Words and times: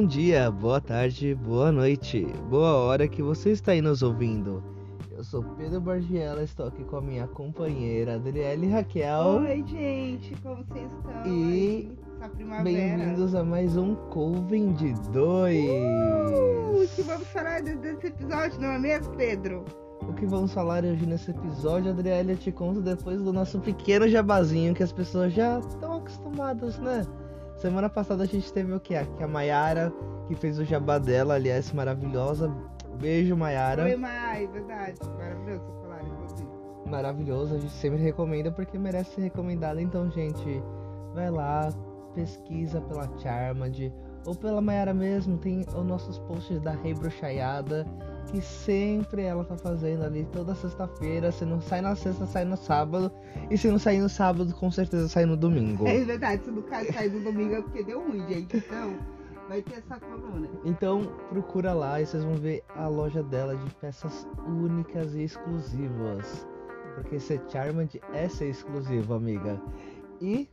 Bom 0.00 0.06
dia, 0.06 0.50
boa 0.50 0.80
tarde, 0.80 1.34
boa 1.34 1.70
noite, 1.70 2.24
boa 2.48 2.74
hora 2.74 3.06
que 3.06 3.22
você 3.22 3.50
está 3.50 3.72
aí 3.72 3.82
nos 3.82 4.02
ouvindo. 4.02 4.64
Eu 5.10 5.22
sou 5.22 5.44
Pedro 5.58 5.78
Bargiela, 5.78 6.42
estou 6.42 6.68
aqui 6.68 6.82
com 6.84 6.96
a 6.96 7.02
minha 7.02 7.26
companheira 7.26 8.14
Adriele 8.14 8.66
Raquel. 8.66 9.42
Oi, 9.42 9.62
gente, 9.66 10.34
como 10.42 10.64
vocês 10.64 10.90
estão? 10.90 11.26
E 11.26 11.92
bem-vindos 12.62 13.34
a 13.34 13.44
mais 13.44 13.76
um 13.76 13.94
Coven 13.94 14.72
de 14.72 14.94
Dois. 15.10 15.68
Uh, 15.68 16.82
o 16.82 16.88
que 16.96 17.02
vamos 17.02 17.28
falar 17.28 17.60
desse 17.60 18.06
episódio, 18.06 18.58
não 18.58 18.70
é 18.70 18.78
mesmo, 18.78 19.14
Pedro? 19.16 19.66
O 20.00 20.14
que 20.14 20.24
vamos 20.24 20.50
falar 20.54 20.82
hoje 20.82 21.04
nesse 21.04 21.30
episódio, 21.30 21.90
Adriele, 21.90 22.32
eu 22.32 22.38
te 22.38 22.50
conto 22.50 22.80
depois 22.80 23.20
do 23.20 23.34
nosso 23.34 23.60
pequeno 23.60 24.08
jabazinho 24.08 24.74
que 24.74 24.82
as 24.82 24.92
pessoas 24.92 25.34
já 25.34 25.58
estão 25.58 25.98
acostumadas, 25.98 26.78
né? 26.78 27.06
Semana 27.60 27.90
passada 27.90 28.22
a 28.22 28.26
gente 28.26 28.50
teve 28.50 28.72
o 28.72 28.80
que? 28.80 28.96
Aqui 28.96 29.22
a 29.22 29.28
Mayara, 29.28 29.92
que 30.26 30.34
fez 30.34 30.58
o 30.58 30.64
jabá 30.64 30.96
dela, 30.96 31.34
aliás, 31.34 31.70
maravilhosa. 31.72 32.50
Beijo, 32.98 33.36
Mayara. 33.36 33.84
Oi, 33.84 33.96
Mai, 33.96 34.46
verdade. 34.46 34.98
Maravilhoso 35.18 35.66
chocolate, 35.66 36.06
inclusive. 36.06 36.48
Maravilhoso, 36.86 37.54
a 37.54 37.58
gente 37.58 37.72
sempre 37.74 38.00
recomenda 38.00 38.50
porque 38.50 38.78
merece 38.78 39.16
ser 39.16 39.20
recomendado. 39.20 39.78
Então, 39.78 40.10
gente, 40.10 40.62
vai 41.14 41.30
lá, 41.30 41.68
pesquisa 42.14 42.80
pela 42.80 43.06
Charmad 43.18 43.78
ou 44.24 44.34
pela 44.34 44.62
Mayara 44.62 44.94
mesmo. 44.94 45.36
Tem 45.36 45.60
os 45.60 45.84
nossos 45.84 46.18
posts 46.20 46.58
da 46.62 46.70
Rei 46.70 46.94
Bruxaiada 46.94 47.86
que 48.26 48.40
sempre 48.40 49.22
ela 49.22 49.44
tá 49.44 49.56
fazendo 49.56 50.04
ali 50.04 50.24
toda 50.32 50.54
sexta-feira. 50.54 51.32
Se 51.32 51.44
não 51.44 51.60
sai 51.60 51.80
na 51.80 51.94
sexta, 51.94 52.26
sai 52.26 52.44
no 52.44 52.56
sábado. 52.56 53.10
E 53.50 53.58
se 53.58 53.70
não 53.70 53.78
sair 53.78 54.00
no 54.00 54.08
sábado, 54.08 54.54
com 54.54 54.70
certeza 54.70 55.08
sai 55.08 55.26
no 55.26 55.36
domingo. 55.36 55.86
É 55.86 56.04
verdade, 56.04 56.44
se 56.44 56.50
não 56.50 56.62
sair 56.68 57.10
no 57.10 57.20
domingo 57.20 57.54
é 57.54 57.62
porque 57.62 57.82
deu 57.82 58.02
ruim, 58.02 58.26
gente. 58.28 58.56
Então, 58.56 58.98
vai 59.48 59.62
ter 59.62 59.78
essa 59.78 59.98
coluna. 59.98 60.48
Então, 60.64 61.02
procura 61.28 61.72
lá 61.72 62.00
e 62.00 62.06
vocês 62.06 62.22
vão 62.22 62.34
ver 62.34 62.62
a 62.76 62.86
loja 62.86 63.22
dela 63.22 63.56
de 63.56 63.74
peças 63.76 64.26
únicas 64.46 65.14
e 65.14 65.24
exclusivas. 65.24 66.46
Porque 66.94 67.18
ser 67.18 67.40
Charmed 67.48 68.00
é 68.12 68.28
ser 68.28 68.50
exclusivo, 68.50 69.14
amiga. 69.14 69.60
E 70.20 70.48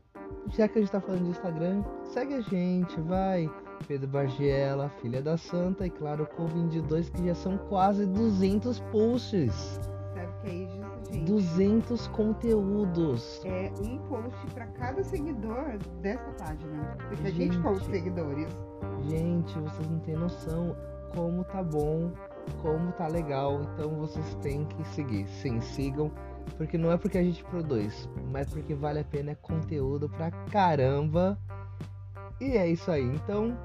já 0.50 0.68
que 0.68 0.80
a 0.80 0.82
gente 0.82 0.92
tá 0.92 1.02
falando 1.02 1.24
de 1.24 1.30
Instagram, 1.30 1.84
segue 2.06 2.34
a 2.36 2.42
gente, 2.42 3.00
vai. 3.02 3.50
Pedro 3.88 4.08
Bargiela, 4.08 4.90
Filha 5.02 5.22
da 5.22 5.38
Santa 5.38 5.86
e 5.86 5.90
claro, 5.90 6.28
Covin 6.36 6.68
de 6.68 6.82
dois 6.82 7.10
que 7.10 7.26
já 7.26 7.36
são 7.36 7.58
quase 7.70 8.06
200 8.06 8.80
posts. 8.92 9.80
Sabe 10.14 10.28
o 10.28 10.42
que 10.42 10.50
é 10.50 10.54
isso, 10.54 10.82
gente? 11.12 11.26
200 11.26 12.08
conteúdos. 12.08 13.42
É 13.46 13.72
um 13.80 13.98
post 14.10 14.54
para 14.54 14.68
cada 14.68 15.04
seguidor 15.04 15.78
dessa 16.02 16.32
página. 16.40 16.98
Porque 17.08 17.16
gente, 17.16 17.28
a 17.28 17.32
gente 17.32 17.60
conta 17.60 17.80
seguidores. 17.86 18.48
Gente, 19.08 19.60
vocês 19.60 19.90
não 19.90 20.00
têm 20.00 20.16
noção 20.16 20.76
como 21.14 21.44
tá 21.44 21.64
bom, 21.64 22.12
como 22.62 22.92
tá 22.94 23.08
legal. 23.08 23.62
Então 23.62 23.96
vocês 23.98 24.36
têm 24.42 24.66
que 24.66 24.84
seguir. 24.90 25.28
Sim, 25.28 25.62
sigam 25.62 26.12
porque 26.56 26.78
não 26.78 26.92
é 26.92 26.98
porque 26.98 27.18
a 27.18 27.24
gente 27.24 27.44
produz, 27.46 28.10
mas 28.32 28.50
porque 28.50 28.74
vale 28.74 29.00
a 29.00 29.04
pena, 29.04 29.32
é 29.32 29.36
conteúdo 29.36 30.08
pra 30.10 30.32
caramba. 30.32 31.38
E 32.40 32.58
é 32.58 32.68
isso 32.70 32.92
aí. 32.92 33.04
Então, 33.04 33.58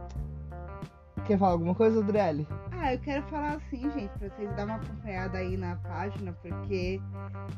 quer 1.27 1.39
falar 1.39 1.53
alguma 1.53 1.75
coisa, 1.75 2.01
Adriele? 2.01 2.47
Ah, 2.71 2.95
eu 2.95 3.01
quero 3.01 3.23
falar 3.25 3.57
assim, 3.57 3.91
gente, 3.93 4.11
pra 4.19 4.29
vocês 4.29 4.49
darem 4.51 4.65
uma 4.65 4.77
acompanhada 4.77 5.39
aí 5.39 5.57
na 5.57 5.77
página, 5.77 6.33
porque 6.43 7.01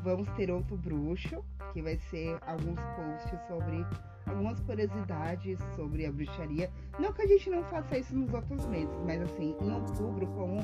vamos 0.03 0.29
ter 0.31 0.51
outro 0.51 0.77
bruxo, 0.77 1.43
que 1.73 1.81
vai 1.81 1.97
ser 1.97 2.37
alguns 2.45 2.79
posts 2.79 3.39
sobre 3.47 3.85
algumas 4.27 4.59
curiosidades 4.61 5.59
sobre 5.75 6.05
a 6.05 6.11
bruxaria. 6.11 6.69
Não 6.99 7.13
que 7.13 7.21
a 7.21 7.27
gente 7.27 7.49
não 7.49 7.63
faça 7.65 7.97
isso 7.97 8.15
nos 8.15 8.33
outros 8.33 8.65
meses, 8.67 8.95
mas 9.05 9.21
assim, 9.21 9.55
em 9.61 9.71
outubro, 9.71 10.27
como 10.27 10.59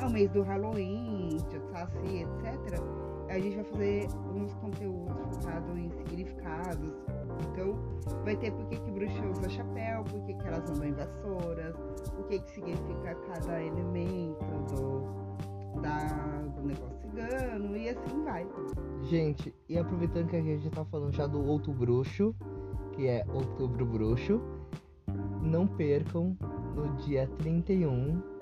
é 0.00 0.04
o 0.04 0.10
mês 0.10 0.30
do 0.30 0.42
Halloween, 0.42 1.38
de 1.48 1.58
Saci, 1.72 2.24
etc 2.24 3.06
a 3.28 3.38
gente 3.38 3.56
vai 3.56 3.64
fazer 3.64 4.08
uns 4.34 4.54
conteúdos 4.54 5.36
focados 5.36 5.76
em 5.76 5.90
significados. 5.90 6.92
Então, 7.40 7.78
vai 8.24 8.36
ter 8.36 8.52
por 8.52 8.66
que, 8.66 8.78
que 8.78 8.90
bruxa 8.90 9.26
usa 9.26 9.48
chapéu, 9.48 10.04
por 10.04 10.20
que, 10.22 10.34
que 10.34 10.46
elas 10.46 10.70
andam 10.70 10.88
em 10.88 10.92
vassouras, 10.92 11.74
o 12.18 12.22
que, 12.24 12.38
que 12.38 12.50
significa 12.50 13.14
cada 13.14 13.62
elemento 13.62 14.44
do, 14.74 15.80
da, 15.80 16.42
do 16.54 16.62
negócio 16.66 16.96
cigano 17.00 17.76
e 17.76 17.88
assim 17.88 18.24
vai. 18.24 18.46
Gente, 19.02 19.54
e 19.68 19.78
aproveitando 19.78 20.28
que 20.28 20.36
a 20.36 20.42
gente 20.42 20.70
tá 20.70 20.84
falando 20.84 21.12
já 21.12 21.26
do 21.26 21.44
outro 21.44 21.72
bruxo, 21.72 22.34
que 22.92 23.06
é 23.06 23.24
Outubro 23.28 23.84
Bruxo, 23.84 24.40
não 25.42 25.66
percam 25.66 26.36
no 26.74 26.94
dia 27.04 27.28
31 27.38 28.35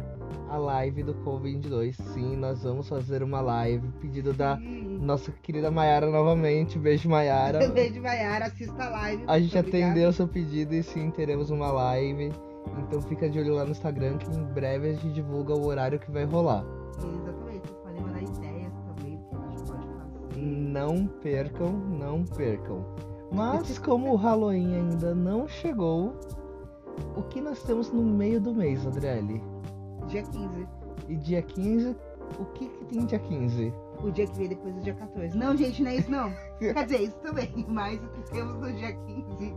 a 0.48 0.56
live 0.56 1.02
do 1.02 1.14
Covid-22. 1.14 1.94
Sim, 2.12 2.36
nós 2.36 2.62
vamos 2.62 2.88
fazer 2.88 3.22
uma 3.22 3.40
live. 3.40 3.86
Pedido 4.00 4.32
Sim. 4.32 4.36
da 4.36 4.56
nossa 5.00 5.32
querida 5.42 5.70
Mayara 5.70 6.10
novamente. 6.10 6.78
Beijo, 6.78 7.08
Mayara. 7.08 7.66
Beijo, 7.72 8.00
Mayara. 8.00 8.46
Assista 8.46 8.84
a 8.84 8.90
live. 8.90 9.24
A 9.26 9.38
gente 9.38 9.58
atendeu 9.58 10.10
o 10.10 10.12
seu 10.12 10.28
pedido 10.28 10.74
e 10.74 10.82
sim, 10.82 11.10
teremos 11.10 11.50
uma 11.50 11.70
live. 11.70 12.32
Então 12.78 13.00
fica 13.02 13.28
de 13.28 13.38
olho 13.38 13.54
lá 13.54 13.64
no 13.64 13.72
Instagram 13.72 14.18
que 14.18 14.30
em 14.30 14.44
breve 14.44 14.90
a 14.90 14.92
gente 14.92 15.12
divulga 15.12 15.54
o 15.54 15.66
horário 15.66 15.98
que 15.98 16.10
vai 16.10 16.24
rolar. 16.24 16.64
Exatamente. 16.98 17.72
Podem 17.82 18.00
mandar 18.00 18.22
ideias 18.22 18.72
também 18.86 19.18
que 19.18 19.34
a 19.34 19.50
gente 19.50 19.64
pode 19.64 19.86
fazer. 19.86 20.40
Não 20.40 21.06
percam, 21.06 21.72
não 21.72 22.24
percam. 22.24 22.84
Mas 23.32 23.78
como 23.78 24.12
o 24.12 24.16
Halloween 24.16 24.74
ainda 24.74 25.14
não 25.14 25.48
chegou, 25.48 26.14
o 27.16 27.22
que 27.22 27.40
nós 27.40 27.62
temos 27.62 27.90
no 27.92 28.02
meio 28.02 28.40
do 28.40 28.54
mês, 28.54 28.86
Adriele? 28.86 29.42
Dia 30.14 30.22
15. 30.22 30.68
E 31.08 31.16
dia 31.16 31.42
15, 31.42 31.96
o 32.38 32.44
que, 32.52 32.68
que 32.68 32.84
tem 32.84 33.04
dia 33.04 33.18
15? 33.18 33.74
O 34.00 34.10
dia 34.12 34.26
que 34.28 34.38
vem 34.38 34.48
depois 34.48 34.72
do 34.76 34.80
dia 34.80 34.94
14. 34.94 35.36
Não, 35.36 35.56
gente, 35.56 35.82
não 35.82 35.90
é 35.90 35.96
isso 35.96 36.08
não. 36.08 36.32
Quer 36.60 36.84
dizer, 36.86 37.02
isso 37.02 37.16
também. 37.16 37.66
Mas 37.66 38.00
o 38.00 38.08
que 38.10 38.30
temos 38.30 38.60
no 38.60 38.72
dia 38.74 38.92
15 38.92 39.54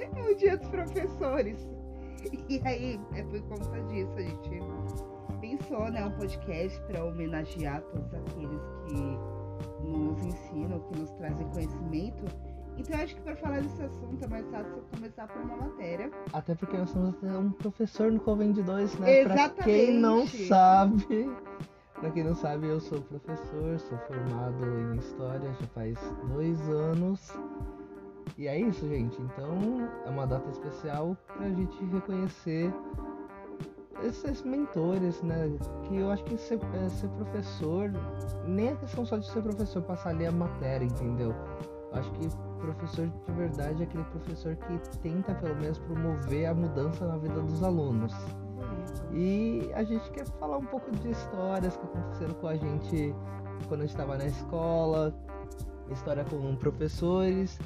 é 0.00 0.20
o 0.20 0.36
dia 0.36 0.56
dos 0.56 0.68
professores. 0.68 1.68
E 2.48 2.60
aí, 2.64 3.00
é 3.14 3.22
por 3.22 3.40
conta 3.42 3.80
disso, 3.84 4.12
a 4.16 4.22
gente 4.22 4.60
pensou, 5.40 5.88
né, 5.92 6.04
um 6.04 6.10
podcast 6.18 6.80
para 6.88 7.04
homenagear 7.04 7.80
todos 7.82 8.12
aqueles 8.12 8.60
que 8.88 9.86
nos 9.86 10.26
ensinam, 10.26 10.80
que 10.80 10.98
nos 10.98 11.10
trazem 11.12 11.46
conhecimento 11.50 12.24
então 12.76 12.96
eu 12.96 13.04
acho 13.04 13.14
que 13.14 13.20
para 13.22 13.36
falar 13.36 13.60
desse 13.60 13.82
assunto 13.82 14.24
é 14.24 14.28
mais 14.28 14.46
fácil 14.50 14.72
eu 14.72 14.84
começar 14.94 15.28
por 15.28 15.42
uma 15.42 15.56
matéria. 15.56 16.10
Até 16.32 16.54
porque 16.54 16.76
nós 16.76 16.92
temos 16.92 17.14
um 17.26 17.50
professor 17.52 18.10
no 18.10 18.20
Coven 18.20 18.52
de 18.52 18.62
dois, 18.62 18.98
né? 18.98 19.20
Exatamente. 19.20 19.54
Pra 19.54 19.64
quem 19.64 19.98
não 19.98 20.26
sabe. 20.26 21.30
Pra 21.94 22.10
quem 22.10 22.24
não 22.24 22.34
sabe, 22.34 22.66
eu 22.66 22.80
sou 22.80 23.00
professor, 23.02 23.78
sou 23.78 23.98
formado 23.98 24.64
em 24.64 24.96
História 24.96 25.52
já 25.60 25.66
faz 25.68 25.98
dois 26.32 26.58
anos. 26.70 27.30
E 28.38 28.48
é 28.48 28.58
isso, 28.58 28.88
gente. 28.88 29.20
Então 29.20 29.90
é 30.06 30.08
uma 30.08 30.26
data 30.26 30.48
especial 30.48 31.14
pra 31.36 31.48
gente 31.50 31.84
reconhecer 31.84 32.72
esses 34.02 34.42
mentores, 34.42 35.20
né? 35.22 35.50
Que 35.84 35.98
eu 35.98 36.10
acho 36.10 36.24
que 36.24 36.38
ser, 36.38 36.58
é, 36.74 36.88
ser 36.88 37.08
professor, 37.08 37.92
nem 38.46 38.68
é 38.68 38.76
questão 38.76 39.04
só 39.04 39.18
de 39.18 39.30
ser 39.30 39.42
professor, 39.42 39.82
passar 39.82 40.10
ali 40.10 40.24
a 40.24 40.32
matéria, 40.32 40.86
entendeu? 40.86 41.34
Acho 41.92 42.10
que 42.12 42.28
professor 42.60 43.06
de 43.08 43.32
verdade 43.32 43.82
é 43.82 43.86
aquele 43.86 44.04
professor 44.04 44.56
que 44.56 44.98
tenta 44.98 45.34
pelo 45.34 45.56
menos 45.56 45.78
promover 45.78 46.46
a 46.46 46.54
mudança 46.54 47.06
na 47.06 47.16
vida 47.16 47.40
dos 47.40 47.62
alunos. 47.62 48.12
E 49.12 49.70
a 49.74 49.82
gente 49.82 50.10
quer 50.10 50.26
falar 50.38 50.58
um 50.58 50.64
pouco 50.64 50.90
de 50.90 51.10
histórias 51.10 51.76
que 51.76 51.84
aconteceram 51.84 52.34
com 52.34 52.46
a 52.46 52.56
gente 52.56 53.14
quando 53.68 53.80
a 53.80 53.86
gente 53.86 53.94
estava 53.94 54.16
na 54.16 54.26
escola, 54.26 55.14
história 55.90 56.24
com 56.24 56.54
professores. 56.56 57.58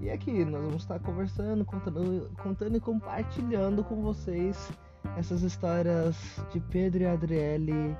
E 0.00 0.10
aqui 0.10 0.44
nós 0.44 0.62
vamos 0.62 0.82
estar 0.82 1.00
conversando, 1.00 1.64
contando, 1.64 2.30
contando 2.42 2.76
e 2.76 2.80
compartilhando 2.80 3.82
com 3.82 4.02
vocês 4.02 4.70
essas 5.16 5.42
histórias 5.42 6.16
de 6.52 6.60
Pedro 6.60 7.02
e 7.02 7.06
Adriele 7.06 7.96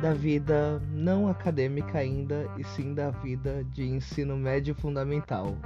da 0.00 0.12
vida 0.12 0.80
não 0.90 1.28
acadêmica 1.28 1.98
ainda, 1.98 2.48
e 2.56 2.64
sim 2.64 2.94
da 2.94 3.10
vida 3.10 3.64
de 3.64 3.84
ensino 3.84 4.36
médio 4.36 4.74
fundamental. 4.74 5.56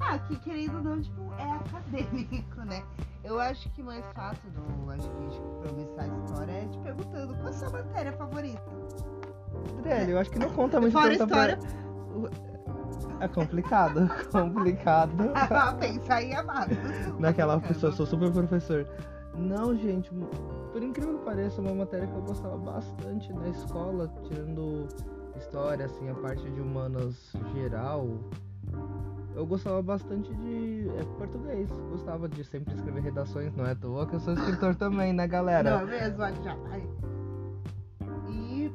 Ah, 0.00 0.18
que 0.18 0.36
querido 0.40 0.82
não, 0.82 1.00
tipo, 1.00 1.32
é 1.38 1.50
acadêmico, 1.52 2.60
né? 2.62 2.82
Eu 3.22 3.38
acho 3.38 3.70
que 3.70 3.82
mais 3.82 4.04
fácil 4.14 4.50
do 4.50 4.62
de 4.98 5.68
começar 5.68 6.02
a 6.02 6.06
história 6.08 6.52
é 6.52 6.66
te 6.66 6.78
perguntando 6.78 7.34
qual 7.34 7.48
a 7.48 7.52
sua 7.52 7.70
matéria 7.70 8.12
favorita. 8.12 8.62
Adriele, 9.78 10.12
eu 10.12 10.18
acho 10.18 10.30
que 10.30 10.38
não 10.38 10.50
conta 10.50 10.80
muito 10.80 10.92
Fora 10.92 11.12
história. 11.12 11.58
É 13.20 13.28
complicado, 13.28 14.10
complicado. 14.32 15.30
ah, 15.34 15.72
pensa 15.78 16.14
aí, 16.14 16.34
amado. 16.34 16.74
Naquela 17.18 17.60
pessoa, 17.60 17.92
sou 17.92 18.04
super 18.04 18.32
professor. 18.32 18.86
Não, 19.36 19.76
gente, 19.76 20.10
por 20.72 20.82
incrível 20.82 21.18
que 21.18 21.24
pareça, 21.24 21.60
uma 21.60 21.74
matéria 21.74 22.06
que 22.06 22.14
eu 22.14 22.22
gostava 22.22 22.56
bastante 22.56 23.32
na 23.32 23.48
escola, 23.48 24.12
tirando 24.24 24.88
história, 25.36 25.84
assim, 25.84 26.08
a 26.08 26.14
parte 26.14 26.42
de 26.50 26.60
humanas 26.60 27.32
geral, 27.54 28.08
eu 29.34 29.46
gostava 29.46 29.82
bastante 29.82 30.34
de 30.34 30.88
é, 30.98 31.04
português. 31.18 31.68
Gostava 31.90 32.28
de 32.28 32.44
sempre 32.44 32.74
escrever 32.74 33.02
redações, 33.02 33.54
não 33.54 33.66
é 33.66 33.72
à 33.72 33.74
toa 33.74 34.06
que 34.06 34.14
eu 34.14 34.20
sou 34.20 34.34
escritor 34.34 34.74
também, 34.74 35.12
né, 35.12 35.26
galera? 35.26 35.78
Não, 35.80 35.86
mesmo, 35.86 36.18
já. 36.42 36.56
Ai. 36.70 36.88
E. 38.28 38.72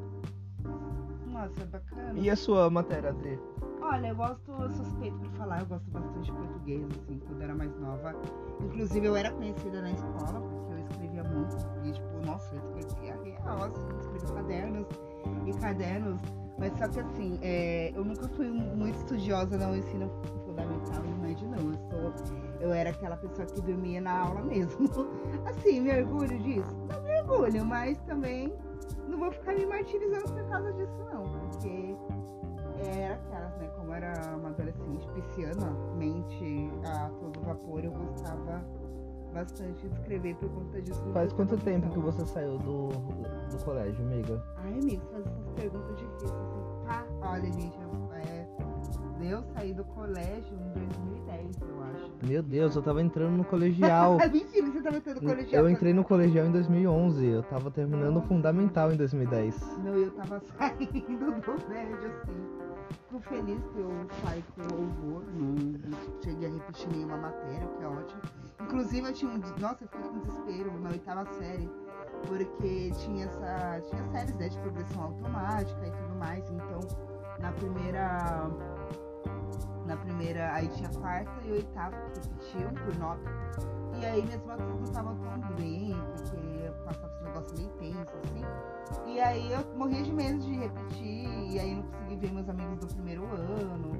Nossa, 1.28 1.62
é 1.62 1.66
bacana. 1.66 2.20
E 2.20 2.30
a 2.30 2.36
sua 2.36 2.70
matéria, 2.70 3.10
Adri? 3.10 3.40
Olha, 3.89 4.07
eu 4.07 4.16
gosto, 4.18 4.51
eu 4.51 4.69
suspeito 4.69 5.18
pra 5.18 5.30
falar, 5.30 5.62
eu 5.62 5.66
gosto 5.66 5.89
bastante 5.92 6.25
de 6.25 6.31
português, 6.34 6.86
assim, 6.92 7.19
quando 7.25 7.42
era 7.42 7.56
mais 7.56 7.80
nova. 7.80 8.13
Inclusive, 8.60 9.07
eu 9.07 9.16
era 9.16 9.31
conhecida 9.31 9.81
na 9.81 9.92
escola, 9.92 10.42
porque 10.42 10.74
eu 10.74 10.80
escrevia 10.80 11.24
muito. 11.24 11.56
E, 11.86 11.92
tipo, 11.94 12.25
nossa, 12.25 12.54
eu 12.54 12.80
escrevia 12.80 13.16
real, 13.24 13.63
assim, 13.63 13.88
escrevia 14.01 14.36
cadernos 14.36 14.88
e 15.45 15.54
cadernos. 15.54 16.22
Mas 16.60 16.78
só 16.78 16.89
que, 16.89 17.00
assim, 17.00 17.39
é, 17.42 17.94
eu 17.95 18.04
nunca 18.04 18.28
fui 18.28 18.50
muito 18.50 18.98
estudiosa 18.98 19.57
no 19.57 19.74
ensino 19.74 20.12
fundamental 20.45 21.06
e 21.06 21.22
médio, 21.22 21.48
não. 21.48 21.72
Eu, 21.72 22.12
sou, 22.18 22.34
eu 22.60 22.74
era 22.74 22.89
aquela 22.89 23.16
pessoa 23.16 23.48
que 23.48 23.62
dormia 23.62 24.01
na 24.01 24.19
aula 24.19 24.42
mesmo. 24.42 24.89
Assim, 25.48 25.80
me 25.80 25.98
orgulho 25.98 26.38
disso? 26.39 26.75
Não 26.89 27.01
me 27.04 27.22
orgulho, 27.22 27.66
mas 27.66 27.98
também 28.00 28.54
não 29.07 29.18
vou 29.18 29.31
ficar 29.31 29.54
me 29.54 29.66
martirizando 29.66 30.34
por 30.34 30.44
causa 30.50 30.74
disso, 30.74 30.98
não. 31.10 31.24
Porque 31.39 31.95
era 32.81 33.13
aquelas, 33.15 33.57
né? 33.57 33.68
Como 33.75 33.94
era 33.94 34.35
uma 34.35 34.50
adolescente 34.50 35.07
pisciana, 35.13 35.71
mente 35.95 36.69
a 36.85 37.09
todo 37.09 37.39
vapor, 37.41 37.83
eu 37.83 37.91
gostava 37.91 38.63
bastante 39.33 39.88
de 39.88 39.94
escrever 39.94 40.35
por 40.35 40.50
conta 40.50 40.81
disso. 40.81 41.01
Faz 41.13 41.31
quanto 41.33 41.57
tempo 41.57 41.89
que 41.89 42.00
você 42.00 42.25
saiu 42.25 42.57
do, 42.57 42.88
do 42.88 43.63
colégio, 43.63 44.03
amiga? 44.03 44.44
Ai, 44.57 44.79
amigo, 44.79 45.03
você 45.06 45.12
faz 45.12 45.25
essas 45.27 45.50
perguntas 45.53 45.97
difíceis 45.97 46.31
assim. 46.31 46.85
Tá, 46.85 47.06
olha, 47.21 47.51
gente, 47.51 47.79
eu, 47.79 48.09
é, 48.13 48.47
eu 49.21 49.44
saí 49.53 49.74
do 49.74 49.83
colégio 49.83 50.57
em 50.57 50.79
2010, 50.79 51.62
eu 51.62 51.83
acho. 51.83 52.12
Meu 52.24 52.44
Deus, 52.44 52.75
eu 52.75 52.81
tava 52.81 53.01
entrando 53.01 53.38
no 53.38 53.44
colegial. 53.44 54.18
Mentira, 54.31 54.71
você 54.71 54.81
tava 54.81 54.97
entrando 54.97 55.21
no 55.21 55.29
colegial. 55.29 55.63
Eu 55.63 55.69
entrei 55.69 55.94
no 55.94 56.03
colegial 56.03 56.45
em 56.47 56.51
2011, 56.51 57.27
eu 57.27 57.44
tava 57.44 57.69
terminando 57.69 58.18
o 58.18 58.21
fundamental 58.21 58.91
em 58.91 58.95
2010. 58.95 59.77
Não, 59.83 59.95
eu 59.95 60.12
tava 60.12 60.39
saindo 60.57 61.41
do 61.41 61.69
médio, 61.69 62.07
assim. 62.07 62.56
Fico 62.89 63.19
feliz 63.22 63.63
que 63.68 63.80
eu 63.80 64.07
saí 64.24 64.44
com 64.56 64.62
louvor, 64.75 65.24
não, 65.34 66.22
cheguei 66.24 66.48
a 66.48 66.51
repetir 66.51 66.89
nenhuma 66.89 67.18
matéria, 67.18 67.66
o 67.66 67.78
que 67.78 67.84
é 67.84 67.88
ótimo. 67.88 68.22
Inclusive, 68.62 69.07
eu 69.07 69.13
tinha 69.13 69.31
um. 69.31 69.38
Nossa, 69.60 69.84
eu 69.84 69.88
fiquei 69.88 70.10
com 70.10 70.19
desespero 70.19 70.80
na 70.80 70.89
oitava 70.89 71.25
série, 71.34 71.69
porque 72.28 72.92
tinha 72.92 73.25
essa. 73.25 73.81
Tinha 73.89 74.04
séries 74.12 74.36
né, 74.36 74.50
de 74.50 74.60
progressão 74.60 75.04
automática 75.04 75.88
e 75.88 75.92
tudo 75.92 76.16
mais. 76.16 76.50
Então, 76.50 76.80
na 77.39 77.51
primeira. 77.51 78.50
Na 79.86 79.98
primeira. 79.98 80.54
Aí 80.54 80.68
tinha 80.69 80.89
quarta 80.89 81.31
e 81.45 81.51
oitava 81.51 81.95
que 81.95 82.19
repetiam 82.19 82.74
por 82.74 82.98
nota. 82.98 83.31
E 84.00 84.06
aí 84.06 84.22
minhas 84.24 84.45
notas 84.45 84.68
não 84.68 84.84
estavam 84.84 85.16
tão 85.18 85.56
bem, 85.56 85.95
porque 86.16 86.66
eu 86.66 86.74
passava 86.84 87.17
negócio 87.38 87.56
meio 87.57 87.69
tenso, 87.78 88.13
assim. 88.24 88.42
E 89.06 89.19
aí 89.19 89.51
eu 89.51 89.75
morria 89.75 90.01
de 90.01 90.13
medo 90.13 90.39
de 90.39 90.56
repetir, 90.56 91.51
e 91.51 91.60
aí 91.60 91.75
não 91.75 91.84
consegui 91.84 92.16
ver 92.16 92.31
meus 92.31 92.50
amigos 92.50 92.80
do 92.80 92.88
primeiro 92.88 93.25
ano 93.25 93.92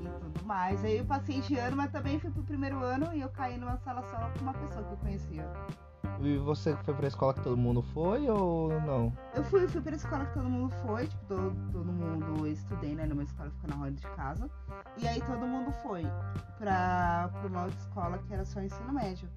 e 0.00 0.08
tudo 0.20 0.44
mais. 0.44 0.84
Aí 0.84 0.98
eu 0.98 1.04
passei 1.04 1.40
de 1.40 1.56
ano, 1.56 1.76
mas 1.76 1.90
também 1.90 2.18
fui 2.18 2.30
pro 2.30 2.42
primeiro 2.42 2.82
ano 2.82 3.14
e 3.14 3.20
eu 3.20 3.28
caí 3.30 3.56
numa 3.58 3.76
sala 3.78 4.02
só 4.02 4.30
com 4.36 4.42
uma 4.42 4.54
pessoa 4.54 4.84
que 4.84 4.92
eu 4.92 4.98
conhecia. 4.98 5.52
E 6.20 6.36
você 6.38 6.76
foi 6.76 6.94
pra 6.94 7.06
escola 7.08 7.34
que 7.34 7.40
todo 7.42 7.56
mundo 7.56 7.82
foi 7.82 8.28
ou 8.28 8.80
não? 8.82 9.12
Eu 9.34 9.42
fui, 9.44 9.66
fui 9.66 9.80
pra 9.80 9.96
escola 9.96 10.24
que 10.24 10.34
todo 10.34 10.48
mundo 10.48 10.72
foi, 10.86 11.06
tipo, 11.06 11.24
todo, 11.26 11.56
todo 11.72 11.92
mundo, 11.92 12.46
estudei, 12.46 12.94
né, 12.94 13.06
numa 13.06 13.22
escola 13.22 13.50
que 13.50 13.56
fica 13.56 13.68
na 13.68 13.76
rua 13.76 13.90
de 13.90 14.02
casa. 14.02 14.50
E 14.98 15.06
aí 15.06 15.20
todo 15.20 15.46
mundo 15.46 15.72
foi 15.82 16.04
pra, 16.58 17.28
pra 17.32 17.48
uma 17.48 17.64
outra 17.64 17.78
escola 17.78 18.18
que 18.18 18.34
era 18.34 18.44
só 18.44 18.60
ensino 18.60 18.92
médio. 18.92 19.28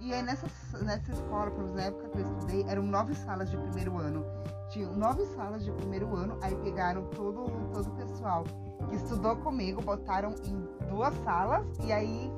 E 0.00 0.12
aí 0.12 0.22
nessa, 0.22 0.46
nessa 0.82 1.12
escola, 1.12 1.50
pelo 1.50 1.64
menos 1.64 1.74
na 1.74 1.82
época 1.82 2.08
que 2.08 2.18
eu 2.18 2.22
estudei, 2.22 2.64
eram 2.68 2.82
nove 2.82 3.14
salas 3.14 3.50
de 3.50 3.56
primeiro 3.56 3.98
ano. 3.98 4.24
Tinham 4.70 4.94
nove 4.94 5.24
salas 5.26 5.64
de 5.64 5.70
primeiro 5.72 6.14
ano, 6.16 6.38
aí 6.42 6.54
pegaram 6.56 7.04
todo, 7.10 7.44
todo 7.72 7.88
o 7.88 7.96
pessoal 7.96 8.44
que 8.88 8.96
estudou 8.96 9.36
comigo, 9.36 9.80
botaram 9.82 10.34
em 10.44 10.88
duas 10.88 11.14
salas, 11.24 11.66
e 11.84 11.92
aí 11.92 12.30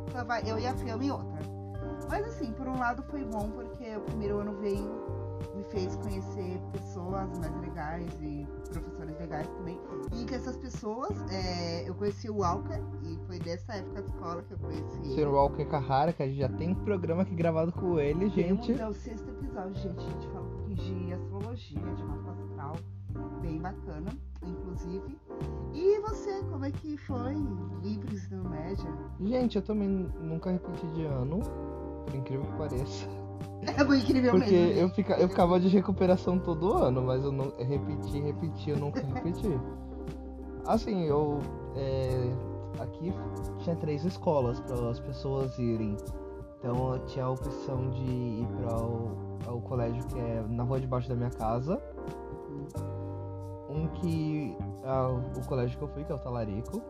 eu 0.46 0.58
e 0.58 0.66
a 0.66 0.74
Fiamma 0.74 1.04
em 1.04 1.10
outra. 1.10 1.53
Mas 2.08 2.26
assim, 2.26 2.52
por 2.52 2.66
um 2.66 2.78
lado 2.78 3.02
foi 3.04 3.24
bom, 3.24 3.50
porque 3.50 3.96
o 3.96 4.00
primeiro 4.02 4.38
ano 4.38 4.54
veio, 4.60 4.90
me 5.54 5.64
fez 5.64 5.96
conhecer 5.96 6.60
pessoas 6.72 7.38
mais 7.38 7.60
legais 7.60 8.12
e 8.20 8.46
professores 8.70 9.18
legais 9.18 9.48
também. 9.48 9.78
E 10.12 10.24
que 10.24 10.34
essas 10.34 10.56
pessoas, 10.56 11.10
é, 11.30 11.88
eu 11.88 11.94
conheci 11.94 12.30
o 12.30 12.36
Walker, 12.38 12.80
e 13.02 13.18
foi 13.26 13.38
dessa 13.38 13.74
época 13.74 14.02
de 14.02 14.08
escola 14.08 14.42
que 14.42 14.52
eu 14.52 14.58
conheci 14.58 15.04
Sr. 15.04 15.18
ele. 15.18 15.24
Walker 15.26 15.64
Carrara, 15.64 16.12
que 16.12 16.22
a 16.22 16.26
gente 16.26 16.38
já 16.38 16.48
tem 16.48 16.74
programa 16.74 17.22
aqui 17.22 17.34
gravado 17.34 17.72
com 17.72 17.98
ele, 17.98 18.28
gente. 18.30 18.66
Temos, 18.74 18.80
é 18.80 18.88
o 18.88 18.92
sexto 18.92 19.28
episódio, 19.28 19.74
gente. 19.74 19.98
A 19.98 20.10
gente 20.10 20.26
fala 20.28 20.46
um 20.46 20.50
pouquinho 20.50 20.76
de 20.76 21.12
astrologia, 21.12 21.94
de 21.94 22.04
mapa 22.04 22.32
astral. 22.32 22.76
Bem 23.40 23.60
bacana, 23.60 24.10
inclusive. 24.42 25.16
E 25.72 26.00
você, 26.00 26.42
como 26.50 26.64
é 26.64 26.70
que 26.72 26.96
foi 26.96 27.34
pro 27.34 28.14
ensino 28.14 28.48
médio? 28.48 28.86
Gente, 29.20 29.56
eu 29.56 29.62
também 29.62 29.88
nunca 29.88 30.50
repeti 30.50 30.86
de 30.88 31.04
ano, 31.04 31.40
por 32.04 32.14
incrível 32.14 32.44
que 32.46 32.52
pareça. 32.58 33.08
É 33.66 33.82
muito 33.82 34.04
incrível 34.04 34.32
Porque 34.32 34.50
mesmo. 34.50 34.80
eu, 34.80 34.88
fica, 34.90 35.14
eu 35.14 35.26
ficava 35.26 35.58
de 35.58 35.68
recuperação 35.68 36.38
todo 36.38 36.74
ano, 36.74 37.00
mas 37.02 37.24
eu 37.24 37.32
não 37.32 37.50
repeti, 37.58 38.20
repeti, 38.20 38.70
eu 38.70 38.76
nunca 38.76 39.00
repeti. 39.00 39.58
Assim, 40.66 41.04
eu. 41.04 41.40
é, 41.74 42.30
aqui 42.78 43.12
tinha 43.60 43.74
três 43.76 44.04
escolas 44.04 44.60
para 44.60 44.90
as 44.90 45.00
pessoas 45.00 45.58
irem. 45.58 45.96
Então 46.58 46.92
eu 46.92 46.98
tinha 47.06 47.24
a 47.24 47.30
opção 47.30 47.88
de 47.88 48.04
ir 48.04 48.46
para 48.58 48.76
o, 48.76 49.38
ao 49.46 49.60
colégio 49.62 50.04
que 50.08 50.18
é 50.18 50.44
na 50.48 50.62
rua 50.64 50.78
debaixo 50.80 51.08
da 51.08 51.14
minha 51.14 51.30
casa. 51.30 51.80
Um 53.70 53.88
que. 53.88 54.56
ah, 54.84 55.08
o 55.08 55.46
colégio 55.46 55.78
que 55.78 55.84
eu 55.84 55.88
fui, 55.88 56.04
que 56.04 56.12
é 56.12 56.14
o 56.14 56.18
Talarico. 56.18 56.82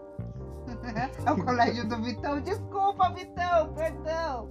É 1.27 1.31
o 1.31 1.45
colégio 1.45 1.87
do 1.89 2.01
Vitão. 2.03 2.41
Desculpa, 2.41 3.11
Vitão, 3.11 3.73
perdão. 3.75 4.49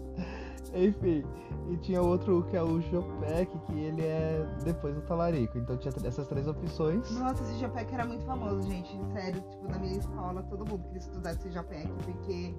Enfim, 0.73 1.23
e 1.69 1.77
tinha 1.77 2.01
outro 2.01 2.43
que 2.49 2.57
é 2.57 2.63
o 2.63 2.81
Jopec, 2.81 3.57
que 3.65 3.79
ele 3.79 4.01
é 4.05 4.45
depois 4.63 4.95
do 4.95 5.01
Talarico. 5.01 5.57
Então 5.57 5.77
tinha 5.77 5.93
essas 6.05 6.27
três 6.27 6.47
opções. 6.47 7.09
Nossa, 7.19 7.43
esse 7.43 7.59
Japec 7.59 7.93
era 7.93 8.05
muito 8.05 8.25
famoso, 8.25 8.61
gente. 8.63 8.99
Sério, 9.13 9.41
tipo, 9.41 9.67
na 9.69 9.79
minha 9.79 9.97
escola, 9.97 10.43
todo 10.43 10.65
mundo 10.65 10.83
queria 10.83 10.99
estudar 10.99 11.33
esse 11.33 11.49
Japec, 11.51 11.91
porque 12.03 12.53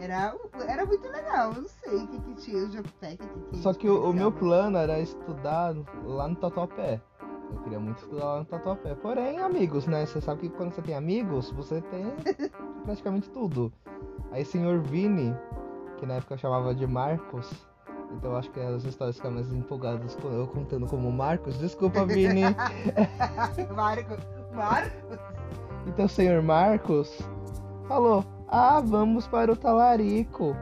era, 0.00 0.34
era 0.66 0.86
muito 0.86 1.08
legal. 1.08 1.52
Eu 1.52 1.62
não 1.62 1.68
sei 1.68 1.96
o 1.96 2.08
que, 2.08 2.20
que 2.20 2.34
tinha 2.34 2.64
o 2.64 2.70
que 2.70 3.56
Só 3.56 3.72
que 3.74 3.88
o, 3.88 4.10
o 4.10 4.12
meu 4.12 4.32
plano 4.32 4.76
era 4.78 5.00
estudar 5.00 5.74
lá 6.04 6.28
no 6.28 6.36
Tatuapé. 6.36 7.00
Eu 7.50 7.62
queria 7.62 7.80
muito 7.80 7.98
estudar 7.98 8.24
lá 8.24 8.38
no 8.40 8.44
Tatuapé. 8.44 8.94
Porém, 8.94 9.38
amigos, 9.38 9.86
né? 9.86 10.04
Você 10.06 10.20
sabe 10.20 10.42
que 10.42 10.50
quando 10.50 10.72
você 10.72 10.82
tem 10.82 10.94
amigos, 10.94 11.50
você 11.52 11.80
tem 11.80 12.06
praticamente 12.84 13.30
tudo. 13.30 13.72
Aí, 14.30 14.44
senhor 14.44 14.80
Vini, 14.80 15.34
que 15.98 16.06
na 16.06 16.14
época 16.14 16.34
eu 16.34 16.38
chamava 16.38 16.74
de 16.74 16.86
Marcos. 16.86 17.50
Então 18.12 18.34
acho 18.36 18.50
que 18.50 18.60
as 18.60 18.84
histórias 18.84 19.16
ficam 19.16 19.32
mais 19.32 19.52
empolgadas 19.52 20.16
com 20.16 20.28
eu 20.28 20.46
contando 20.46 20.86
como 20.86 21.12
Marcos. 21.12 21.58
Desculpa, 21.58 22.06
Vini. 22.06 22.42
Marco, 23.74 24.16
Marco. 24.54 25.18
Então 25.86 26.06
o 26.06 26.08
senhor 26.08 26.42
Marcos 26.42 27.20
falou: 27.86 28.24
Ah, 28.48 28.80
vamos 28.80 29.26
para 29.26 29.52
o 29.52 29.56
talarico. 29.56 30.56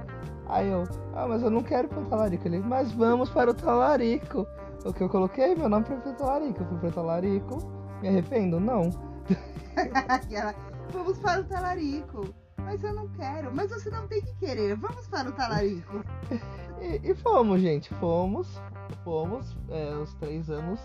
Aí 0.48 0.68
eu, 0.68 0.84
ah, 1.14 1.26
mas 1.28 1.42
eu 1.42 1.50
não 1.50 1.62
quero 1.62 1.86
ir 1.86 1.90
para 1.90 2.00
o 2.00 2.06
talarico. 2.06 2.48
Ele, 2.48 2.58
mas 2.58 2.92
vamos 2.92 3.30
para 3.30 3.50
o 3.50 3.54
talarico. 3.54 4.46
O 4.84 4.92
que 4.92 5.02
eu 5.02 5.08
coloquei? 5.08 5.54
Meu 5.54 5.68
nome 5.68 5.84
foi 5.84 5.96
pro 5.96 6.12
talarico. 6.14 6.62
Eu 6.62 6.66
fui 6.66 6.78
pro 6.78 6.92
talarico. 6.92 7.58
Me 8.00 8.08
arrependo? 8.08 8.60
Não. 8.60 8.90
Vamos 10.92 11.18
para 11.18 11.40
o 11.40 11.44
talarico. 11.44 12.34
Mas 12.66 12.82
eu 12.84 12.92
não 12.94 13.08
quero. 13.08 13.54
Mas 13.54 13.70
você 13.70 13.88
não 13.88 14.06
tem 14.06 14.20
que 14.20 14.34
querer. 14.34 14.74
Vamos 14.76 15.06
para 15.08 15.28
o 15.28 15.32
talarico. 15.32 16.04
E, 16.78 17.00
e 17.10 17.14
fomos, 17.14 17.58
gente. 17.62 17.88
Fomos. 17.94 18.60
Fomos. 19.02 19.56
é, 19.70 19.94
os 19.94 20.12
três 20.16 20.50
anos. 20.50 20.78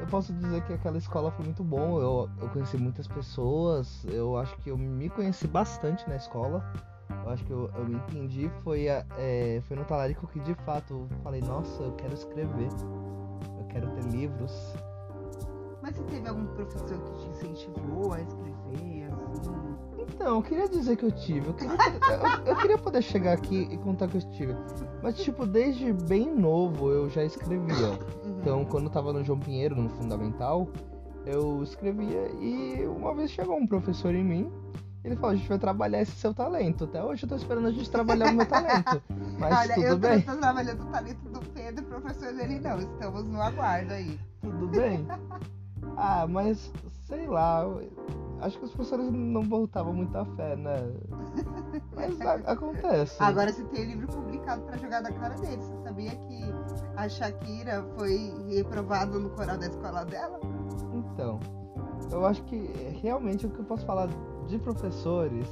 Eu 0.00 0.06
posso 0.06 0.32
dizer 0.32 0.62
que 0.64 0.72
aquela 0.72 0.96
escola 0.96 1.30
foi 1.32 1.44
muito 1.44 1.62
bom. 1.62 2.00
Eu, 2.00 2.30
eu 2.40 2.48
conheci 2.48 2.78
muitas 2.78 3.06
pessoas. 3.06 4.06
Eu 4.06 4.38
acho 4.38 4.56
que 4.56 4.70
eu 4.70 4.78
me 4.78 5.10
conheci 5.10 5.46
bastante 5.46 6.08
na 6.08 6.16
escola. 6.16 6.64
Eu 7.10 7.30
acho 7.30 7.44
que 7.44 7.50
eu, 7.52 7.70
eu 7.76 7.84
me 7.84 7.96
entendi. 7.96 8.50
Foi, 8.62 8.88
a- 8.88 9.04
é, 9.18 9.60
foi 9.68 9.76
no 9.76 9.84
talarico 9.84 10.26
que 10.28 10.40
de 10.40 10.54
fato 10.64 10.94
eu 11.10 11.18
falei: 11.22 11.42
Nossa, 11.42 11.82
eu 11.82 11.92
quero 11.92 12.14
escrever. 12.14 12.70
Eu 13.58 13.66
quero 13.68 13.90
ter 13.90 14.04
livros. 14.04 14.74
Mas 15.82 15.94
você 15.94 16.04
teve 16.04 16.26
algum 16.26 16.46
professor 16.54 16.98
que 17.04 17.12
te 17.18 17.28
incentivou 17.28 18.14
a 18.14 18.20
escrever, 18.22 19.10
assim? 19.30 19.87
Então, 20.20 20.34
eu 20.36 20.42
queria 20.42 20.68
dizer 20.68 20.96
que 20.96 21.04
eu 21.04 21.12
tive. 21.12 21.46
Eu 21.46 21.54
queria, 21.54 21.74
eu- 21.76 22.46
eu 22.46 22.56
queria 22.56 22.76
poder 22.76 23.02
chegar 23.02 23.34
aqui 23.34 23.68
e 23.70 23.78
contar 23.78 24.08
que 24.08 24.16
eu 24.16 24.30
tive. 24.32 24.52
Mas, 25.00 25.16
tipo, 25.18 25.46
desde 25.46 25.92
bem 25.92 26.34
novo 26.34 26.90
eu 26.90 27.08
já 27.08 27.22
escrevia. 27.24 27.90
Uhum. 28.24 28.38
Então, 28.40 28.64
quando 28.64 28.84
eu 28.86 28.90
tava 28.90 29.12
no 29.12 29.22
João 29.24 29.38
Pinheiro, 29.38 29.76
no 29.80 29.88
Fundamental, 29.90 30.68
eu 31.24 31.62
escrevia 31.62 32.28
e 32.40 32.84
uma 32.86 33.14
vez 33.14 33.30
chegou 33.30 33.56
um 33.56 33.66
professor 33.66 34.12
em 34.14 34.24
mim 34.24 34.50
Ele 35.04 35.14
falou, 35.14 35.30
a 35.30 35.36
gente 35.36 35.48
vai 35.48 35.58
trabalhar 35.58 36.02
esse 36.02 36.10
seu 36.12 36.34
talento. 36.34 36.84
Até 36.84 37.02
hoje 37.02 37.22
eu 37.22 37.28
tô 37.28 37.36
esperando 37.36 37.68
a 37.68 37.70
gente 37.70 37.88
trabalhar 37.88 38.30
o 38.32 38.34
meu 38.34 38.44
talento. 38.44 39.00
Mas 39.38 39.56
Olha, 39.56 39.74
tudo 39.74 39.86
eu 39.86 39.96
bem. 39.98 40.20
tô 40.22 40.36
trabalhando 40.36 40.82
o 40.82 40.86
talento 40.86 41.28
do 41.30 41.40
Pedro 41.54 41.84
e 41.84 41.86
o 41.86 41.88
professor 41.88 42.32
dele 42.34 42.58
não. 42.58 42.78
Estamos 42.80 43.24
no 43.28 43.40
aguardo 43.40 43.92
aí. 43.92 44.18
Tudo 44.42 44.66
bem. 44.68 45.06
Ah, 45.96 46.26
mas 46.28 46.70
sei 47.06 47.26
lá. 47.26 47.64
Acho 48.40 48.58
que 48.58 48.64
os 48.66 48.70
professores 48.72 49.10
não 49.10 49.42
botavam 49.42 49.92
muita 49.92 50.24
fé, 50.36 50.54
né? 50.56 50.74
Mas 51.94 52.20
a- 52.20 52.34
acontece. 52.52 53.16
Agora 53.22 53.52
você 53.52 53.64
tem 53.64 53.82
o 53.84 53.86
livro 53.88 54.06
publicado 54.08 54.62
pra 54.62 54.76
jogar 54.76 55.02
na 55.02 55.10
cara 55.12 55.34
dele. 55.36 55.60
Você 55.60 55.76
sabia 55.82 56.10
que 56.14 56.40
a 56.96 57.08
Shakira 57.08 57.84
foi 57.98 58.32
reprovada 58.48 59.18
no 59.18 59.30
coral 59.30 59.58
da 59.58 59.66
escola 59.66 60.04
dela? 60.04 60.38
Então, 60.94 61.40
eu 62.12 62.24
acho 62.24 62.42
que 62.44 62.56
realmente 63.02 63.46
o 63.46 63.50
que 63.50 63.58
eu 63.58 63.64
posso 63.64 63.84
falar 63.84 64.08
de 64.46 64.58
professores, 64.58 65.48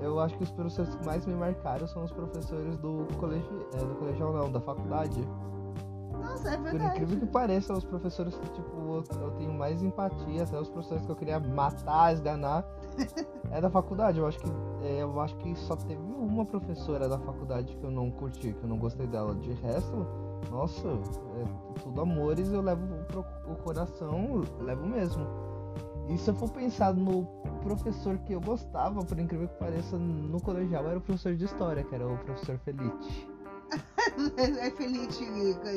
eu 0.00 0.20
acho 0.20 0.36
que 0.36 0.44
os 0.44 0.50
professores 0.52 0.94
que 0.94 1.04
mais 1.04 1.26
me 1.26 1.34
marcaram 1.34 1.86
são 1.88 2.04
os 2.04 2.12
professores 2.12 2.76
do 2.78 3.04
colégio, 3.18 3.66
é, 3.74 3.78
do 3.78 3.94
colegial 3.96 4.32
não, 4.32 4.50
da 4.52 4.60
faculdade. 4.60 5.20
Nossa, 6.26 6.50
é 6.50 6.56
Por 6.56 6.64
verdade. 6.64 6.96
incrível 6.96 7.20
que 7.20 7.26
pareça, 7.26 7.72
os 7.72 7.84
professores 7.84 8.36
que, 8.36 8.48
tipo, 8.50 8.76
eu, 8.76 9.04
eu 9.20 9.30
tenho 9.32 9.52
mais 9.52 9.82
empatia, 9.82 10.42
até 10.42 10.58
os 10.60 10.68
professores 10.68 11.04
que 11.04 11.10
eu 11.12 11.16
queria 11.16 11.38
matar, 11.38 12.12
esganar, 12.12 12.64
é 13.50 13.60
da 13.60 13.70
faculdade. 13.70 14.18
Eu 14.18 14.26
acho 14.26 14.38
que 14.38 14.50
é, 14.82 15.02
eu 15.02 15.20
acho 15.20 15.36
que 15.36 15.54
só 15.56 15.76
teve 15.76 16.02
uma 16.02 16.44
professora 16.44 17.08
da 17.08 17.18
faculdade 17.18 17.74
que 17.76 17.84
eu 17.84 17.90
não 17.90 18.10
curti, 18.10 18.52
que 18.52 18.62
eu 18.62 18.68
não 18.68 18.78
gostei 18.78 19.06
dela. 19.06 19.34
De 19.34 19.52
resto, 19.52 20.06
nossa, 20.50 20.88
é 20.88 21.80
tudo 21.82 22.00
amores, 22.00 22.52
eu 22.52 22.60
levo 22.60 22.86
pro 23.06 23.24
o 23.48 23.56
coração, 23.56 24.42
levo 24.60 24.86
mesmo. 24.86 25.26
E 26.08 26.16
se 26.18 26.30
eu 26.30 26.34
for 26.34 26.50
pensar 26.50 26.94
no 26.94 27.24
professor 27.62 28.16
que 28.18 28.32
eu 28.32 28.40
gostava, 28.40 29.04
por 29.04 29.18
incrível 29.18 29.48
que 29.48 29.58
pareça, 29.58 29.98
no 29.98 30.40
colegial, 30.40 30.86
era 30.86 30.98
o 30.98 31.00
professor 31.00 31.34
de 31.34 31.44
história, 31.44 31.82
que 31.82 31.94
era 31.94 32.06
o 32.06 32.16
professor 32.18 32.58
Felite. 32.58 33.35
É 34.38 34.70
Felite 34.70 35.24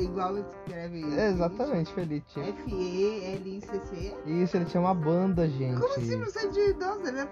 igual 0.00 0.38
escreve. 0.38 1.00
Exatamente, 1.02 1.92
Felite. 1.92 2.40
F-E-L-I-C-C. 2.40 4.14
Isso, 4.24 4.56
ele 4.56 4.64
tinha 4.64 4.80
uma 4.80 4.94
banda, 4.94 5.48
gente. 5.48 5.78
Como 5.80 5.92
assim 5.94 6.16
você 6.18 6.48
de. 6.48 6.72
Nossa, 6.74 7.08
ele 7.08 7.26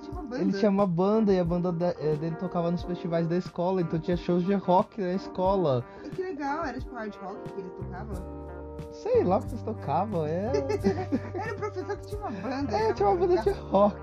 tinha 0.00 0.12
uma 0.12 0.22
banda. 0.22 0.38
Ele 0.42 0.52
tinha 0.52 0.70
uma 0.70 0.86
banda 0.86 1.32
e 1.32 1.38
a 1.38 1.44
banda 1.44 1.96
eh, 2.00 2.16
dele 2.16 2.36
tocava 2.36 2.70
nos 2.70 2.82
festivais 2.82 3.26
da 3.28 3.36
escola, 3.36 3.80
então 3.80 3.98
tinha 4.00 4.16
shows 4.16 4.44
de 4.44 4.54
rock 4.54 5.00
na 5.00 5.14
escola. 5.14 5.84
E 6.04 6.10
Que 6.10 6.22
legal, 6.22 6.64
era 6.64 6.78
tipo 6.78 6.94
hard 6.94 7.14
rock 7.22 7.52
que 7.54 7.60
ele 7.60 7.70
tocava. 7.70 8.42
Sei 8.92 9.24
lá 9.24 9.36
o 9.38 9.40
que 9.40 9.48
eles 9.48 9.62
tocavam, 9.62 10.26
é. 10.26 10.50
Era 11.34 11.52
o 11.54 11.56
professor 11.56 11.96
que 11.96 12.06
tinha 12.08 12.20
uma 12.20 12.30
banda. 12.30 12.76
é, 12.76 12.92
tinha 12.92 13.08
uma 13.08 13.16
banda 13.26 13.40
de 13.42 13.50
rock. 13.50 13.96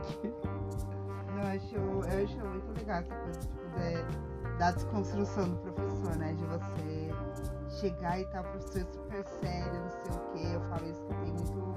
Não, 1.27 1.43
eu 1.43 1.47
acho, 1.47 1.75
eu 1.75 2.23
acho 2.23 2.37
muito 2.37 2.79
legal 2.79 2.99
essa 2.99 3.15
coisa, 3.15 3.39
tipo, 3.39 3.53
de- 3.77 4.38
da 4.59 4.71
desconstrução 4.71 5.49
do 5.49 5.55
professor, 5.57 6.15
né? 6.17 6.33
De 6.33 6.43
você 6.45 7.09
chegar 7.79 8.19
e 8.19 8.25
tal, 8.25 8.43
professor 8.43 8.85
super 8.91 9.25
sério, 9.41 9.73
não 9.73 9.89
sei 9.89 10.11
o 10.11 10.19
quê. 10.33 10.55
Eu 10.55 10.61
falo 10.69 10.89
isso 10.91 11.01
que 11.05 11.13
tem 11.15 11.31
muito, 11.31 11.75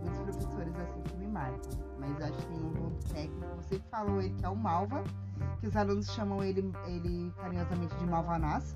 muitos 0.00 0.18
professores 0.20 0.74
assim 0.78 1.02
que 1.02 1.16
me 1.16 1.26
marcam. 1.26 1.60
Mas 1.98 2.20
acho 2.22 2.38
que 2.38 2.46
tem 2.46 2.60
um 2.64 2.72
ponto 2.72 3.04
técnico. 3.12 3.56
Você 3.56 3.78
falou 3.90 4.20
ele 4.20 4.34
que 4.34 4.44
é 4.44 4.48
o 4.48 4.56
Malva, 4.56 5.02
que 5.60 5.66
os 5.66 5.76
alunos 5.76 6.06
chamam 6.12 6.42
ele, 6.42 6.72
ele 6.86 7.32
carinhosamente 7.40 7.94
de 7.96 8.06
Malvanás. 8.06 8.74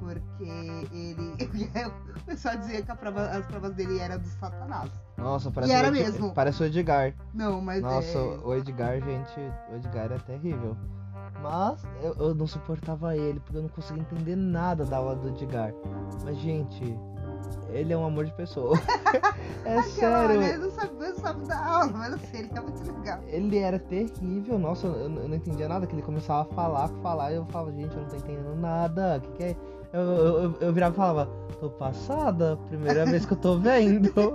Porque 0.00 0.44
ele. 0.44 1.34
o 2.20 2.24
pessoal 2.24 2.56
dizia 2.58 2.82
que 2.82 2.94
prova- 2.96 3.28
as 3.30 3.46
provas 3.46 3.74
dele 3.74 3.98
eram 3.98 4.18
do 4.18 4.26
Satanás. 4.28 4.90
Nossa, 5.16 5.50
parece, 5.50 5.72
E 5.72 5.74
era 5.74 5.88
o 5.88 5.94
Ed- 5.96 6.02
mesmo. 6.02 6.34
parece 6.34 6.62
o 6.62 6.66
Edgar. 6.66 7.14
Não, 7.32 7.60
mas 7.62 7.82
Nossa, 7.82 8.18
é. 8.18 8.38
o 8.44 8.54
Edgar, 8.54 9.00
gente, 9.00 9.40
o 9.70 9.76
Edgar 9.76 10.12
é 10.12 10.18
terrível. 10.18 10.76
Mas 11.42 11.82
eu, 12.02 12.14
eu 12.14 12.34
não 12.34 12.46
suportava 12.46 13.16
ele, 13.16 13.40
porque 13.40 13.58
eu 13.58 13.62
não 13.62 13.68
conseguia 13.68 14.02
entender 14.02 14.36
nada 14.36 14.84
da 14.84 14.96
aula 14.96 15.14
do 15.16 15.28
Edgar. 15.28 15.72
Mas, 16.24 16.36
gente, 16.38 16.98
ele 17.70 17.92
é 17.92 17.96
um 17.96 18.04
amor 18.04 18.24
de 18.24 18.32
pessoa. 18.32 18.76
é 19.64 19.78
Aquela, 19.78 20.28
sério. 20.28 20.40
né? 20.40 20.56
Não 20.56 20.70
sabe, 20.70 20.92
não 20.98 21.14
sabe 21.16 21.46
dar 21.46 21.66
aula, 21.66 21.92
mas 21.92 22.14
assim, 22.14 22.38
ele 22.38 22.50
é 22.54 22.60
muito 22.60 22.92
legal. 22.92 23.20
Ele 23.26 23.58
era 23.58 23.78
terrível, 23.78 24.58
nossa, 24.58 24.86
eu, 24.86 24.94
eu 24.94 25.28
não 25.28 25.34
entendia 25.34 25.68
nada, 25.68 25.86
que 25.86 25.94
ele 25.94 26.02
começava 26.02 26.42
a 26.42 26.54
falar, 26.54 26.88
falar, 27.02 27.32
e 27.32 27.36
eu 27.36 27.44
falava, 27.46 27.72
gente, 27.72 27.94
eu 27.94 28.02
não 28.02 28.08
tô 28.08 28.16
entendendo 28.16 28.56
nada, 28.56 29.18
o 29.18 29.20
que, 29.20 29.32
que 29.32 29.42
é? 29.44 29.56
Eu, 29.92 30.02
eu, 30.02 30.42
eu, 30.42 30.54
eu 30.60 30.72
virava 30.72 30.94
e 30.94 30.96
falava, 30.96 31.30
tô 31.60 31.70
passada, 31.70 32.56
primeira 32.68 33.04
vez 33.06 33.24
que 33.24 33.32
eu 33.32 33.38
tô 33.38 33.58
vendo. 33.58 34.12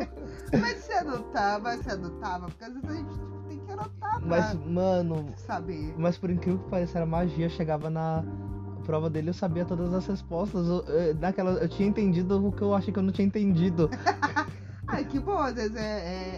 Mas 0.60 0.78
você 0.78 0.94
anotava, 0.94 1.78
você 1.78 1.92
anotava, 1.92 2.46
porque 2.48 2.64
às 2.64 2.74
vezes 2.74 2.90
a 2.90 2.94
gente 2.94 3.41
pra 4.00 4.20
Mas, 4.20 4.54
mano, 4.66 5.26
saber. 5.38 5.94
mas 5.98 6.18
por 6.18 6.30
incrível 6.30 6.60
que 6.60 6.70
pareça, 6.70 6.98
era 7.00 7.06
magia, 7.06 7.50
chegava 7.50 7.90
na 7.90 8.24
prova 8.86 9.10
dele, 9.10 9.30
eu 9.30 9.34
sabia 9.34 9.64
todas 9.66 9.94
as 9.94 10.06
respostas, 10.08 10.68
eu, 10.68 10.82
eu- 10.84 11.16
naquela, 11.16 11.52
eu 11.52 11.70
tinha 11.70 11.88
entendido 11.88 12.46
o 12.48 12.52
que 12.52 12.62
eu 12.62 12.74
achei 12.74 12.92
que 12.94 13.00
eu 13.00 13.04
não 13.04 13.12
tinha 13.12 13.26
entendido. 13.28 13.90
Ai, 14.88 15.06
que 15.06 15.20
bom, 15.20 15.38
às 15.38 15.54
vezes 15.54 15.76
é, 15.76 15.82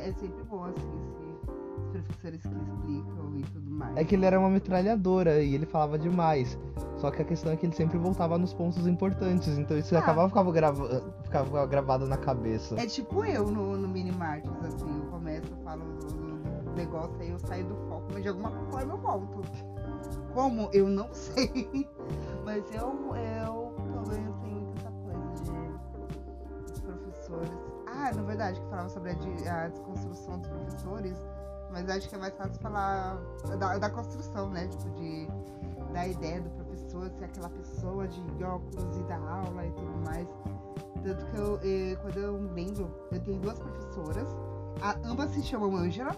é, 0.05 0.09
é 0.09 0.13
sempre 0.13 0.43
bom, 0.43 0.65
assim, 0.65 0.75
se, 1.17 1.97
os 1.97 2.05
professores 2.05 2.41
que 2.41 2.47
explicam 2.49 3.33
e 3.37 3.41
tudo 3.51 3.71
mais. 3.71 3.97
É 3.97 4.03
que 4.03 4.13
ele 4.15 4.25
era 4.25 4.39
uma 4.39 4.49
metralhadora 4.49 5.41
e 5.41 5.55
ele 5.55 5.65
falava 5.65 5.97
demais. 5.97 6.57
Só 6.97 7.09
que 7.09 7.21
a 7.21 7.25
questão 7.25 7.51
é 7.51 7.55
que 7.55 7.65
ele 7.65 7.73
sempre 7.75 7.97
voltava 7.97 8.37
nos 8.37 8.53
pontos 8.53 8.85
importantes, 8.87 9.57
então 9.57 9.77
isso 9.77 9.95
Ah. 9.95 9.99
acabava 9.99 10.27
ficava, 10.29 10.51
grava, 10.51 11.03
ficava 11.23 11.65
gravado 11.65 12.05
na 12.07 12.17
cabeça. 12.17 12.75
É 12.79 12.85
tipo 12.85 13.25
eu 13.25 13.49
no, 13.49 13.75
no 13.77 13.87
Mini 13.87 14.11
Martins, 14.11 14.53
assim, 14.63 14.97
eu 14.99 15.05
começo, 15.09 15.47
eu 15.51 15.63
falo 15.63 15.81
negócio, 16.75 17.15
aí 17.19 17.29
eu 17.29 17.39
saio 17.39 17.65
do 17.65 17.75
foco, 17.87 18.05
mas 18.13 18.21
de 18.23 18.29
alguma 18.29 18.51
forma 18.71 18.93
eu 18.93 18.97
volto. 18.97 19.41
Como? 20.33 20.69
Eu 20.73 20.87
não 20.89 21.09
sei. 21.13 21.87
Mas 22.43 22.63
eu, 22.73 23.15
eu 23.15 23.73
também 23.93 24.23
tenho 24.41 24.61
muito 24.61 24.79
essa 24.79 24.91
coisa 24.91 25.43
de 26.73 26.81
professores. 26.81 27.51
Ah, 27.87 28.11
na 28.13 28.21
verdade, 28.23 28.59
que 28.59 28.67
falava 28.69 28.89
sobre 28.89 29.11
a, 29.11 29.13
de- 29.13 29.47
a 29.47 29.67
desconstrução 29.67 30.39
dos 30.39 30.49
professores, 30.49 31.17
mas 31.71 31.89
acho 31.89 32.09
que 32.09 32.15
é 32.15 32.17
mais 32.17 32.33
fácil 32.35 32.59
falar 32.61 33.17
da, 33.59 33.77
da 33.77 33.89
construção, 33.89 34.49
né? 34.49 34.67
Tipo, 34.67 34.89
de, 34.91 35.27
da 35.93 36.07
ideia 36.07 36.41
do 36.41 36.49
professor 36.51 37.09
ser 37.11 37.25
aquela 37.25 37.49
pessoa 37.49 38.07
de 38.07 38.43
óculos 38.43 38.97
e 38.97 39.03
da 39.03 39.17
aula 39.17 39.65
e 39.65 39.71
tudo 39.71 40.05
mais. 40.05 40.27
Tanto 41.03 41.25
que 41.27 41.37
eu, 41.37 41.59
eh, 41.63 41.95
quando 42.01 42.17
eu 42.17 42.37
lembro, 42.53 42.89
eu 43.11 43.19
tenho 43.19 43.39
duas 43.39 43.59
professoras, 43.59 44.27
a- 44.81 44.97
ambas 45.05 45.29
se 45.31 45.43
chamam 45.43 45.75
Ângela 45.75 46.15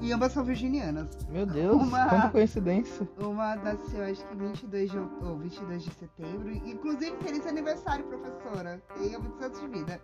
e 0.00 0.12
ambas 0.12 0.32
são 0.32 0.44
virginianas. 0.44 1.16
Meu 1.28 1.46
Deus, 1.46 1.82
Uma- 1.82 2.08
quanta 2.08 2.28
coincidência. 2.30 3.08
Uma 3.18 3.56
nasceu, 3.56 4.02
acho 4.04 4.26
que 4.26 4.34
22 4.36 4.90
de, 4.90 4.98
ou 4.98 5.38
22 5.38 5.82
de 5.84 5.90
setembro. 5.94 6.50
Inclusive, 6.50 7.16
feliz 7.22 7.46
aniversário, 7.46 8.04
professora. 8.04 8.82
Tenha 8.98 9.18
muitos 9.18 9.40
anos 9.40 9.60
de 9.60 9.68
vida. 9.68 10.00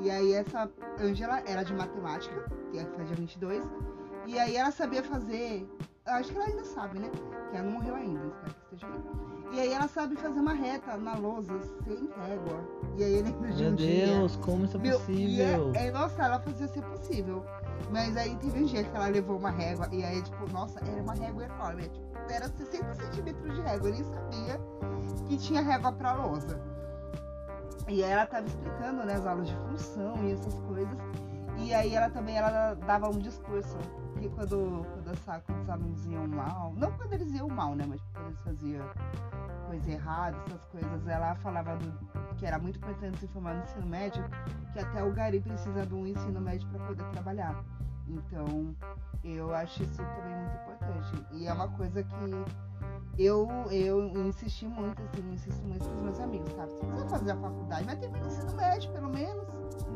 E 0.00 0.10
aí, 0.10 0.32
essa 0.32 0.68
Ângela 1.00 1.40
era 1.46 1.62
de 1.62 1.72
matemática, 1.74 2.44
que 2.72 2.78
é 2.78 2.84
que 2.84 2.96
fazia 2.96 3.16
22. 3.16 3.64
E 4.26 4.38
aí, 4.38 4.56
ela 4.56 4.70
sabia 4.70 5.02
fazer. 5.02 5.68
Acho 6.06 6.32
que 6.32 6.36
ela 6.38 6.46
ainda 6.46 6.64
sabe, 6.64 6.98
né? 6.98 7.08
Que 7.50 7.56
ela 7.56 7.64
não 7.66 7.72
morreu 7.72 7.94
ainda, 7.94 8.20
espero 8.26 8.54
que 8.54 8.74
esteja 8.74 8.86
viva. 8.92 9.29
E 9.52 9.58
aí, 9.58 9.72
ela 9.72 9.88
sabe 9.88 10.14
fazer 10.16 10.38
uma 10.38 10.52
reta 10.52 10.96
na 10.96 11.14
lousa, 11.14 11.58
sem 11.84 12.08
régua. 12.24 12.60
E 12.96 13.02
aí, 13.04 13.18
eu 13.18 13.24
lembro 13.24 13.52
de 13.52 13.62
Meu 13.62 13.72
um 13.72 13.74
dia. 13.74 14.06
Deus, 14.06 14.36
como 14.36 14.64
isso 14.64 14.76
é 14.76 14.80
Meu, 14.80 14.96
e 14.96 14.98
possível? 15.00 15.72
é, 15.74 15.86
é, 15.86 15.90
nossa, 15.90 16.22
ela 16.22 16.38
fazia 16.40 16.68
ser 16.68 16.82
possível. 16.84 17.44
Mas 17.90 18.16
aí 18.16 18.36
teve 18.36 18.62
um 18.62 18.66
dia 18.66 18.84
que 18.84 18.94
ela 18.96 19.08
levou 19.08 19.36
uma 19.36 19.50
régua 19.50 19.88
e 19.90 20.04
aí, 20.04 20.22
tipo, 20.22 20.48
nossa, 20.52 20.78
era 20.80 21.02
uma 21.02 21.14
régua 21.14 21.44
enorme. 21.44 21.88
Tipo, 21.88 22.18
era 22.30 22.48
60 22.48 22.94
centímetros 22.94 23.54
de 23.54 23.60
régua. 23.62 23.88
Eu 23.88 23.94
nem 23.94 24.04
sabia 24.04 24.60
que 25.26 25.36
tinha 25.36 25.60
régua 25.60 25.90
pra 25.92 26.12
lousa. 26.12 26.60
E 27.88 28.04
aí 28.04 28.10
ela 28.12 28.26
tava 28.26 28.46
explicando, 28.46 29.04
né, 29.04 29.14
as 29.14 29.26
aulas 29.26 29.48
de 29.48 29.56
função 29.56 30.14
e 30.24 30.32
essas 30.32 30.54
coisas. 30.60 30.96
E 31.58 31.74
aí 31.74 31.94
ela 31.94 32.08
também 32.10 32.36
ela 32.36 32.74
dava 32.74 33.08
um 33.08 33.18
discurso. 33.18 33.76
Que 34.18 34.28
quando, 34.28 34.86
quando, 34.94 35.10
essa, 35.12 35.40
quando 35.46 35.62
os 35.62 35.68
alunos 35.70 36.06
iam 36.06 36.26
mal, 36.28 36.72
não 36.76 36.92
quando 36.92 37.14
eles 37.14 37.32
iam 37.32 37.48
mal, 37.48 37.74
né? 37.74 37.84
Mas 37.88 38.00
quando 38.12 38.26
eles 38.26 38.38
faziam 38.44 38.86
coisa 39.70 39.92
errada, 39.92 40.36
essas 40.46 40.64
coisas, 40.66 41.06
ela 41.06 41.36
falava 41.36 41.76
do, 41.76 41.92
que 42.36 42.44
era 42.44 42.58
muito 42.58 42.76
importante 42.78 43.18
se 43.18 43.28
formar 43.28 43.54
no 43.54 43.62
ensino 43.62 43.86
médio, 43.86 44.24
que 44.72 44.80
até 44.80 45.04
o 45.04 45.12
gari 45.12 45.40
precisa 45.40 45.86
de 45.86 45.94
um 45.94 46.06
ensino 46.08 46.40
médio 46.40 46.68
para 46.70 46.86
poder 46.86 47.04
trabalhar. 47.12 47.64
Então, 48.08 48.74
eu 49.22 49.54
acho 49.54 49.84
isso 49.84 50.02
também 50.02 50.34
muito 50.34 50.56
importante. 50.56 51.26
E 51.34 51.46
é 51.46 51.52
uma 51.52 51.68
coisa 51.68 52.02
que 52.02 52.44
eu, 53.16 53.48
eu 53.70 54.08
insisti 54.26 54.66
muito, 54.66 55.00
assim, 55.02 55.32
insisto 55.32 55.62
muito 55.62 55.88
com 55.88 55.94
os 55.94 56.02
meus 56.02 56.18
amigos, 56.18 56.52
sabe? 56.54 56.72
Se 56.72 56.84
você 56.86 57.08
fazer 57.08 57.30
a 57.30 57.36
faculdade, 57.36 57.84
mas 57.86 57.98
termina 58.00 58.24
o 58.24 58.28
ensino 58.28 58.52
médio, 58.56 58.90
pelo 58.90 59.08
menos. 59.08 59.46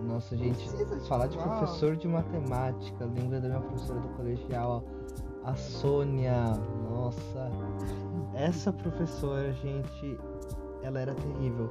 Nossa, 0.04 0.36
gente, 0.36 0.56
Precisa 0.56 0.96
de 0.96 1.08
falar 1.08 1.26
de 1.26 1.36
professor 1.36 1.96
de 1.96 2.06
matemática, 2.06 3.06
lembra 3.06 3.40
da 3.40 3.48
minha 3.48 3.60
professora 3.60 3.98
do 3.98 4.08
colegial, 4.10 4.84
a 5.42 5.54
Sônia. 5.56 6.52
Nossa, 6.88 7.50
essa 8.34 8.72
professora, 8.72 9.52
gente, 9.52 10.18
ela 10.82 11.00
era 11.00 11.14
terrível. 11.14 11.70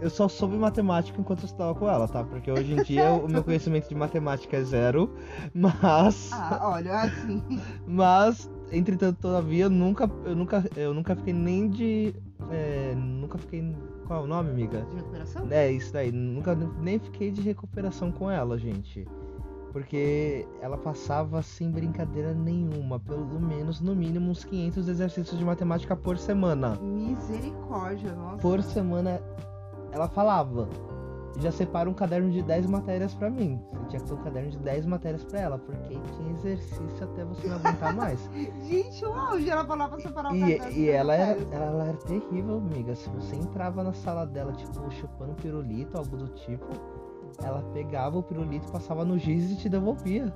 Eu 0.00 0.08
só 0.08 0.28
soube 0.28 0.56
matemática 0.56 1.20
enquanto 1.20 1.40
eu 1.40 1.46
estava 1.46 1.74
com 1.74 1.88
ela, 1.88 2.06
tá? 2.06 2.22
Porque 2.22 2.50
hoje 2.50 2.72
em 2.72 2.82
dia 2.82 3.10
o 3.10 3.28
meu 3.28 3.42
conhecimento 3.44 3.88
de 3.88 3.94
matemática 3.94 4.56
é 4.56 4.62
zero, 4.62 5.12
mas. 5.52 6.30
Ah, 6.32 6.60
olha, 6.62 7.00
assim. 7.00 7.42
Mas, 7.84 8.48
entretanto, 8.70 9.18
todavia, 9.20 9.64
eu 9.64 9.70
nunca, 9.70 10.08
eu 10.24 10.36
nunca, 10.36 10.64
eu 10.76 10.94
nunca 10.94 11.16
fiquei 11.16 11.32
nem 11.32 11.68
de. 11.68 12.14
é, 12.50 12.94
nunca 12.94 13.38
fiquei. 13.38 13.74
Qual 14.06 14.20
é 14.20 14.24
o 14.24 14.26
nome, 14.26 14.50
amiga? 14.50 14.82
De 14.82 14.96
recuperação? 14.96 15.48
É, 15.50 15.70
isso 15.72 15.92
daí. 15.92 16.12
Nunca 16.12 16.54
nem 16.54 16.98
fiquei 16.98 17.30
de 17.32 17.40
recuperação 17.40 18.12
com 18.12 18.30
ela, 18.30 18.56
gente. 18.56 19.06
Porque 19.72 20.46
ela 20.60 20.78
passava 20.78 21.42
sem 21.42 21.70
brincadeira 21.70 22.32
nenhuma, 22.32 22.98
pelo 22.98 23.40
menos, 23.40 23.80
no 23.80 23.94
mínimo, 23.94 24.30
uns 24.30 24.44
500 24.44 24.88
exercícios 24.88 25.38
de 25.38 25.44
matemática 25.44 25.94
por 25.94 26.16
semana. 26.18 26.76
Misericórdia, 26.80 28.12
nossa. 28.14 28.38
Por 28.38 28.62
semana, 28.62 29.20
ela 29.92 30.08
falava. 30.08 30.68
Já 31.40 31.52
separa 31.52 31.88
um 31.88 31.94
caderno 31.94 32.30
de 32.30 32.42
10 32.42 32.66
matérias 32.66 33.14
pra 33.14 33.30
mim. 33.30 33.62
Você 33.72 33.86
tinha 33.90 34.00
que 34.00 34.08
ter 34.08 34.14
um 34.14 34.22
caderno 34.24 34.50
de 34.50 34.58
10 34.58 34.86
matérias 34.86 35.22
pra 35.24 35.40
ela, 35.40 35.58
porque 35.58 35.94
tinha 36.16 36.32
exercício 36.32 37.04
até 37.04 37.24
você 37.24 37.46
não 37.46 37.56
aguentar 37.56 37.94
mais. 37.94 38.28
Gente, 38.66 39.04
o 39.04 39.12
auge, 39.12 39.48
ela 39.48 39.64
falava 39.64 40.00
separar 40.00 40.32
o 40.32 40.36
E, 40.36 40.56
caderno 40.56 40.78
e 40.78 40.88
ela, 40.88 41.14
era, 41.14 41.40
ela, 41.52 41.64
ela 41.66 41.84
era 41.88 41.96
terrível, 41.98 42.56
amiga. 42.56 42.94
Se 42.96 43.08
você 43.10 43.36
entrava 43.36 43.84
na 43.84 43.92
sala 43.92 44.26
dela, 44.26 44.50
tipo, 44.52 44.90
chupando 44.90 45.34
pirulito, 45.34 45.96
algo 45.96 46.16
do 46.16 46.26
tipo, 46.28 46.66
ela 47.42 47.62
pegava 47.72 48.18
o 48.18 48.22
pirulito, 48.22 48.70
passava 48.70 49.04
no 49.04 49.18
giz 49.18 49.50
e 49.50 49.56
te 49.56 49.68
devolvia. 49.68 50.32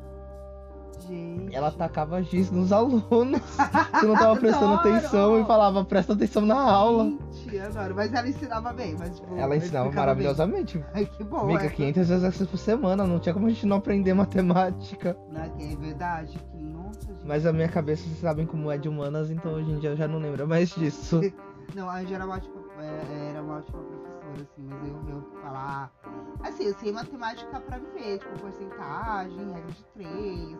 Gente. 1.09 1.55
Ela 1.55 1.71
tacava 1.71 2.23
giz 2.23 2.51
nos 2.51 2.73
alunos 2.73 3.03
que 3.99 4.07
não 4.07 4.15
tava 4.15 4.39
prestando 4.39 4.75
atenção 4.75 5.41
e 5.41 5.45
falava, 5.45 5.85
presta 5.85 6.13
atenção 6.13 6.43
na 6.43 6.61
aula. 6.61 7.13
Gente, 7.33 7.59
adoro. 7.59 7.95
Mas 7.95 8.13
ela 8.13 8.29
ensinava 8.29 8.73
bem, 8.73 8.95
mas 8.99 9.19
tipo. 9.19 9.37
Ela 9.37 9.57
ensinava 9.57 9.91
maravilhosamente. 9.91 10.79
bem. 10.79 10.87
Ai, 10.95 11.07
que 11.07 11.25
bom. 11.25 11.41
Amiga, 11.41 11.65
é. 11.65 11.71
500 11.71 12.11
exercícios 12.11 12.51
por 12.51 12.57
semana, 12.57 13.07
não 13.07 13.19
tinha 13.19 13.35
como 13.35 13.47
a 13.47 13.51
gente 13.51 13.67
não 13.67 13.79
aprender 13.79 14.15
matemática. 14.15 15.17
Não, 15.31 15.49
que 15.51 15.73
é 15.73 15.77
verdade. 15.77 16.39
Nossa, 16.55 17.01
gente. 17.01 17.27
Mas 17.27 17.47
a 17.47 17.53
minha 17.53 17.69
cabeça, 17.69 18.05
vocês 18.05 18.19
sabem 18.19 18.47
como 18.47 18.71
é 18.71 18.79
de 18.79 18.89
humanas, 18.89 19.31
então 19.31 19.55
hoje 19.55 19.71
em 19.71 19.79
dia 19.79 19.91
eu 19.91 19.97
já 19.97 20.07
não 20.07 20.19
lembro 20.19 20.47
mais 20.47 20.71
disso. 20.77 21.21
Não, 21.75 21.89
a 21.89 21.97
Angela 21.97 22.15
era 22.17 22.25
uma 22.27 22.37
ótima, 22.37 22.55
é, 22.79 23.31
era 23.31 23.43
uma 23.43 23.57
ótima 23.57 23.79
professora, 23.83 24.35
assim, 24.35 24.69
mas 24.69 24.89
eu, 24.89 24.95
eu 25.09 25.41
falar. 25.43 25.93
Assim, 26.43 26.65
eu 26.65 26.75
sei 26.75 26.93
matemática 26.93 27.61
pra 27.61 27.79
viver, 27.79 28.19
tipo, 28.19 28.41
porcentagem, 28.41 29.53
regra 29.53 29.71
de 29.71 29.85
três, 29.95 30.59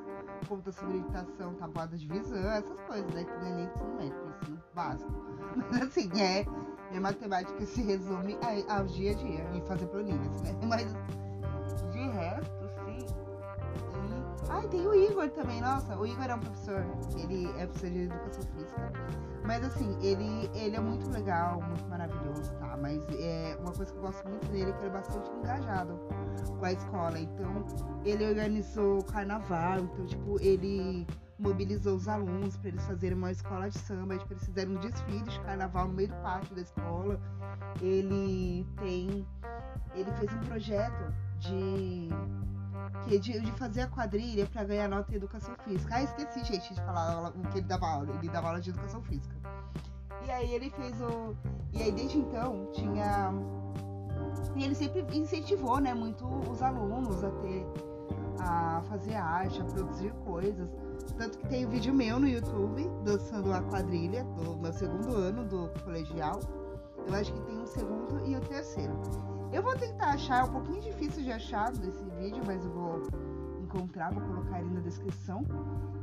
conta 0.49 0.71
sobre 0.71 0.99
habitação, 0.99 1.55
tabuada 1.55 1.97
de 1.97 2.07
divisão, 2.07 2.51
essas 2.51 2.81
coisas, 2.83 3.13
né? 3.13 3.25
Que 3.25 3.31
não 3.31 3.47
é 3.47 3.55
nem 3.55 3.65
ensino 3.67 3.95
médio, 3.97 4.17
é 4.17 4.43
ensino 4.43 4.63
básico. 4.75 5.13
Mas 5.71 5.83
assim, 5.83 6.11
é. 6.21 6.47
Minha 6.91 7.01
matemática 7.01 7.65
se 7.65 7.83
resume 7.83 8.37
ao 8.69 8.85
dia 8.85 9.13
a 9.13 9.15
dia 9.15 9.51
e 9.55 9.61
fazer 9.63 9.87
planilhas, 9.87 10.43
né? 10.43 10.55
Mas 10.69 10.95
E... 14.53 14.55
Ai, 14.55 14.69
tem 14.69 14.87
o 14.87 14.95
Igor 14.95 15.29
também, 15.31 15.61
nossa, 15.61 15.97
o 15.97 16.07
Igor 16.07 16.25
é 16.25 16.35
um 16.35 16.41
professor, 16.41 16.85
ele 17.17 17.47
é 17.59 17.67
professor 17.67 17.91
de 17.91 18.03
educação 18.03 18.43
física. 18.55 18.93
Mas 19.45 19.65
assim, 19.65 19.97
ele, 20.01 20.51
ele 20.55 20.77
é 20.77 20.81
muito 20.81 21.11
legal, 21.11 21.61
muito 21.61 21.85
maravilhoso, 21.89 22.53
tá? 22.55 22.77
Mas 22.81 23.05
é 23.19 23.57
uma 23.61 23.73
coisa 23.73 23.91
que 23.91 23.99
eu 23.99 24.03
gosto 24.03 24.29
muito 24.29 24.47
dele 24.51 24.71
é 24.71 24.73
que 24.75 24.79
ele 24.81 24.89
é 24.89 24.91
bastante 24.91 25.31
engajado 25.31 25.99
com 26.59 26.65
a 26.65 26.73
escola. 26.73 27.19
Então, 27.19 27.67
ele 28.05 28.25
organizou 28.25 29.03
carnaval, 29.05 29.81
então, 29.81 30.07
tipo, 30.07 30.41
ele 30.41 31.07
mobilizou 31.39 31.97
os 31.97 32.07
alunos 32.07 32.57
para 32.57 32.69
eles 32.69 32.85
fazerem 32.87 33.19
uma 33.19 33.33
escola 33.33 33.69
de 33.69 33.79
samba, 33.79 34.17
tipo, 34.17 34.33
eles 34.33 34.45
fizeram 34.45 34.73
um 34.73 34.77
desfile 34.77 35.23
de 35.23 35.41
carnaval 35.41 35.89
no 35.89 35.95
meio 35.95 36.09
do 36.09 36.17
pátio 36.17 36.55
da 36.55 36.63
escola. 36.63 37.21
Ele 37.81 38.67
tem. 38.81 39.27
Ele 39.95 40.13
fez 40.13 40.33
um 40.33 40.41
projeto 40.41 41.13
de. 41.41 42.09
De, 43.07 43.19
de 43.19 43.53
fazer 43.53 43.83
a 43.83 43.87
quadrilha 43.89 44.47
para 44.47 44.65
ganhar 44.65 44.89
nota 44.89 45.13
em 45.13 45.17
educação 45.17 45.55
física. 45.65 45.95
Ah, 45.95 46.03
esqueci, 46.03 46.45
gente, 46.45 46.73
de 46.73 46.81
falar 46.83 47.29
o 47.29 47.43
que 47.49 47.59
ele 47.59 47.67
dava 47.67 47.87
aula. 47.87 48.09
Ele 48.19 48.29
dava 48.29 48.49
aula 48.49 48.61
de 48.61 48.71
educação 48.71 49.03
física. 49.03 49.35
E 50.27 50.31
aí 50.31 50.55
ele 50.55 50.71
fez 50.71 51.01
o. 51.01 51.35
E 51.73 51.83
aí 51.83 51.93
desde 51.93 52.19
então 52.19 52.69
tinha. 52.73 53.33
E 54.55 54.65
ele 54.65 54.75
sempre 54.75 55.05
incentivou, 55.17 55.79
né, 55.79 55.93
muito 55.95 56.27
os 56.49 56.63
alunos 56.63 57.23
a 57.25 57.31
ter. 57.31 57.67
a 58.39 58.83
fazer 58.89 59.15
arte, 59.15 59.61
a 59.61 59.65
produzir 59.65 60.13
coisas. 60.25 60.69
Tanto 61.17 61.39
que 61.39 61.47
tem 61.49 61.67
um 61.67 61.71
vídeo 61.71 61.93
meu 61.93 62.19
no 62.19 62.29
YouTube 62.29 62.89
dançando 63.05 63.53
a 63.53 63.61
quadrilha 63.63 64.25
do 64.25 64.57
meu 64.57 64.73
segundo 64.73 65.15
ano 65.17 65.45
do 65.45 65.69
colegial. 65.85 66.41
Eu 67.07 67.15
acho 67.15 67.33
que 67.33 67.41
tem 67.43 67.61
o 67.61 67.67
segundo 67.67 68.25
e 68.25 68.37
o 68.37 68.41
terceiro. 68.41 68.95
Eu 69.53 69.63
vou 69.63 69.77
tentar 69.77 70.15
achar, 70.15 70.41
é 70.41 70.45
um 70.45 70.53
pouquinho 70.53 70.81
difícil 70.81 71.23
de 71.23 71.31
achar 71.31 71.71
desse 71.73 72.03
vídeo, 72.19 72.43
mas 72.47 72.65
eu 72.65 72.71
vou 72.71 73.03
encontrar, 73.63 74.11
vou 74.11 74.23
colocar 74.23 74.57
ali 74.57 74.71
na 74.71 74.81
descrição. 74.81 75.45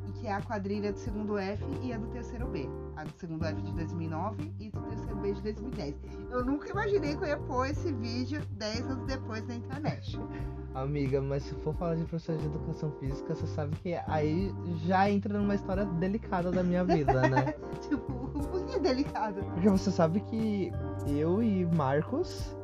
E 0.07 0.11
que 0.11 0.27
é 0.27 0.33
a 0.33 0.41
quadrilha 0.41 0.91
do 0.93 0.99
segundo 0.99 1.37
F 1.37 1.63
e 1.81 1.91
a 1.91 1.97
do 1.97 2.07
terceiro 2.07 2.47
B. 2.47 2.69
A 2.95 3.03
do 3.03 3.11
segundo 3.17 3.45
F 3.45 3.59
de 3.61 3.71
2009 3.73 4.53
e 4.59 4.69
do 4.69 4.81
terceiro 4.81 5.15
B 5.15 5.33
de 5.33 5.41
2010. 5.41 5.95
Eu 6.29 6.45
nunca 6.45 6.69
imaginei 6.69 7.15
que 7.15 7.23
eu 7.23 7.27
ia 7.27 7.37
pôr 7.37 7.67
esse 7.67 7.91
vídeo 7.91 8.41
10 8.51 8.81
anos 8.81 9.05
depois 9.07 9.45
na 9.47 9.55
internet. 9.55 10.19
Amiga, 10.75 11.19
mas 11.19 11.41
se 11.43 11.55
for 11.55 11.73
falar 11.73 11.95
de 11.95 12.03
professor 12.03 12.37
de 12.37 12.45
educação 12.45 12.91
física, 12.99 13.33
você 13.33 13.47
sabe 13.47 13.75
que 13.77 13.95
aí 14.05 14.53
já 14.85 15.09
entra 15.09 15.39
numa 15.39 15.55
história 15.55 15.85
delicada 15.85 16.51
da 16.51 16.61
minha 16.61 16.83
vida, 16.83 17.27
né? 17.27 17.53
tipo, 17.81 18.29
por 18.29 18.65
que 18.65 18.79
delicado? 18.79 19.43
Porque 19.53 19.69
você 19.69 19.89
sabe 19.89 20.19
que 20.21 20.71
eu 21.07 21.41
e 21.41 21.65
Marcos, 21.65 22.55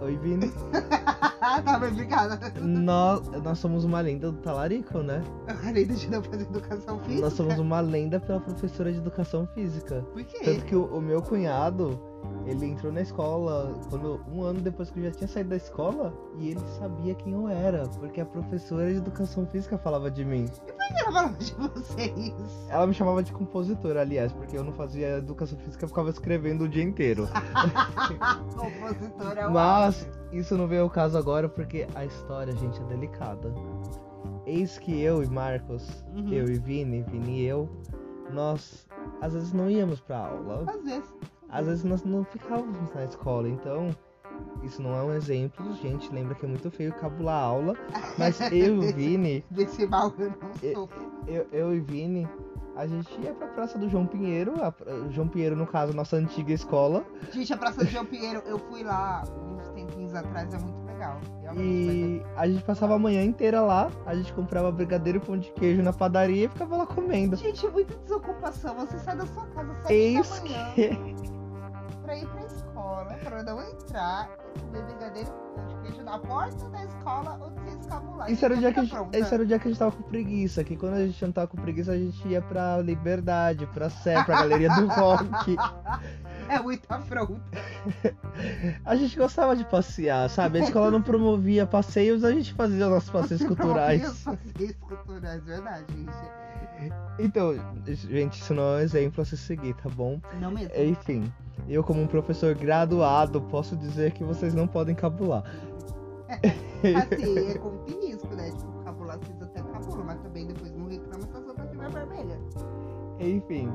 oi 0.00 0.16
Vini, 0.16 0.50
tá 1.64 1.78
bem 1.78 1.90
obrigada. 1.90 2.38
nós, 2.60 3.26
nós 3.42 3.58
somos 3.58 3.84
uma 3.84 4.00
lenda 4.00 4.30
do 4.30 4.38
talarico, 4.38 4.98
né? 4.98 5.22
Além 5.66 5.86
de 5.86 6.10
não 6.10 6.22
fazer 6.22 6.42
educação 6.42 6.98
física. 7.00 7.20
Nós 7.22 7.32
somos 7.32 7.58
uma 7.58 7.80
lenda 7.80 8.18
pela 8.20 8.40
professora 8.40 8.92
de 8.92 8.98
educação 8.98 9.46
física. 9.54 10.04
Por 10.12 10.24
quê? 10.24 10.40
Tanto 10.44 10.64
que 10.64 10.76
o, 10.76 10.84
o 10.86 11.00
meu 11.00 11.22
cunhado, 11.22 12.00
ele 12.46 12.66
entrou 12.66 12.92
na 12.92 13.00
escola 13.02 13.74
quando 13.90 14.20
um 14.32 14.42
ano 14.42 14.60
depois 14.60 14.90
que 14.90 14.98
eu 15.00 15.04
já 15.04 15.10
tinha 15.12 15.28
saído 15.28 15.50
da 15.50 15.56
escola 15.56 16.12
e 16.38 16.50
ele 16.50 16.60
sabia 16.78 17.14
quem 17.14 17.32
eu 17.32 17.48
era, 17.48 17.86
porque 18.00 18.20
a 18.20 18.26
professora 18.26 18.90
de 18.90 18.98
educação 18.98 19.46
física 19.46 19.78
falava 19.78 20.10
de 20.10 20.24
mim. 20.24 20.46
Por 20.46 20.74
que 20.74 21.00
ela 21.02 21.12
falava 21.12 21.36
de 21.38 21.52
vocês? 21.54 22.34
Ela 22.68 22.86
me 22.86 22.94
chamava 22.94 23.22
de 23.22 23.32
compositor, 23.32 23.96
aliás, 23.96 24.32
porque 24.32 24.56
eu 24.56 24.64
não 24.64 24.72
fazia 24.72 25.18
educação 25.18 25.58
física, 25.58 25.84
eu 25.84 25.88
ficava 25.88 26.10
escrevendo 26.10 26.64
o 26.64 26.68
dia 26.68 26.82
inteiro. 26.82 27.28
Compositora 28.56 29.40
é 29.42 29.46
o 29.46 29.52
Mas 29.52 30.08
isso 30.32 30.56
não 30.56 30.66
veio 30.66 30.82
ao 30.82 30.90
caso 30.90 31.16
agora 31.18 31.48
porque 31.48 31.86
a 31.94 32.04
história, 32.04 32.52
gente, 32.56 32.80
é 32.80 32.84
delicada. 32.84 33.52
Eis 34.46 34.78
que 34.78 35.00
eu 35.00 35.22
e 35.22 35.26
Marcos, 35.28 36.04
Uhum. 36.14 36.32
eu 36.32 36.48
e 36.48 36.58
Vini, 36.58 37.02
Vini 37.02 37.40
e 37.40 37.46
eu, 37.46 37.68
nós 38.32 38.86
às 39.20 39.32
vezes 39.34 39.52
não 39.52 39.70
íamos 39.70 40.00
pra 40.00 40.18
aula. 40.26 40.64
Às 40.66 40.82
vezes. 40.82 41.12
Às 41.52 41.66
vezes 41.66 41.84
nós 41.84 42.02
não 42.02 42.24
ficávamos 42.24 42.92
na 42.94 43.04
escola, 43.04 43.48
então 43.48 43.90
isso 44.62 44.80
não 44.82 44.94
é 44.96 45.02
um 45.02 45.12
exemplo, 45.12 45.72
gente. 45.74 46.10
Lembra 46.12 46.34
que 46.34 46.44
é 46.44 46.48
muito 46.48 46.70
feio 46.70 46.92
cabular 46.94 47.42
aula, 47.44 47.74
mas 48.18 48.40
eu 48.50 48.82
e 48.82 48.90
o 48.90 48.94
Vini, 48.94 49.44
Desse 49.50 49.86
mal 49.86 50.12
eu 50.18 50.30
não 50.30 50.50
E- 50.62 50.72
sou. 50.72 50.88
eu, 51.26 51.46
eu 51.52 51.74
e 51.74 51.80
Vini, 51.80 52.26
a 52.74 52.86
gente 52.86 53.20
ia 53.20 53.34
pra 53.34 53.48
Praça 53.48 53.78
do 53.78 53.86
João 53.88 54.06
Pinheiro, 54.06 54.54
a, 54.62 54.72
João 55.10 55.28
Pinheiro, 55.28 55.54
no 55.54 55.66
caso, 55.66 55.92
nossa 55.92 56.16
antiga 56.16 56.52
escola, 56.54 57.04
Gente, 57.30 57.52
a 57.52 57.56
Praça 57.58 57.84
de 57.84 57.90
João 57.92 58.06
Pinheiro, 58.06 58.42
eu 58.46 58.58
fui 58.58 58.82
lá 58.82 59.22
uns 59.46 59.68
tempinhos 59.70 60.14
atrás, 60.14 60.52
é 60.54 60.58
muito 60.58 60.82
legal. 60.86 61.20
E 61.58 62.22
a 62.36 62.48
gente 62.48 62.64
passava 62.64 62.94
a 62.94 62.98
manhã 62.98 63.22
inteira 63.22 63.60
lá, 63.60 63.90
a 64.06 64.14
gente 64.14 64.32
comprava 64.32 64.72
brigadeiro 64.72 65.18
e 65.18 65.20
pão 65.20 65.36
de 65.36 65.50
queijo 65.52 65.82
na 65.82 65.92
padaria 65.92 66.46
e 66.46 66.48
ficava 66.48 66.78
lá 66.78 66.86
comendo. 66.86 67.36
Gente, 67.36 67.66
é 67.66 67.70
muita 67.70 67.94
desocupação. 67.98 68.74
Você 68.76 68.98
sai 69.00 69.16
da 69.18 69.26
sua 69.26 69.44
casa 69.48 69.72
às 69.72 69.78
7 69.82 69.92
Eis 69.92 70.28
da 70.30 70.40
manhã 70.40 70.72
que 70.74 71.31
pra 72.12 72.18
ir 72.18 72.26
pra 72.26 72.44
escola, 72.44 73.18
pra 73.24 73.42
não 73.42 73.62
entrar 73.62 74.28
e 74.54 74.60
comer 74.60 74.82
brigadeiro 74.84 75.30
de 75.68 75.76
queijo 75.80 76.02
na 76.02 76.18
porta 76.18 76.68
da 76.68 76.84
escola 76.84 77.38
ou 77.40 77.50
você 77.50 77.78
escabular. 77.78 78.30
Isso 78.30 78.44
era, 78.44 78.54
o 78.54 78.58
dia 78.58 78.72
que 78.72 78.84
gente, 78.84 78.96
esse 79.12 79.34
era 79.34 79.42
o 79.42 79.46
dia 79.46 79.58
que 79.58 79.68
a 79.68 79.70
gente 79.70 79.78
tava 79.78 79.92
com 79.92 80.02
preguiça, 80.02 80.62
que 80.62 80.76
quando 80.76 80.94
a 80.94 81.06
gente 81.06 81.24
não 81.24 81.32
tava 81.32 81.46
com 81.46 81.56
preguiça, 81.56 81.92
a 81.92 81.96
gente 81.96 82.28
ia 82.28 82.42
pra 82.42 82.78
Liberdade, 82.78 83.66
pra 83.68 83.88
Sé, 83.88 84.22
pra 84.24 84.40
Galeria 84.42 84.68
do 84.68 84.88
Rock. 84.92 85.56
É 86.48 86.60
muita 86.60 86.96
afronta. 86.96 87.40
A 88.84 88.94
gente 88.96 89.16
gostava 89.16 89.56
de 89.56 89.64
passear, 89.64 90.28
sabe? 90.28 90.58
A 90.58 90.64
escola 90.64 90.90
não 90.90 91.00
promovia 91.00 91.66
passeios, 91.66 92.24
a 92.24 92.32
gente 92.32 92.52
fazia 92.52 92.88
nossos 92.88 93.08
passeios 93.08 93.42
culturais. 93.46 94.02
Passeios 94.22 94.76
culturais, 94.80 95.42
verdade, 95.44 95.86
gente. 95.94 96.51
Então, 97.18 97.54
gente, 97.86 98.40
isso 98.40 98.54
não 98.54 98.62
é 98.62 98.76
um 98.76 98.80
exemplo 98.80 99.22
a 99.22 99.24
se 99.24 99.36
seguir, 99.36 99.74
tá 99.74 99.88
bom? 99.88 100.20
Não 100.40 100.50
mesmo. 100.50 100.74
Enfim, 100.76 101.32
eu 101.68 101.84
como 101.84 102.02
um 102.02 102.06
professor 102.06 102.54
graduado, 102.54 103.40
posso 103.42 103.76
dizer 103.76 104.12
que 104.12 104.24
vocês 104.24 104.54
não 104.54 104.66
podem 104.66 104.94
cabular. 104.94 105.44
Assim, 106.32 107.50
é 107.50 107.58
como 107.58 107.78
tem 107.80 108.08
risco, 108.08 108.34
né? 108.34 108.50
Tipo, 108.50 108.72
cabular 108.84 109.18
vocês 109.18 109.42
até 109.42 109.62
cabulam, 109.62 110.04
mas 110.04 110.20
também 110.20 110.46
depois 110.46 110.72
não 110.72 110.88
reclama 110.88 111.22
se 111.22 111.36
a 111.36 111.40
sua 111.42 111.66
tiver 111.66 111.90
vermelha. 111.90 112.40
Enfim, 113.20 113.70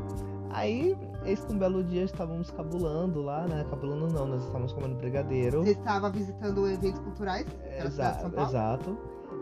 Aí, 0.51 0.97
eis 1.25 1.43
que 1.43 1.53
um 1.53 1.57
belo 1.57 1.83
dia 1.83 2.03
estávamos 2.03 2.49
cabulando 2.51 3.21
lá, 3.21 3.45
né? 3.47 3.65
Cabulando 3.69 4.07
não, 4.07 4.27
nós 4.27 4.43
estávamos 4.43 4.71
comendo 4.73 4.95
brigadeiro. 4.95 5.63
Você 5.63 5.71
estava 5.71 6.09
visitando 6.09 6.67
eventos 6.67 6.99
culturais? 7.01 7.45
Exato, 7.83 8.39
exato. 8.39 8.97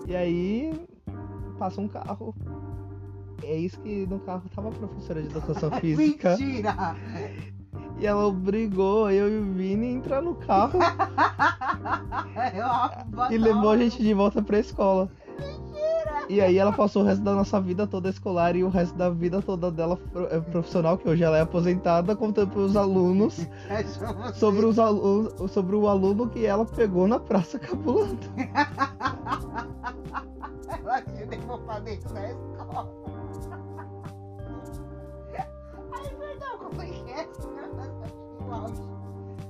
E 0.08 0.15
aí 0.15 0.88
passa 1.58 1.80
um 1.80 1.88
carro. 1.88 2.36
Eis 3.43 3.76
que 3.76 4.08
no 4.08 4.19
carro 4.19 4.43
tava 4.56 4.69
a 4.69 4.71
professora 4.71 5.21
de 5.21 5.30
educação 5.30 5.69
física. 5.80 6.38
Mentira! 6.38 6.95
e 7.98 8.06
ela 8.06 8.28
obrigou 8.28 9.10
eu 9.10 9.30
e 9.30 9.38
o 9.38 9.54
Vini 9.54 9.88
a 9.88 9.91
entrar 9.91 10.21
no 10.21 10.36
carro 10.36 10.80
e 13.32 13.38
levou 13.38 13.69
a 13.69 13.78
gente 13.78 14.02
de 14.02 14.13
volta 14.13 14.41
pra 14.41 14.60
escola. 14.60 15.10
E 16.28 16.41
aí 16.41 16.58
ela 16.58 16.74
passou 16.74 17.04
o 17.04 17.06
resto 17.06 17.24
da 17.24 17.36
nossa 17.36 17.62
vida 17.62 17.86
toda 17.86 18.10
escolar 18.10 18.56
e 18.56 18.63
o 18.63 18.69
resto 18.69 18.98
da 18.98 19.12
vida 19.12 19.43
toda 19.43 19.69
dela 19.69 20.00
eh, 20.32 20.39
profissional, 20.39 20.98
que 20.98 21.08
hoje 21.08 21.24
ela 21.24 21.38
é 21.38 21.41
aposentada, 21.41 22.15
contando 22.15 22.50
pros 22.50 22.76
alunos 22.76 23.48
sobre, 24.34 24.65
os 24.65 24.80
alunos, 24.80 25.52
sobre 25.52 25.76
o 25.76 25.88
aluno 25.88 26.28
que 26.28 26.43
ela 26.45 26.65
pegou 26.65 27.08
na 27.08 27.19
praça 27.19 27.60
cabulando. 27.60 28.17
Ela 30.67 31.02
te 31.02 31.26
levou 31.26 31.60
pra 31.60 31.80
dentro 31.80 32.12
da 32.12 32.28
escola. 32.28 33.14
É 35.34 35.48
é? 37.12 37.28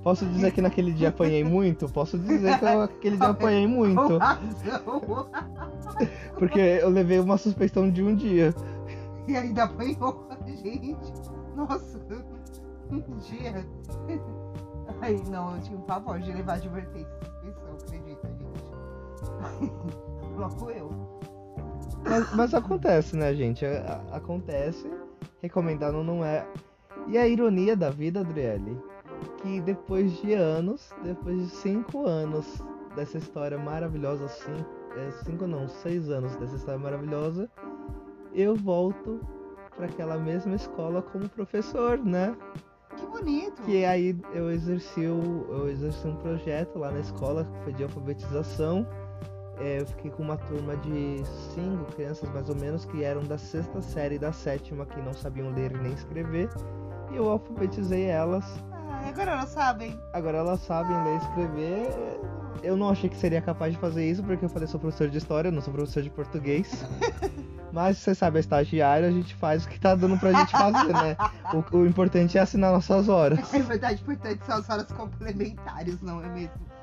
Posso 0.03 0.25
dizer 0.27 0.51
que 0.51 0.61
naquele 0.61 0.93
dia 0.93 1.09
apanhei 1.09 1.43
muito? 1.43 1.89
Posso 1.89 2.19
dizer 2.19 2.59
que 2.59 2.65
eu, 2.65 2.83
aquele 2.83 3.17
dia 3.17 3.29
apanhei 3.29 3.67
muito. 3.67 4.19
Porque 6.37 6.59
eu 6.59 6.89
levei 6.89 7.19
uma 7.19 7.37
suspeição 7.37 7.89
de 7.89 8.03
um 8.03 8.15
dia. 8.15 8.53
E 9.27 9.35
ainda 9.35 9.63
apanhou 9.63 10.27
a 10.29 10.35
gente. 10.47 11.11
Nossa, 11.55 11.99
um 12.91 13.01
dia. 13.17 13.65
Ai, 15.01 15.19
não, 15.31 15.55
eu 15.55 15.61
tinha 15.61 15.75
um 15.77 15.81
pavor 15.81 16.19
de 16.19 16.31
levar 16.31 16.53
advertência 16.53 17.25
suspensão, 17.45 17.73
acredita, 17.73 18.27
gente. 18.27 18.63
Logo 20.35 20.71
eu. 20.71 20.89
Mas, 22.05 22.33
mas 22.35 22.53
acontece, 22.53 23.15
né, 23.15 23.33
gente? 23.33 23.65
A- 23.65 24.01
acontece. 24.11 24.89
Recomendado 25.41 26.03
não 26.03 26.23
é. 26.23 26.45
E 27.07 27.17
a 27.17 27.27
ironia 27.27 27.75
da 27.75 27.89
vida, 27.89 28.21
Adriele, 28.21 28.77
que 29.41 29.61
depois 29.61 30.11
de 30.21 30.33
anos, 30.33 30.89
depois 31.03 31.37
de 31.37 31.49
cinco 31.49 32.05
anos 32.05 32.63
dessa 32.95 33.17
história 33.17 33.57
maravilhosa, 33.57 34.27
cinco, 34.27 34.65
é, 34.97 35.11
cinco 35.23 35.45
não, 35.45 35.67
seis 35.67 36.09
anos 36.09 36.35
dessa 36.37 36.55
história 36.55 36.79
maravilhosa, 36.79 37.49
eu 38.33 38.55
volto 38.55 39.19
para 39.75 39.85
aquela 39.85 40.17
mesma 40.17 40.55
escola 40.55 41.01
como 41.01 41.27
professor, 41.29 41.97
né? 41.97 42.35
Que 42.95 43.05
bonito. 43.07 43.61
Que 43.63 43.83
aí 43.83 44.17
eu 44.33 44.49
exerci, 44.49 45.01
eu 45.03 45.67
exerci 45.69 46.07
um 46.07 46.15
projeto 46.15 46.79
lá 46.79 46.91
na 46.91 46.99
escola, 46.99 47.43
que 47.43 47.63
foi 47.65 47.73
de 47.73 47.83
alfabetização. 47.83 48.87
É, 49.59 49.79
eu 49.79 49.85
fiquei 49.85 50.11
com 50.11 50.23
uma 50.23 50.37
turma 50.37 50.75
de 50.77 51.23
cinco 51.53 51.85
crianças 51.93 52.29
mais 52.31 52.49
ou 52.49 52.55
menos, 52.55 52.85
que 52.85 53.03
eram 53.03 53.23
da 53.23 53.37
sexta 53.37 53.81
série 53.81 54.15
e 54.15 54.19
da 54.19 54.33
sétima, 54.33 54.85
que 54.85 55.01
não 55.01 55.13
sabiam 55.13 55.49
ler 55.51 55.71
nem 55.81 55.93
escrever. 55.93 56.49
E 57.11 57.15
eu 57.15 57.29
alfabetizei 57.29 58.05
elas. 58.05 58.45
Ah, 58.71 59.07
agora 59.07 59.31
elas 59.31 59.49
sabem. 59.49 59.99
Agora 60.13 60.37
elas 60.37 60.59
sabem 60.61 61.03
ler 61.03 61.13
e 61.13 61.17
escrever. 61.17 61.87
Eu 62.63 62.75
não 62.75 62.89
achei 62.89 63.09
que 63.09 63.17
seria 63.17 63.41
capaz 63.41 63.73
de 63.73 63.79
fazer 63.79 64.09
isso, 64.09 64.23
porque 64.23 64.43
eu 64.43 64.49
falei 64.49 64.67
sou 64.67 64.79
professor 64.79 65.09
de 65.09 65.17
história, 65.17 65.51
não 65.51 65.61
sou 65.61 65.73
professor 65.73 66.01
de 66.01 66.09
português. 66.09 66.83
Mas 67.71 67.97
você 67.97 68.15
sabe, 68.15 68.37
é 68.37 68.39
estagiário, 68.39 69.07
a 69.07 69.11
gente 69.11 69.35
faz 69.35 69.65
o 69.65 69.67
que 69.67 69.77
tá 69.77 69.93
dando 69.95 70.17
pra 70.17 70.31
gente 70.31 70.51
fazer, 70.51 70.93
né? 70.93 71.17
O, 71.53 71.77
o 71.77 71.85
importante 71.85 72.37
é 72.37 72.41
assinar 72.41 72.71
nossas 72.71 73.09
horas. 73.09 73.53
É 73.53 73.59
verdade, 73.59 74.01
importante 74.01 74.45
são 74.45 74.55
as 74.57 74.69
horas 74.69 74.89
complementares, 74.93 76.01
não 76.01 76.23
é 76.23 76.29
mesmo? 76.29 76.74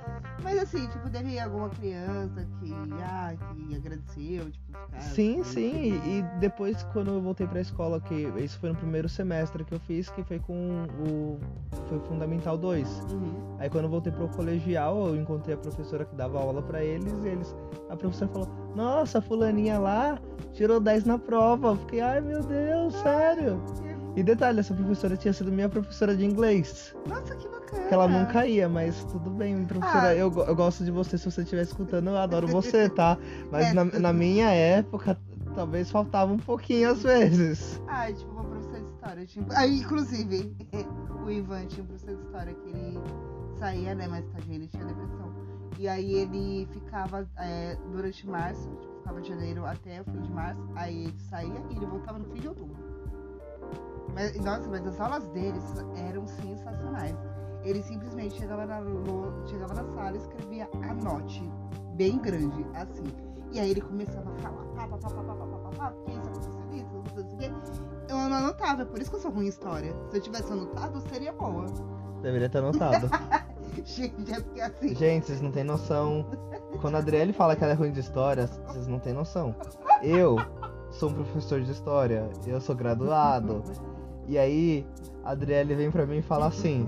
Mas 0.42 0.58
assim, 0.58 0.86
tipo, 0.88 1.08
teve 1.10 1.38
alguma 1.38 1.68
criança 1.70 2.46
que, 2.60 2.72
ah, 3.02 3.34
que 3.36 3.76
agradeceu, 3.76 4.50
tipo, 4.50 4.72
Sim, 5.00 5.42
sim. 5.42 6.00
E, 6.04 6.18
e 6.18 6.22
depois, 6.38 6.82
quando 6.92 7.10
eu 7.12 7.20
voltei 7.20 7.46
pra 7.46 7.60
escola, 7.60 8.00
que 8.00 8.14
isso 8.36 8.58
foi 8.58 8.70
no 8.70 8.76
primeiro 8.76 9.08
semestre 9.08 9.64
que 9.64 9.72
eu 9.72 9.80
fiz, 9.80 10.08
que 10.10 10.22
foi 10.22 10.38
com 10.38 10.86
o. 11.06 11.38
Foi 11.88 11.98
o 11.98 12.00
Fundamental 12.02 12.56
2. 12.58 12.88
Uhum. 13.10 13.56
Aí 13.58 13.70
quando 13.70 13.84
eu 13.84 13.90
voltei 13.90 14.12
pro 14.12 14.28
colegial, 14.28 15.08
eu 15.08 15.16
encontrei 15.16 15.54
a 15.54 15.58
professora 15.58 16.04
que 16.04 16.14
dava 16.14 16.38
aula 16.38 16.62
pra 16.62 16.82
eles 16.82 17.12
e 17.24 17.28
eles. 17.28 17.54
A 17.88 17.96
professora 17.96 18.30
falou, 18.30 18.48
nossa, 18.74 19.18
a 19.18 19.22
fulaninha 19.22 19.78
lá 19.78 20.18
tirou 20.52 20.78
10 20.80 21.04
na 21.04 21.18
prova. 21.18 21.68
Eu 21.68 21.76
fiquei, 21.76 22.00
ai 22.00 22.20
meu 22.20 22.42
Deus, 22.42 22.94
sério. 22.96 23.62
E 24.14 24.22
detalhe, 24.22 24.60
essa 24.60 24.74
professora 24.74 25.16
tinha 25.16 25.32
sido 25.32 25.50
minha 25.50 25.68
professora 25.68 26.14
de 26.14 26.24
inglês. 26.24 26.94
Nossa, 27.08 27.34
que 27.34 27.48
bacana. 27.48 27.88
Que 27.88 27.94
ela 27.94 28.06
nunca 28.06 28.46
ia, 28.46 28.68
mas 28.68 29.04
tudo 29.04 29.30
bem, 29.30 29.64
professora. 29.64 30.08
Ah. 30.08 30.14
Eu, 30.14 30.30
eu 30.30 30.54
gosto 30.54 30.84
de 30.84 30.90
você, 30.90 31.16
se 31.16 31.30
você 31.30 31.42
estiver 31.42 31.62
escutando, 31.62 32.08
eu 32.08 32.18
adoro 32.18 32.46
você, 32.46 32.88
tá? 32.90 33.16
Mas 33.50 33.66
É. 33.68 33.72
na, 33.72 33.84
na 33.84 34.12
minha 34.12 34.50
época, 34.50 35.18
talvez 35.54 35.90
faltava 35.90 36.30
um 36.32 36.38
pouquinho 36.38 36.90
às 36.90 37.02
vezes. 37.02 37.80
Ah, 37.88 38.12
tipo, 38.12 38.30
uma 38.32 38.44
professora 38.44 38.80
de 38.80 38.88
história. 38.90 39.26
Tipo... 39.26 39.52
Ah, 39.54 39.66
inclusive, 39.66 40.56
o 41.24 41.30
Ivan 41.30 41.66
tinha 41.66 41.82
um 41.82 41.86
professor 41.86 42.14
de 42.14 42.22
história 42.22 42.54
que 42.54 42.68
ele 42.68 42.98
saía, 43.58 43.94
né? 43.94 44.06
Mas 44.08 44.26
tadinho, 44.26 44.56
ele 44.56 44.68
tinha 44.68 44.84
depressão. 44.84 45.32
E 45.78 45.88
aí 45.88 46.12
ele 46.14 46.68
ficava 46.70 47.26
é, 47.38 47.76
durante 47.90 48.26
março, 48.28 48.68
tipo, 48.78 48.94
ficava 48.98 49.20
de 49.22 49.28
janeiro 49.30 49.64
até 49.64 50.02
o 50.02 50.04
fim 50.04 50.20
de 50.20 50.30
março. 50.30 50.62
Aí 50.76 51.04
ele 51.04 51.20
saía 51.30 51.62
e 51.70 51.76
ele 51.76 51.86
voltava 51.86 52.18
no 52.18 52.26
fim 52.26 52.40
de 52.40 52.48
outubro. 52.48 52.91
Mas, 54.14 54.36
nossa, 54.40 54.68
mas 54.68 54.86
as 54.86 55.00
aulas 55.00 55.26
deles 55.28 55.64
eram 56.08 56.26
sensacionais. 56.26 57.16
Ele 57.64 57.82
simplesmente 57.82 58.34
chegava 58.34 58.66
na, 58.66 58.80
chegava 59.46 59.74
na 59.74 59.84
sala 59.94 60.16
e 60.16 60.18
escrevia 60.18 60.68
anote, 60.82 61.50
bem 61.94 62.18
grande, 62.18 62.66
assim. 62.74 63.04
E 63.52 63.60
aí 63.60 63.70
ele 63.70 63.80
começava 63.80 64.30
a 64.30 64.34
falar, 64.38 64.64
pá, 64.74 64.88
pá, 64.88 64.98
pá, 64.98 65.10
pá, 65.10 65.22
pá, 65.22 65.34
pá, 65.34 65.46
pá, 65.46 65.56
pá, 65.58 65.70
pá, 65.76 65.90
porque 65.90 66.10
isso 66.12 66.28
aconteceu 66.28 66.72
isso, 66.72 66.96
aconteceu 66.96 67.58
isso, 67.62 67.82
aqui. 67.82 68.12
Eu 68.12 68.16
não 68.16 68.36
anotava, 68.36 68.82
é 68.82 68.84
por 68.84 69.00
isso 69.00 69.10
que 69.10 69.16
eu 69.16 69.20
sou 69.20 69.30
ruim 69.30 69.46
em 69.46 69.48
história. 69.48 69.94
Se 70.10 70.16
eu 70.16 70.20
tivesse 70.20 70.52
anotado, 70.52 71.00
seria 71.02 71.32
boa. 71.32 71.66
Deveria 72.22 72.48
ter 72.48 72.58
anotado. 72.58 73.08
Gente, 73.84 74.32
é 74.32 74.40
porque 74.40 74.60
assim. 74.60 74.94
Gente, 74.94 75.26
vocês 75.26 75.40
não 75.40 75.50
têm 75.50 75.64
noção. 75.64 76.26
Quando 76.80 76.96
a 76.96 76.98
Adriele 76.98 77.32
fala 77.32 77.56
que 77.56 77.64
ela 77.64 77.72
é 77.72 77.76
ruim 77.76 77.92
de 77.92 78.00
história, 78.00 78.46
vocês 78.46 78.86
não 78.86 78.98
têm 78.98 79.12
noção. 79.12 79.54
Eu 80.02 80.36
sou 80.90 81.10
um 81.10 81.14
professor 81.14 81.60
de 81.60 81.70
história, 81.70 82.28
eu 82.46 82.60
sou 82.60 82.74
graduado. 82.74 83.62
E 84.28 84.38
aí, 84.38 84.86
a 85.24 85.30
Adriele 85.32 85.74
vem 85.74 85.90
pra 85.90 86.06
mim 86.06 86.18
e 86.18 86.22
fala 86.22 86.46
assim: 86.46 86.86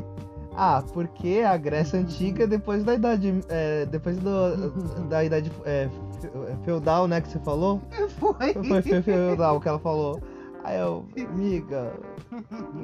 Ah, 0.56 0.82
porque 0.92 1.42
a 1.46 1.56
Grécia 1.56 1.98
Antiga, 1.98 2.46
depois 2.46 2.84
da 2.84 2.94
idade. 2.94 3.40
é, 3.48 3.86
depois 3.86 4.16
do, 4.18 4.70
da 5.08 5.24
idade 5.24 5.50
é, 5.64 5.88
fe- 6.20 6.30
feudal, 6.64 7.06
né, 7.08 7.20
que 7.20 7.28
você 7.28 7.38
falou? 7.40 7.80
Foi. 8.18 8.52
Foi 8.54 8.82
fe- 8.82 9.02
feudal 9.02 9.60
que 9.60 9.68
ela 9.68 9.78
falou. 9.78 10.20
Aí 10.62 10.78
eu, 10.80 11.04
amiga, 11.30 11.92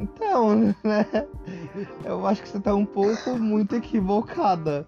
então, 0.02 0.54
né? 0.84 1.06
Eu 2.04 2.26
acho 2.26 2.42
que 2.42 2.48
você 2.50 2.60
tá 2.60 2.74
um 2.74 2.84
pouco 2.84 3.38
muito 3.38 3.74
equivocada. 3.74 4.86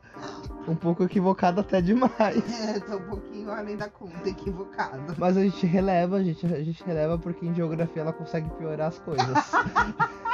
Um 0.66 0.76
pouco 0.76 1.02
equivocada 1.02 1.60
até 1.60 1.80
demais. 1.80 2.12
É, 2.62 2.78
tô 2.80 2.96
um 2.96 3.02
pouquinho 3.02 3.50
além 3.50 3.76
da 3.76 3.88
conta, 3.88 4.28
equivocado. 4.28 5.14
Mas 5.18 5.36
a 5.36 5.42
gente 5.42 5.66
releva, 5.66 6.16
a 6.16 6.22
gente, 6.22 6.46
a 6.46 6.62
gente 6.62 6.82
releva 6.84 7.18
porque 7.18 7.44
em 7.44 7.54
geografia 7.54 8.02
ela 8.02 8.12
consegue 8.12 8.48
piorar 8.50 8.88
as 8.88 8.98
coisas. 9.00 9.26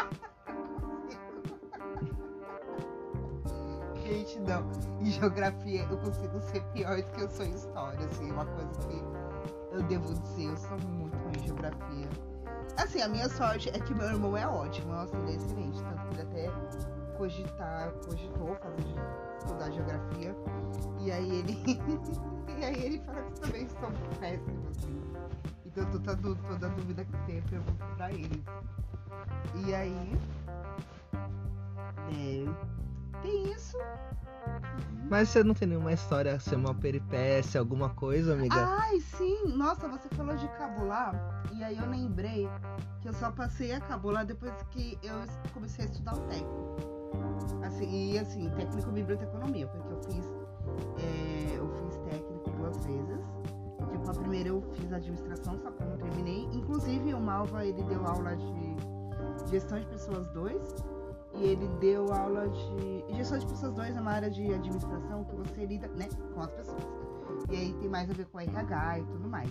Gente, 4.08 4.40
não. 4.40 4.66
Em 5.00 5.10
geografia 5.10 5.86
eu 5.90 5.98
consigo 5.98 6.40
ser 6.40 6.62
pior 6.72 6.96
do 6.96 7.10
que 7.12 7.20
eu 7.20 7.28
sou 7.28 7.44
em 7.44 7.50
história, 7.50 8.06
assim, 8.06 8.30
uma 8.32 8.46
coisa 8.46 8.70
que 8.88 9.04
eu 9.74 9.82
devo 9.82 10.14
dizer, 10.14 10.46
eu 10.46 10.56
sou 10.56 10.78
muito 10.88 11.16
ruim 11.18 11.32
em 11.38 11.46
geografia. 11.46 12.08
Assim, 12.78 13.02
a 13.02 13.08
minha 13.08 13.28
sorte 13.28 13.68
é 13.68 13.78
que 13.78 13.94
meu 13.94 14.06
irmão 14.06 14.36
é 14.36 14.46
ótimo, 14.46 14.92
nossa, 14.92 15.14
ele 15.18 15.32
é 15.32 15.34
excelente, 15.36 15.82
tanto 15.82 16.08
que 16.08 16.14
ele 16.14 16.22
até 16.22 16.50
cogitar, 17.18 17.90
cogitou 18.06 18.56
fazer 18.56 18.84
estudar 19.38 19.70
geografia. 19.72 20.34
E 21.00 21.10
aí 21.10 21.38
ele. 21.40 21.58
e 22.58 22.64
aí 22.64 22.84
ele 22.84 23.00
fala 23.00 23.22
que 23.22 23.40
também 23.40 23.68
são 23.68 23.92
péssimos, 24.20 24.66
assim. 24.68 25.02
Então 25.66 25.90
toda, 25.90 26.16
toda 26.16 26.68
dúvida 26.70 27.04
que 27.04 27.26
tem, 27.26 27.36
eu 27.36 27.42
pergunto 27.42 27.84
pra 27.96 28.12
ele. 28.12 28.44
E 29.66 29.74
aí. 29.74 30.18
É, 32.10 33.22
tem 33.22 33.52
isso. 33.52 33.76
Mas 35.10 35.28
você 35.28 35.42
não 35.42 35.54
tem 35.54 35.68
nenhuma 35.68 35.92
história, 35.92 36.34
assim, 36.34 36.54
uma 36.54 36.74
peripécia, 36.74 37.58
alguma 37.60 37.90
coisa, 37.90 38.34
amiga? 38.34 38.56
Ai, 38.56 39.00
sim! 39.00 39.56
Nossa, 39.56 39.88
você 39.88 40.08
falou 40.10 40.36
de 40.36 40.46
cabular. 40.48 41.42
E 41.54 41.64
aí 41.64 41.76
eu 41.78 41.88
lembrei 41.88 42.48
que 43.00 43.08
eu 43.08 43.14
só 43.14 43.30
passei 43.30 43.72
a 43.72 43.80
cabular 43.80 44.24
depois 44.24 44.52
que 44.70 44.98
eu 45.02 45.14
comecei 45.52 45.84
a 45.84 45.88
estudar 45.88 46.14
o 46.14 46.20
técnico. 46.28 46.97
Assim, 47.62 48.12
e 48.12 48.18
assim, 48.18 48.50
técnico 48.50 48.90
biblioteconomia, 48.90 49.66
porque 49.66 49.92
eu 49.92 50.02
fiz. 50.02 50.26
é, 50.98 51.56
eu 51.56 51.68
fiz 51.68 51.96
técnico 52.10 52.50
duas 52.50 52.76
vezes. 52.84 53.24
Tipo, 53.90 54.10
a 54.10 54.14
primeira 54.14 54.48
eu 54.48 54.60
fiz 54.74 54.92
administração, 54.92 55.58
só 55.58 55.70
que 55.70 55.82
eu 55.82 55.88
não 55.88 55.96
terminei. 55.98 56.48
Inclusive 56.52 57.14
o 57.14 57.20
Malva 57.20 57.64
ele 57.64 57.82
deu 57.84 58.06
aula 58.06 58.36
de, 58.36 58.76
Gestão 59.50 59.78
de 59.78 59.86
Pessoas 59.86 60.28
2 60.30 60.74
e 61.34 61.44
ele 61.44 61.68
deu 61.80 62.12
aula 62.12 62.48
de. 62.48 63.04
Gestão 63.16 63.38
de 63.38 63.46
Pessoas 63.46 63.72
2 63.74 63.96
é 63.96 64.00
uma 64.00 64.12
área 64.12 64.30
de 64.30 64.52
administração 64.52 65.24
que 65.24 65.36
você 65.36 65.64
lida 65.64 65.88
né, 65.88 66.08
com 66.34 66.40
as 66.40 66.50
pessoas. 66.50 66.82
E 67.50 67.56
aí 67.56 67.72
tem 67.74 67.88
mais 67.88 68.10
a 68.10 68.12
ver 68.12 68.26
com 68.26 68.40
RH 68.40 68.98
e 68.98 69.04
tudo 69.04 69.28
mais. 69.28 69.50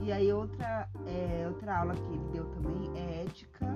E 0.00 0.10
aí 0.10 0.32
outra, 0.32 0.88
é, 1.06 1.46
outra 1.46 1.78
aula 1.78 1.94
que 1.94 2.12
ele 2.12 2.24
deu 2.32 2.44
também 2.46 2.90
é 2.96 3.24
ética 3.24 3.66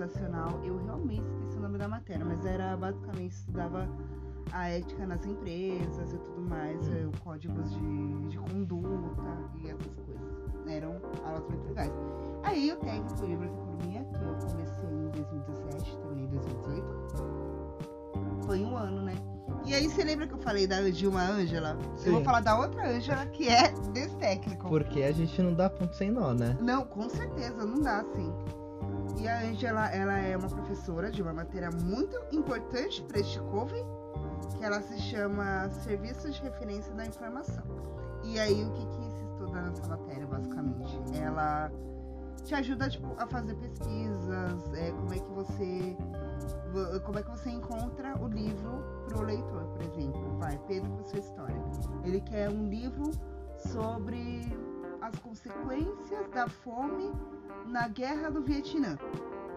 organizacional. 0.00 0.60
Eu 0.64 0.82
realmente 0.84 1.28
esqueci 1.28 1.58
o 1.58 1.60
nome 1.60 1.76
da 1.78 1.86
matéria, 1.88 2.24
mas 2.24 2.44
era 2.44 2.76
basicamente 2.76 3.32
estudava 3.32 3.88
a 4.52 4.68
ética 4.68 5.06
nas 5.06 5.24
empresas 5.24 6.12
e 6.12 6.18
tudo 6.18 6.40
mais, 6.40 6.88
hum. 6.88 7.12
códigos 7.22 7.72
de, 7.72 8.28
de 8.28 8.36
conduta 8.38 9.38
e 9.62 9.68
essas 9.68 9.94
coisas. 9.96 10.20
Eram 10.66 11.00
aulas 11.24 11.48
muito 11.48 11.68
legais. 11.68 11.92
Aí 12.42 12.72
o 12.72 12.76
técnico 12.76 13.24
livro 13.26 13.46
de 13.46 13.54
economia, 13.54 14.04
que 14.04 14.16
eu 14.22 14.34
comecei 14.48 14.88
em 14.88 15.10
2017, 15.10 15.98
terminei 15.98 16.24
em 16.24 16.28
2018, 16.28 18.46
foi 18.46 18.64
um 18.64 18.74
ano, 18.76 19.02
né? 19.02 19.14
E 19.64 19.74
aí 19.74 19.88
você 19.88 20.02
lembra 20.02 20.26
que 20.26 20.32
eu 20.32 20.38
falei 20.38 20.66
da 20.66 20.80
Dilma 20.88 21.22
Ângela? 21.22 21.76
Eu 22.04 22.12
vou 22.12 22.24
falar 22.24 22.40
da 22.40 22.58
outra 22.58 22.88
Ângela, 22.88 23.26
que 23.26 23.48
é 23.48 23.70
desse 23.92 24.16
técnico. 24.16 24.68
Porque 24.68 25.02
a 25.02 25.12
gente 25.12 25.40
não 25.42 25.52
dá 25.52 25.68
ponto 25.68 25.94
sem 25.94 26.10
nó, 26.10 26.32
né? 26.32 26.56
Não, 26.60 26.84
com 26.84 27.06
certeza, 27.08 27.66
não 27.66 27.80
dá 27.80 28.02
sim. 28.14 28.32
E 29.18 29.28
a 29.28 29.40
Ângela, 29.40 29.88
ela 29.88 30.18
é 30.18 30.36
uma 30.36 30.48
professora 30.48 31.10
de 31.10 31.22
uma 31.22 31.32
matéria 31.32 31.70
muito 31.70 32.16
importante 32.32 33.02
para 33.02 33.20
este 33.20 33.38
COVE, 33.40 33.84
que 34.56 34.64
ela 34.64 34.80
se 34.80 34.98
chama 34.98 35.68
Serviços 35.70 36.34
de 36.34 36.42
Referência 36.42 36.92
da 36.94 37.06
Informação. 37.06 37.64
E 38.24 38.38
aí, 38.38 38.64
o 38.64 38.72
que, 38.72 38.86
que 38.86 39.10
se 39.10 39.24
estuda 39.24 39.62
nessa 39.62 39.86
matéria, 39.86 40.26
basicamente? 40.26 41.00
Ela 41.14 41.70
te 42.44 42.54
ajuda 42.54 42.88
tipo, 42.88 43.14
a 43.18 43.26
fazer 43.26 43.54
pesquisas, 43.54 44.72
é, 44.74 44.90
como 44.92 45.12
é 45.12 45.18
que 45.18 45.30
você 45.30 45.96
como 47.04 47.18
é 47.18 47.22
que 47.22 47.30
você 47.30 47.50
encontra 47.50 48.16
o 48.22 48.28
livro 48.28 48.82
para 49.08 49.18
o 49.18 49.22
leitor, 49.22 49.64
por 49.64 49.82
exemplo. 49.82 50.38
Vai, 50.38 50.58
Pedro 50.66 50.90
com 50.90 51.04
sua 51.04 51.18
história. 51.18 51.62
Ele 52.04 52.20
quer 52.20 52.48
um 52.48 52.68
livro 52.68 53.10
sobre 53.56 54.40
as 55.10 55.18
consequências 55.18 56.30
da 56.32 56.48
fome 56.48 57.12
na 57.66 57.88
guerra 57.88 58.30
do 58.30 58.42
Vietnã. 58.42 58.96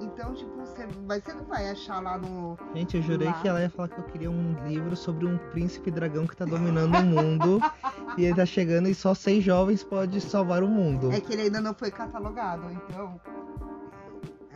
Então, 0.02 0.34
tipo, 0.34 0.52
você, 0.58 0.88
mas 1.08 1.24
você 1.24 1.34
não 1.34 1.46
vai 1.46 1.70
achar 1.70 2.02
lá 2.02 2.18
no. 2.18 2.58
Gente, 2.74 2.98
eu 2.98 3.04
jurei 3.04 3.28
lá. 3.28 3.34
que 3.34 3.48
ela 3.48 3.62
ia 3.62 3.70
falar 3.70 3.88
que 3.88 4.00
eu 4.00 4.04
queria 4.06 4.30
um 4.30 4.56
livro 4.68 4.96
sobre 4.96 5.26
um 5.26 5.38
príncipe 5.52 5.92
dragão 5.92 6.26
que 6.28 6.36
tá 6.36 6.46
dominando 6.46 6.96
o 6.98 7.04
mundo. 7.04 7.60
e 8.18 8.26
ele 8.26 8.36
tá 8.36 8.46
chegando 8.46 8.90
e 8.90 8.96
só 8.96 9.14
seis 9.14 9.44
jovens 9.44 9.84
podem 9.84 10.20
salvar 10.20 10.64
o 10.64 10.68
mundo. 10.68 11.12
É 11.12 11.22
que 11.22 11.34
ele 11.34 11.44
ainda 11.44 11.62
não 11.62 11.74
foi 11.74 11.92
catalogado, 11.92 12.70
então. 12.72 13.22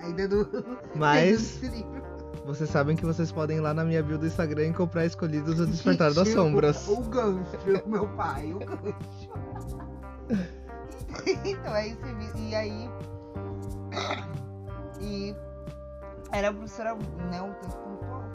Ainda 0.02 0.28
não. 0.28 0.48
Mas. 0.96 1.62
Vocês 2.46 2.70
sabem 2.70 2.96
que 2.96 3.06
vocês 3.06 3.32
podem 3.32 3.58
ir 3.58 3.62
lá 3.62 3.74
na 3.74 3.84
minha 3.84 4.02
bio 4.02 4.18
do 4.18 4.26
Instagram 4.26 4.68
e 4.68 4.74
comprar 4.74 5.06
escolhidos 5.06 5.60
o 5.60 5.68
Despertar 5.68 6.14
das 6.14 6.30
Sombras. 6.30 6.88
O, 6.88 7.00
o 7.00 7.04
gancho, 7.04 7.58
meu 7.86 8.08
pai, 8.10 8.54
o 8.54 8.60
gancho. 8.60 10.48
Então, 11.46 11.76
é 11.76 11.88
isso. 11.88 12.02
E 12.38 12.56
aí. 12.56 12.90
E 15.00 15.36
era 16.32 16.50
uma 16.50 16.58
professora 16.58 16.96
né, 16.96 17.42
um 17.42 17.54
tanto 17.54 17.78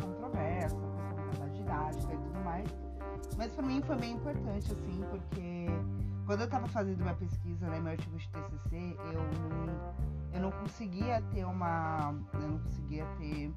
controversa, 0.02 0.76
da 1.38 1.46
didática 1.46 2.12
e 2.12 2.16
tudo 2.16 2.40
mais. 2.44 2.68
Mas 3.36 3.52
pra 3.52 3.62
mim 3.64 3.82
foi 3.82 3.96
bem 3.96 4.12
importante, 4.12 4.72
assim, 4.72 5.04
porque 5.10 5.66
quando 6.26 6.42
eu 6.42 6.48
tava 6.48 6.66
fazendo 6.68 7.02
minha 7.02 7.14
pesquisa, 7.14 7.66
né, 7.66 7.80
meu 7.80 7.92
artigo 7.92 8.16
de 8.16 8.28
TCC, 8.28 8.96
eu 9.06 9.12
não, 9.12 9.94
eu 10.34 10.40
não 10.40 10.50
conseguia 10.52 11.22
ter 11.32 11.44
uma. 11.44 12.14
Eu 12.34 12.40
não 12.40 12.58
conseguia 12.58 13.04
ter. 13.18 13.52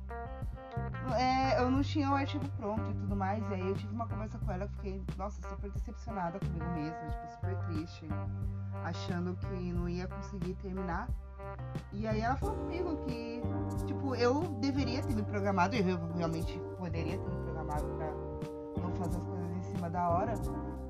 É, 1.18 1.35
eu 1.66 1.72
não 1.72 1.82
tinha 1.82 2.12
o 2.12 2.14
artigo 2.14 2.46
pronto 2.58 2.90
e 2.90 2.94
tudo 2.94 3.16
mais. 3.16 3.44
E 3.50 3.54
aí 3.56 3.68
eu 3.68 3.76
tive 3.76 3.94
uma 3.94 4.08
conversa 4.08 4.38
com 4.38 4.52
ela, 4.52 4.68
fiquei, 4.68 5.02
nossa, 5.18 5.42
super 5.50 5.72
decepcionada 5.72 6.40
comigo 6.40 6.66
mesma, 6.74 7.10
tipo, 7.10 7.28
super 7.28 7.56
triste, 7.66 8.08
achando 8.84 9.36
que 9.36 9.74
não 9.74 9.90
ia 9.90 10.08
conseguir 10.08 10.54
terminar. 10.56 11.10
E 11.92 12.08
aí 12.08 12.22
ela 12.22 12.36
falou 12.36 12.56
comigo 12.56 12.96
que, 13.06 13.42
tipo, 13.86 14.16
eu 14.16 14.42
deveria 14.62 15.02
ter 15.02 15.16
me 15.16 15.24
programado, 15.24 15.76
eu 15.76 16.00
realmente 16.16 16.60
poderia 16.78 17.18
ter 17.18 17.30
me 17.30 17.44
programado 17.44 17.86
pra 17.96 18.12
não 18.82 18.94
fazer 18.96 19.18
as 19.18 19.24
coisas 19.24 19.52
em 19.58 19.62
cima 19.64 19.90
da 19.90 20.10
hora, 20.10 20.34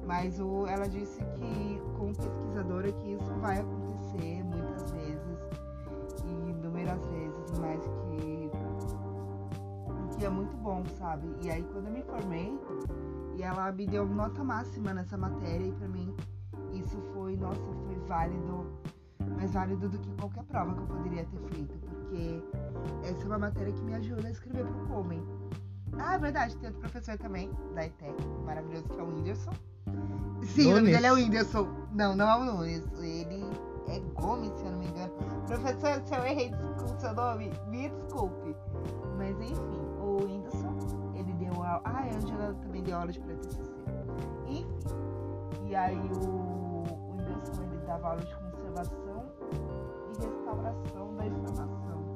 mas 0.06 0.40
o, 0.40 0.68
ela 0.68 0.88
disse 0.88 1.20
que, 1.36 1.82
como 1.98 2.16
pesquisadora, 2.16 2.92
que 2.92 3.14
isso 3.14 3.34
vai 3.36 3.60
acontecer 3.60 4.44
muitas 4.44 4.92
vezes, 4.92 5.40
e 6.26 6.50
inúmeras 6.52 7.06
vezes, 7.08 7.60
mas 7.60 7.82
que, 7.82 8.05
que 10.18 10.26
é 10.26 10.30
muito 10.30 10.56
bom, 10.58 10.84
sabe? 10.98 11.28
E 11.42 11.50
aí 11.50 11.64
quando 11.72 11.88
eu 11.88 11.94
me 11.94 12.04
formei, 12.04 12.60
e 13.38 13.44
ela 13.44 13.72
me 13.72 13.86
deu 13.86 14.06
nota 14.06 14.44
máxima 14.44 14.94
nessa 14.94 15.18
matéria, 15.18 15.66
e 15.66 15.72
pra 15.74 15.88
mim 15.88 16.16
isso 16.74 17.00
foi, 17.14 17.36
nossa, 17.36 17.62
foi 17.86 17.96
válido 18.08 18.66
mais 19.36 19.52
válido 19.52 19.90
do 19.90 19.98
que 19.98 20.12
qualquer 20.16 20.44
prova 20.44 20.74
que 20.74 20.80
eu 20.80 20.88
poderia 20.88 21.26
ter 21.26 21.40
feito, 21.50 21.74
porque 21.80 22.44
essa 23.04 23.24
é 23.24 23.26
uma 23.26 23.40
matéria 23.40 23.74
que 23.74 23.82
me 23.82 23.94
ajuda 23.94 24.28
a 24.28 24.32
escrever 24.32 24.66
pro 24.66 24.88
Comen. 24.88 25.24
Ah, 25.98 26.16
é 26.16 26.20
verdade, 26.20 26.56
tem 26.58 26.68
outro 26.68 26.82
professor 26.82 27.18
também, 27.18 27.50
da 27.74 27.86
ETEC, 27.86 28.16
maravilhoso, 28.46 28.88
que 28.90 29.00
é 29.00 29.04
o 29.04 29.08
Whindersson. 29.08 29.52
Sim, 30.44 30.64
Nunes. 30.64 30.66
o 30.66 30.76
nome 30.76 30.92
dele 30.92 31.06
é 31.06 31.12
o 31.12 31.16
Whindersson. 31.16 31.68
Não, 31.94 32.16
não 32.16 32.30
é 32.30 32.36
o 32.38 32.46
Nunes, 32.46 32.84
ele 33.00 33.44
é 33.88 34.00
Gomes, 34.20 34.52
se 34.52 34.66
eu 34.66 34.72
não 34.72 34.80
me 34.80 34.88
engano. 34.88 35.14
Professor, 35.48 36.02
se 36.06 36.16
eu 36.16 36.26
errei 36.26 36.52
com 36.52 37.00
seu 37.00 37.14
nome, 37.14 37.52
me 37.70 37.90
desculpe. 37.90 38.56
Mas 39.18 39.40
enfim, 39.40 39.85
o 40.16 40.26
Whindersson, 40.26 40.76
ele 41.16 41.34
deu 41.34 41.54
aula. 41.54 41.82
Ah, 41.84 42.00
a 42.00 42.16
Angela 42.16 42.54
também 42.62 42.84
deu 42.84 42.98
aula 42.98 43.12
de 43.12 43.20
TCC. 43.20 43.62
Enfim. 44.48 44.68
E 45.68 45.76
aí 45.76 45.98
o, 45.98 46.30
o 46.30 47.12
Whindersson, 47.12 47.64
ele 47.64 47.86
dava 47.86 48.10
aula 48.10 48.22
de 48.22 48.36
conservação 48.36 49.26
e 49.52 50.26
restauração 50.26 51.16
da 51.16 51.26
informação. 51.28 52.16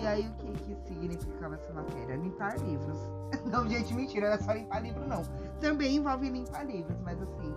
E 0.00 0.06
aí 0.06 0.28
o 0.28 0.32
que, 0.34 0.52
que 0.52 0.76
significava 0.86 1.56
essa 1.56 1.72
matéria? 1.72 2.14
Limpar 2.16 2.56
livros. 2.58 2.98
Não, 3.50 3.68
gente, 3.68 3.92
mentira, 3.94 4.28
não 4.28 4.34
é 4.34 4.38
só 4.38 4.52
limpar 4.52 4.82
livro, 4.82 5.06
não. 5.06 5.22
Também 5.60 5.96
envolve 5.96 6.28
limpar 6.28 6.64
livros, 6.66 6.96
mas 7.00 7.20
assim. 7.20 7.54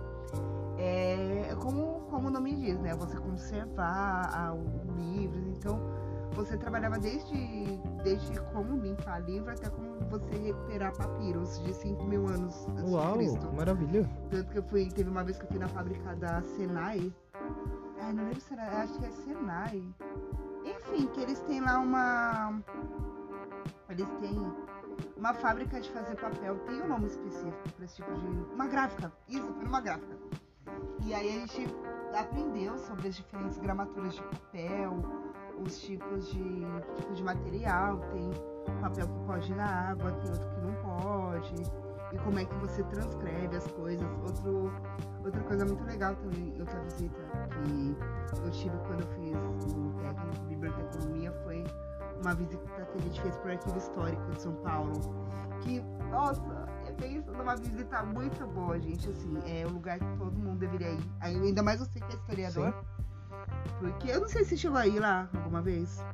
É 0.78 1.54
como, 1.60 2.00
como 2.10 2.28
o 2.28 2.30
nome 2.30 2.54
diz, 2.54 2.78
né? 2.80 2.94
Você 2.96 3.16
conservar 3.18 4.30
a, 4.34 4.52
o 4.52 4.64
livro. 4.96 5.40
Então, 5.48 5.78
você 6.34 6.56
trabalhava 6.56 6.98
desde, 6.98 7.78
desde 8.02 8.40
como 8.52 8.76
limpar 8.78 9.20
livro 9.24 9.50
até 9.50 9.68
como 9.68 9.98
você 10.10 10.36
recuperar 10.36 10.96
papiros 10.96 11.58
de 11.62 11.72
5 11.74 12.04
mil 12.04 12.26
anos 12.28 12.66
antes 12.68 12.90
Uau, 12.90 13.12
de 13.12 13.18
Cristo. 13.18 13.52
maravilha. 13.52 14.10
Tanto 14.30 14.50
que 14.50 14.58
eu 14.58 14.62
fui, 14.64 14.88
teve 14.88 15.10
uma 15.10 15.24
vez 15.24 15.38
que 15.38 15.44
eu 15.44 15.48
fui 15.48 15.58
na 15.58 15.68
fábrica 15.68 16.14
da 16.16 16.42
Senai, 16.42 17.12
Ai, 18.00 18.12
não 18.12 18.24
lembro 18.24 18.40
se 18.40 18.52
era. 18.52 18.82
Acho 18.82 18.98
que 18.98 19.06
é 19.06 19.10
Senai. 19.10 19.94
Enfim, 20.64 21.06
que 21.08 21.20
eles 21.20 21.40
têm 21.40 21.60
lá 21.60 21.78
uma. 21.78 22.60
Eles 23.88 24.08
têm 24.20 24.52
uma 25.16 25.32
fábrica 25.34 25.80
de 25.80 25.90
fazer 25.92 26.16
papel. 26.16 26.58
Tem 26.66 26.82
um 26.82 26.88
nome 26.88 27.06
específico 27.06 27.72
para 27.76 27.84
esse 27.84 27.96
tipo 27.96 28.12
de. 28.12 28.26
Uma 28.54 28.66
gráfica. 28.66 29.12
Isso, 29.28 29.46
foi 29.54 29.66
uma 29.66 29.80
gráfica. 29.80 30.16
E 31.04 31.14
aí 31.14 31.28
a 31.28 31.46
gente 31.46 31.66
aprendeu 32.14 32.76
sobre 32.78 33.08
as 33.08 33.16
diferentes 33.16 33.58
gramaturas 33.58 34.14
de 34.14 34.22
papel, 34.22 34.96
os 35.62 35.80
tipos 35.80 36.30
de, 36.32 36.66
tipos 36.96 37.16
de 37.16 37.22
material. 37.22 37.98
Tem 38.12 38.30
papel 38.80 39.06
que 39.06 39.26
pode 39.26 39.52
ir 39.52 39.56
na 39.56 39.90
água, 39.90 40.12
tem 40.12 40.30
outro 40.30 40.48
que 40.50 40.60
não 40.60 40.74
pode. 40.82 41.54
E 42.12 42.18
como 42.18 42.38
é 42.38 42.44
que 42.44 42.54
você 42.56 42.82
transcreve 42.84 43.56
as 43.56 43.66
coisas. 43.68 44.06
Outro, 44.22 44.70
outra 45.24 45.40
coisa 45.42 45.64
muito 45.64 45.84
legal 45.84 46.14
também, 46.16 46.54
outra 46.60 46.80
visita 46.80 47.20
que 47.64 48.38
eu 48.38 48.50
tive 48.50 48.76
quando 48.86 49.00
eu 49.00 49.06
fiz 49.08 49.36
o 49.76 49.92
técnico 50.00 50.32
de 50.32 50.48
biblioteconomia 50.48 51.32
foi 51.44 51.64
uma 52.20 52.34
visita 52.34 52.62
que 52.66 52.98
a 52.98 53.00
gente 53.00 53.20
fez 53.20 53.36
para 53.36 53.48
o 53.48 53.52
Arquivo 53.52 53.78
Histórico 53.78 54.30
de 54.30 54.42
São 54.42 54.54
Paulo. 54.56 54.92
Que, 55.62 55.80
nossa, 56.10 56.42
é 56.86 56.92
penso 56.92 57.30
numa 57.32 57.56
visita 57.56 58.02
muito 58.02 58.46
boa, 58.48 58.78
gente. 58.78 59.08
Assim, 59.08 59.38
é 59.46 59.66
um 59.66 59.70
lugar 59.70 59.98
que 59.98 60.18
todo 60.18 60.32
mundo 60.38 60.58
deveria 60.58 60.90
ir. 60.90 61.10
Ainda 61.20 61.62
mais 61.62 61.80
você 61.80 62.00
que 62.00 62.12
é 62.12 62.16
historiador. 62.16 62.72
Sim. 62.72 62.91
Porque 63.78 64.10
eu 64.10 64.20
não 64.20 64.28
sei 64.28 64.44
se 64.44 64.56
chegou 64.56 64.78
aí 64.78 64.98
lá 64.98 65.28
alguma 65.34 65.60
vez. 65.60 66.04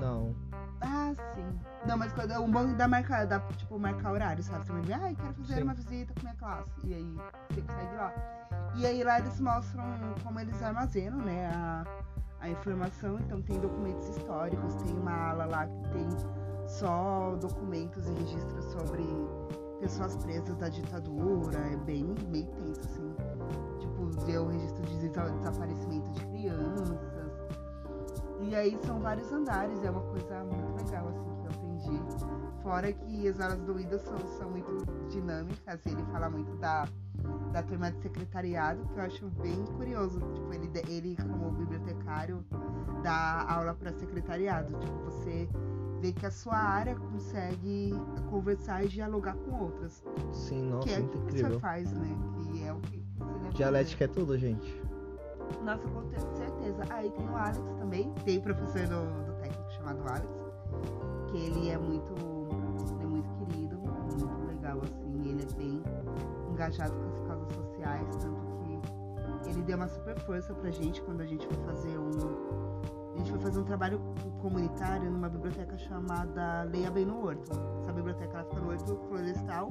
Não. 0.00 0.34
Ah, 0.80 1.12
sim. 1.34 1.60
Não, 1.86 1.96
mas 1.96 2.12
quando, 2.12 2.32
um 2.40 2.50
bom 2.50 2.74
da 2.74 2.86
marca, 2.86 3.24
da, 3.24 3.40
tipo, 3.40 3.78
marcar 3.78 4.12
horário, 4.12 4.42
sabe? 4.42 4.66
Você 4.66 4.72
vai 4.72 4.82
ver, 4.82 4.92
ai, 4.94 5.14
quero 5.14 5.34
fazer 5.34 5.54
sim. 5.54 5.62
uma 5.62 5.74
visita 5.74 6.12
com 6.14 6.20
minha 6.22 6.34
classe. 6.34 6.70
E 6.84 6.94
aí, 6.94 7.16
você 7.48 7.62
consegue 7.62 7.94
ir 7.94 7.96
lá. 7.96 8.14
E 8.76 8.86
aí 8.86 9.02
lá 9.02 9.18
eles 9.18 9.40
mostram 9.40 9.84
como 10.22 10.38
eles 10.40 10.62
armazenam, 10.62 11.18
né, 11.18 11.50
a, 11.54 11.84
a 12.40 12.48
informação. 12.48 13.18
Então 13.20 13.42
tem 13.42 13.58
documentos 13.58 14.08
históricos, 14.08 14.74
tem 14.76 14.96
uma 14.96 15.30
ala 15.30 15.46
lá 15.46 15.66
que 15.66 15.88
tem 15.90 16.08
só 16.66 17.36
documentos 17.40 18.06
e 18.06 18.12
registros 18.12 18.64
sobre 18.66 19.04
pessoas 19.80 20.16
presas 20.16 20.56
da 20.56 20.68
ditadura. 20.68 21.58
É 21.58 21.76
bem 21.76 22.14
meio 22.28 22.46
tenso, 22.46 22.80
assim. 22.80 23.16
Tipo, 24.10 24.24
deu 24.24 24.46
registro 24.46 24.82
de 24.86 25.08
desaparecimento 25.08 26.10
de 26.12 26.26
crianças. 26.26 26.98
E 28.42 28.54
aí 28.54 28.78
são 28.84 28.98
vários 29.00 29.30
andares, 29.32 29.82
é 29.84 29.90
uma 29.90 30.00
coisa 30.00 30.42
muito 30.44 30.84
legal, 30.84 31.08
assim, 31.08 31.36
que 31.36 31.46
eu 31.46 31.50
aprendi. 31.50 32.62
Fora 32.62 32.92
que 32.92 33.28
as 33.28 33.38
horas 33.38 33.58
do 33.60 33.78
Ida 33.78 33.98
são, 33.98 34.18
são 34.38 34.50
muito 34.50 34.86
dinâmicas, 35.08 35.80
ele 35.86 36.02
fala 36.10 36.30
muito 36.30 36.56
da, 36.56 36.88
da 37.52 37.62
turma 37.62 37.92
de 37.92 38.00
secretariado, 38.00 38.82
que 38.88 38.98
eu 38.98 39.02
acho 39.02 39.28
bem 39.42 39.64
curioso. 39.76 40.20
Tipo, 40.32 40.52
ele, 40.54 40.70
ele 40.88 41.16
como 41.16 41.50
bibliotecário, 41.52 42.44
dá 43.02 43.46
aula 43.48 43.74
para 43.74 43.92
secretariado. 43.92 44.74
Tipo, 44.78 44.98
você 45.04 45.48
vê 46.00 46.12
que 46.12 46.24
a 46.24 46.30
sua 46.30 46.56
área 46.56 46.96
consegue 46.96 47.92
conversar 48.30 48.84
e 48.84 48.88
dialogar 48.88 49.34
com 49.34 49.64
outras. 49.64 50.02
Sim, 50.32 50.70
nossa, 50.70 50.88
que 50.88 50.94
é 50.94 50.98
o 50.98 51.08
que 51.08 51.18
incrível. 51.18 51.50
você 51.50 51.60
faz, 51.60 51.92
né? 51.92 52.16
Que 52.42 52.64
é 52.64 52.72
o 52.72 52.80
que 52.80 52.99
Dialética 53.54 54.04
é 54.04 54.08
tudo, 54.08 54.38
gente. 54.38 54.80
Nossa, 55.64 55.86
com 55.88 56.08
certeza. 56.08 56.84
Aí 56.90 57.10
tem 57.10 57.28
o 57.28 57.36
Alex 57.36 57.58
também. 57.78 58.12
Tem 58.24 58.40
professor 58.40 58.86
do, 58.86 59.24
do 59.24 59.32
técnico 59.40 59.70
chamado 59.72 60.00
Alex. 60.08 60.28
Que 61.30 61.38
ele 61.38 61.68
é 61.68 61.78
muito. 61.78 62.12
Ele 62.94 63.02
é 63.02 63.06
muito 63.06 63.34
querido, 63.34 63.78
muito 63.78 64.46
legal, 64.46 64.80
assim. 64.82 65.28
Ele 65.28 65.42
é 65.42 65.54
bem 65.56 65.82
engajado 66.50 66.92
com 66.92 67.08
as 67.08 67.20
causas 67.20 67.52
sociais. 67.54 68.16
Tanto 68.16 68.50
que 69.42 69.50
ele 69.50 69.62
deu 69.62 69.76
uma 69.76 69.88
super 69.88 70.18
força 70.20 70.54
pra 70.54 70.70
gente 70.70 71.02
quando 71.02 71.22
a 71.22 71.26
gente 71.26 71.46
foi 71.46 71.56
fazer 71.64 71.98
um. 71.98 72.69
A 73.20 73.22
gente 73.22 73.32
foi 73.32 73.40
fazer 73.40 73.60
um 73.60 73.64
trabalho 73.64 74.00
comunitário 74.40 75.10
numa 75.10 75.28
biblioteca 75.28 75.76
chamada 75.76 76.62
Leia 76.62 76.90
Bem 76.90 77.04
no 77.04 77.22
Horto. 77.22 77.50
Essa 77.82 77.92
biblioteca 77.92 78.32
ela 78.38 78.44
fica 78.44 78.60
no 78.62 78.70
Horto 78.70 78.96
Florestal, 79.08 79.70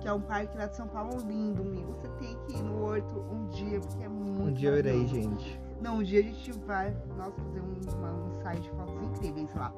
que 0.00 0.08
é 0.08 0.12
um 0.12 0.20
parque 0.20 0.58
lá 0.58 0.66
de 0.66 0.74
São 0.74 0.88
Paulo 0.88 1.16
lindo, 1.24 1.62
amigo. 1.62 1.92
Você 1.92 2.08
tem 2.18 2.36
que 2.48 2.56
ir 2.56 2.62
no 2.64 2.82
Horto 2.82 3.20
um 3.32 3.46
dia, 3.46 3.78
porque 3.80 4.02
é 4.02 4.08
muito 4.08 4.42
Um 4.42 4.52
dia 4.52 4.70
eu 4.70 4.78
irei, 4.78 5.06
gente. 5.06 5.60
Não, 5.80 5.98
um 5.98 6.02
dia 6.02 6.18
a 6.18 6.22
gente 6.24 6.50
vai, 6.66 6.90
nossa, 7.16 7.40
fazer 7.40 7.60
um, 7.60 7.96
uma- 7.96 8.12
um 8.12 8.30
ensaio 8.30 8.60
de 8.60 8.70
fotos 8.70 9.02
incríveis 9.04 9.54
lá. 9.54 9.72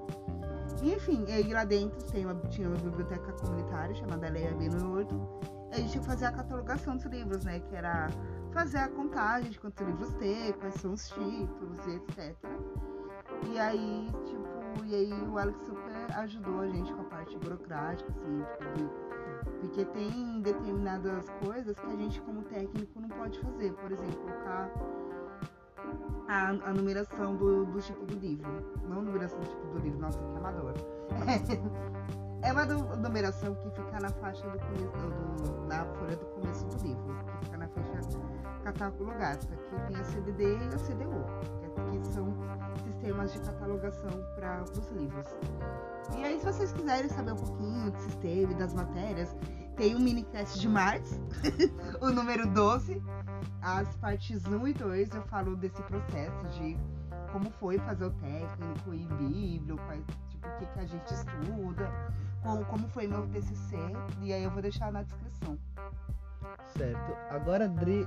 E, 0.82 0.94
enfim, 0.94 1.22
e 1.28 1.32
aí 1.32 1.52
lá 1.52 1.64
dentro 1.64 2.02
tem 2.10 2.24
uma, 2.24 2.34
tinha 2.48 2.66
uma 2.66 2.78
biblioteca 2.78 3.30
comunitária 3.34 3.94
chamada 3.94 4.26
Leia 4.30 4.54
Bem 4.54 4.70
no 4.70 4.90
Horto. 4.96 5.20
E 5.70 5.74
a 5.74 5.76
gente 5.80 5.90
tinha 5.90 6.00
que 6.00 6.06
fazer 6.08 6.24
a 6.24 6.32
catalogação 6.32 6.96
dos 6.96 7.04
livros, 7.04 7.44
né? 7.44 7.60
Que 7.60 7.76
era 7.76 8.08
fazer 8.52 8.78
a 8.78 8.88
contagem 8.88 9.50
de 9.50 9.60
quantos 9.60 9.86
livros 9.86 10.14
tem, 10.14 10.50
quais 10.54 10.74
são 10.76 10.94
os 10.94 11.08
títulos 11.10 11.78
e 11.86 11.90
etc. 11.96 12.36
E 13.50 13.58
aí, 13.58 14.10
tipo, 14.24 14.84
e 14.86 14.94
aí 14.94 15.12
o 15.28 15.38
Alex 15.38 15.60
super 15.62 16.18
ajudou 16.18 16.60
a 16.60 16.68
gente 16.68 16.92
com 16.92 17.00
a 17.02 17.04
parte 17.04 17.36
burocrática, 17.38 18.10
assim, 18.10 18.44
tipo, 18.58 18.90
porque 19.60 19.84
tem 19.86 20.40
determinadas 20.40 21.26
coisas 21.44 21.78
que 21.78 21.86
a 21.86 21.96
gente 21.96 22.20
como 22.22 22.42
técnico 22.42 23.00
não 23.00 23.08
pode 23.08 23.38
fazer. 23.40 23.72
Por 23.74 23.90
exemplo, 23.92 24.16
colocar 24.20 24.70
a, 26.28 26.48
a 26.48 26.72
numeração 26.72 27.36
do, 27.36 27.64
do 27.66 27.80
tipo 27.80 28.04
do 28.06 28.14
livro. 28.14 28.50
Não 28.88 28.98
a 28.98 29.02
numeração 29.02 29.38
do 29.40 29.46
tipo 29.46 29.66
do 29.66 29.78
livro, 29.78 30.00
nossa, 30.00 30.18
que 30.18 30.36
amador. 30.38 30.74
É 32.44 32.50
uma 32.52 32.66
du- 32.66 32.96
numeração 32.96 33.54
que 33.54 33.70
fica 33.70 34.00
na 34.00 34.08
faixa 34.08 34.42
do 34.50 34.58
começo, 34.58 34.90
do, 34.98 35.66
na 35.68 35.84
folha 35.84 36.16
do 36.16 36.26
começo 36.26 36.66
do 36.66 36.84
livro, 36.84 37.14
que 37.38 37.44
fica 37.44 37.56
na 37.56 37.68
faixa 37.68 38.00
catalogada. 38.64 39.38
Aqui 39.52 39.86
tem 39.86 39.96
a 39.96 40.02
CDD 40.02 40.44
e 40.58 40.74
a 40.74 40.76
CDU, 40.76 41.24
que, 41.92 41.98
que 42.00 42.06
são 42.08 42.26
sistemas 43.02 43.32
de 43.32 43.40
catalogação 43.40 44.24
para 44.36 44.62
os 44.62 44.88
livros. 44.92 45.26
E 46.16 46.24
aí, 46.24 46.38
se 46.38 46.44
vocês 46.44 46.72
quiserem 46.72 47.10
saber 47.10 47.32
um 47.32 47.36
pouquinho 47.36 47.90
do 47.90 47.98
sistema 47.98 48.52
e 48.52 48.54
das 48.54 48.72
matérias, 48.72 49.36
tem 49.76 49.96
um 49.96 49.98
minicast 49.98 50.60
de 50.60 50.68
Marx, 50.68 51.20
o 52.00 52.10
número 52.10 52.46
12. 52.48 53.02
As 53.60 53.96
partes 53.96 54.46
1 54.46 54.68
e 54.68 54.72
2 54.74 55.14
eu 55.14 55.22
falo 55.22 55.56
desse 55.56 55.82
processo 55.82 56.46
de 56.58 56.78
como 57.32 57.50
foi 57.50 57.78
fazer 57.78 58.04
o 58.04 58.10
técnico 58.10 58.92
em 58.92 59.06
Bíblia, 59.16 59.76
quais, 59.86 60.04
tipo, 60.28 60.46
o 60.46 60.56
que, 60.58 60.66
que 60.66 60.78
a 60.78 60.86
gente 60.86 61.12
estuda, 61.12 61.90
como, 62.42 62.64
como 62.66 62.88
foi 62.88 63.08
meu 63.08 63.26
TCC, 63.28 63.76
e 64.20 64.32
aí 64.32 64.44
eu 64.44 64.50
vou 64.50 64.62
deixar 64.62 64.92
na 64.92 65.02
descrição. 65.02 65.58
Certo. 66.76 67.16
Agora, 67.30 67.68
Dri, 67.68 68.06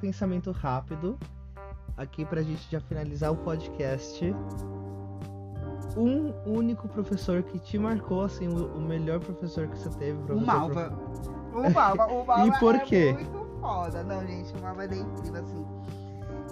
pensamento 0.00 0.50
rápido. 0.50 1.18
Aqui 1.98 2.24
pra 2.24 2.42
gente 2.42 2.70
já 2.70 2.80
finalizar 2.80 3.32
o 3.32 3.36
podcast. 3.36 4.34
Um 5.96 6.32
único 6.46 6.86
professor 6.88 7.42
que 7.42 7.58
te 7.58 7.76
marcou, 7.76 8.22
assim, 8.22 8.46
o, 8.46 8.76
o 8.76 8.80
melhor 8.80 9.18
professor 9.18 9.66
que 9.66 9.76
você 9.76 9.90
teve. 9.90 10.32
O 10.32 10.40
Malva. 10.40 10.92
O 11.52 11.68
Malva, 11.68 12.06
o 12.06 12.22
Malva 12.26 12.46
E 12.46 12.60
por 12.60 12.74
é 12.76 12.78
quê? 12.78 13.12
muito 13.14 13.60
foda. 13.60 14.04
Não, 14.04 14.24
gente, 14.24 14.56
o 14.56 14.60
Malva 14.62 14.84
é 14.84 14.96
incrível, 14.96 15.42
assim. 15.42 15.66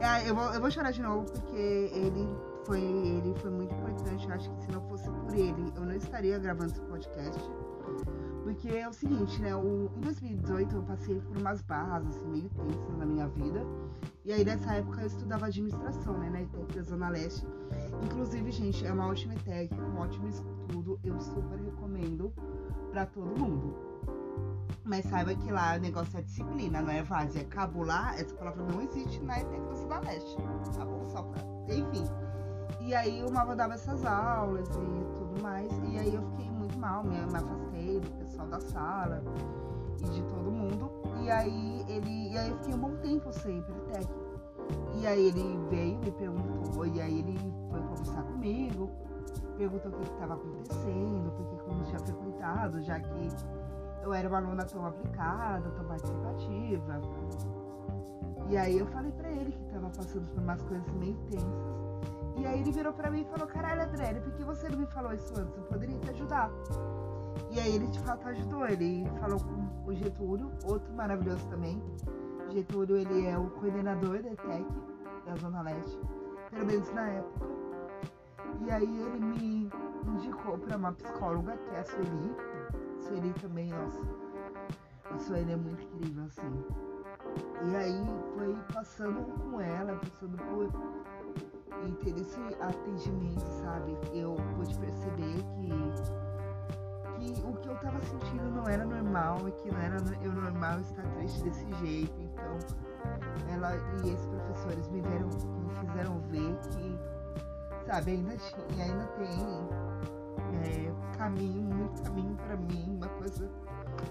É, 0.01 0.29
eu, 0.29 0.35
vou, 0.35 0.45
eu 0.53 0.61
vou 0.61 0.71
chorar 0.71 0.91
de 0.91 1.01
novo 1.01 1.31
porque 1.31 1.57
ele 1.57 2.29
foi, 2.65 2.83
ele 2.83 3.35
foi 3.37 3.51
muito 3.51 3.73
importante. 3.73 4.29
Eu 4.29 4.35
acho 4.35 4.51
que 4.51 4.63
se 4.65 4.73
não 4.73 4.81
fosse 4.89 5.09
por 5.09 5.35
ele, 5.35 5.73
eu 5.77 5.83
não 5.83 5.95
estaria 5.95 6.39
gravando 6.39 6.73
esse 6.73 6.81
podcast. 6.83 7.41
Porque 8.47 8.69
é 8.69 8.89
o 8.89 8.93
seguinte, 8.93 9.43
né? 9.43 9.57
O, 9.57 9.91
em 9.97 10.01
2018 10.03 10.77
eu 10.77 10.83
passei 10.85 11.19
por 11.19 11.37
umas 11.37 11.61
barras 11.63 12.07
assim, 12.07 12.29
meio 12.29 12.49
tensas 12.51 12.97
na 12.97 13.05
minha 13.05 13.27
vida. 13.27 13.61
E 14.25 14.33
aí 14.33 14.45
nessa 14.45 14.73
época 14.75 15.01
eu 15.01 15.09
estudava 15.09 15.47
administração, 15.47 16.17
né? 16.17 16.31
Na 16.31 16.43
ETEC 16.43 16.77
da 16.77 16.83
Zona 16.83 17.09
Leste. 17.09 17.45
Inclusive, 18.05 18.53
gente, 18.53 18.87
é 18.87 18.93
uma 18.93 19.09
ótima 19.09 19.35
ETEC, 19.35 19.75
um 19.75 19.99
ótimo 19.99 20.29
estudo. 20.29 21.01
Eu 21.03 21.21
super 21.21 21.59
recomendo 21.59 22.33
pra 22.93 23.05
todo 23.05 23.37
mundo. 23.37 23.75
Mas 24.85 25.07
saiba 25.07 25.35
que 25.35 25.51
lá 25.51 25.75
o 25.75 25.81
negócio 25.81 26.17
é 26.17 26.23
disciplina, 26.23 26.81
não 26.81 26.91
é 26.91 27.03
várzea. 27.03 27.45
Cabular, 27.47 28.15
essa 28.15 28.33
palavra 28.37 28.63
não 28.63 28.81
existe 28.81 29.21
na 29.25 29.41
ETEC 29.41 29.61
da 29.61 29.75
Zona 29.75 29.99
Leste. 29.99 30.37
Tá 30.73 30.85
bom? 30.85 31.05
Só 31.09 31.23
pra. 31.25 31.43
Enfim. 31.75 32.05
E 32.81 32.95
aí 32.95 33.25
o 33.25 33.33
Malva 33.33 33.57
dava 33.57 33.75
essas 33.75 34.07
aulas 34.07 34.69
e 34.69 34.71
tudo 34.71 35.43
mais. 35.43 35.69
E 35.91 35.99
aí 35.99 36.15
eu 36.15 36.23
fiquei 36.31 36.49
muito 36.49 36.79
mal, 36.79 37.03
me, 37.03 37.11
me 37.11 37.25
afastei 37.25 37.66
da 38.45 38.61
sala 38.61 39.23
e 40.01 40.09
de 40.11 40.23
todo 40.23 40.51
mundo. 40.51 40.91
E 41.23 41.31
aí 41.31 41.85
ele. 41.89 42.33
E 42.33 42.39
aí 42.39 42.51
eu 42.51 42.57
fiquei 42.59 42.75
um 42.75 42.79
bom 42.79 42.97
tempo 42.97 43.33
sem 43.33 43.59
ETEC. 43.59 44.09
E 44.95 45.07
aí 45.07 45.29
ele 45.29 45.59
veio, 45.71 45.99
me 45.99 46.11
perguntou, 46.11 46.87
e 46.87 47.01
aí 47.01 47.21
ele 47.21 47.39
foi 47.71 47.81
conversar 47.81 48.23
comigo, 48.25 48.91
perguntou 49.57 49.93
o 49.93 49.95
que 49.95 50.11
estava 50.11 50.35
acontecendo, 50.35 51.31
por 51.37 51.47
que 51.47 51.57
que 51.57 51.71
eu 51.71 51.75
não 51.75 51.85
tinha 51.85 52.01
frequentado, 52.01 52.83
já 52.83 52.99
que 52.99 53.29
eu 54.03 54.13
era 54.13 54.29
uma 54.29 54.39
aluna 54.39 54.65
tão 54.65 54.85
aplicada, 54.85 55.71
tão 55.71 55.85
participativa. 55.85 57.01
E 58.49 58.57
aí 58.57 58.79
eu 58.79 58.87
falei 58.87 59.13
pra 59.13 59.31
ele 59.31 59.53
que 59.53 59.65
tava 59.73 59.91
passando 59.91 60.27
por 60.33 60.43
umas 60.43 60.63
coisas 60.63 60.93
meio 60.95 61.17
tensas. 61.31 61.77
E 62.37 62.47
aí 62.47 62.61
ele 62.61 62.71
virou 62.71 62.93
pra 62.93 63.11
mim 63.11 63.23
e 63.23 63.25
falou, 63.25 63.47
caralho, 63.47 63.83
Adriele, 63.83 64.21
por 64.21 64.33
que 64.33 64.45
você 64.45 64.69
não 64.69 64.79
me 64.79 64.87
falou 64.87 65.13
isso 65.13 65.33
antes? 65.39 65.57
Eu 65.57 65.65
poderia 65.65 65.99
te 65.99 66.11
ajudar. 66.11 66.51
E 67.51 67.61
aí 67.61 67.75
ele 67.75 67.87
de 67.89 67.99
fato 68.01 68.27
ajudou, 68.29 68.67
ele 68.67 69.05
falou 69.21 69.39
com 69.41 69.91
o 69.91 69.95
Getúlio, 69.95 70.51
outro 70.65 70.93
maravilhoso 70.95 71.47
também. 71.49 71.83
Getúlio, 72.51 72.97
ele 72.97 73.27
é 73.27 73.37
o 73.37 73.51
coordenador 73.51 74.23
da 74.23 74.31
ETEC, 74.33 74.67
da 75.27 75.35
Zona 75.37 75.63
Leste, 75.63 75.99
pelo 76.51 76.67
menos 76.67 76.93
na 76.93 77.09
época. 77.09 77.47
E 78.61 78.71
aí 78.71 79.03
ele 79.03 79.21
me 79.21 79.71
indicou 80.07 80.59
pra 80.59 80.77
uma 80.77 80.93
psicóloga, 80.93 81.57
que 81.57 81.75
é 81.75 81.81
a 81.81 81.85
Sueli. 81.85 82.37
Sueli 83.01 83.33
também, 83.35 83.69
nossa. 83.71 84.01
A 85.11 85.19
Sueli 85.19 85.53
é 85.53 85.57
muito 85.57 85.83
incrível, 85.83 86.25
assim. 86.25 86.65
E 87.71 87.77
aí 87.77 88.05
foi 88.35 88.57
passando 88.73 89.25
com 89.51 89.61
ela, 89.61 89.97
passando 89.97 90.37
por 90.37 90.71
e 91.85 92.21
esse 92.21 92.41
atendimento, 92.61 93.47
sabe? 93.63 93.97
Eu 94.13 94.37
pude 94.57 94.77
perceber 94.79 95.37
que, 95.37 95.71
que 97.33 97.41
o 97.47 97.53
que 97.55 97.69
eu 97.69 97.77
tava 97.77 98.01
sentindo 98.01 98.51
não 98.51 98.65
era 98.67 98.85
normal 98.85 99.49
e 99.49 99.53
que 99.53 99.71
não 99.71 99.81
era 99.81 99.97
eu 100.23 100.33
normal 100.33 100.81
estar 100.81 101.03
triste 101.15 101.43
desse 101.43 101.73
jeito. 101.75 102.15
Então, 102.21 102.59
ela 103.53 103.77
e 104.05 104.11
esses 104.11 104.27
professores 104.27 104.89
me, 104.89 105.01
deram, 105.03 105.29
me 105.29 105.75
fizeram 105.87 106.21
ver 106.29 106.57
que, 106.71 107.87
sabe, 107.87 108.13
ainda 108.13 108.37
tinha, 108.37 108.85
ainda 108.85 109.07
tem 109.19 109.87
é, 110.65 111.17
caminho, 111.17 111.63
muito 111.63 112.03
caminho 112.03 112.37
pra 112.37 112.57
mim, 112.57 112.97
uma 112.97 113.09
coisa 113.09 113.51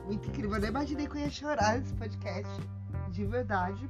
muito 0.05 0.27
incrível. 0.29 0.55
Eu 0.55 0.61
não 0.61 0.69
imaginei 0.69 1.07
que 1.07 1.17
eu 1.17 1.21
ia 1.21 1.29
chorar 1.29 1.77
nesse 1.77 1.93
podcast, 1.93 2.69
de 3.11 3.25
verdade. 3.25 3.89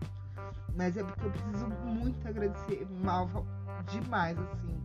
Mas 0.75 0.97
é 0.97 1.03
porque 1.03 1.25
eu 1.25 1.31
preciso 1.31 1.67
muito 1.85 2.27
agradecer 2.27 2.85
Malva 3.01 3.45
demais, 3.87 4.37
assim. 4.37 4.84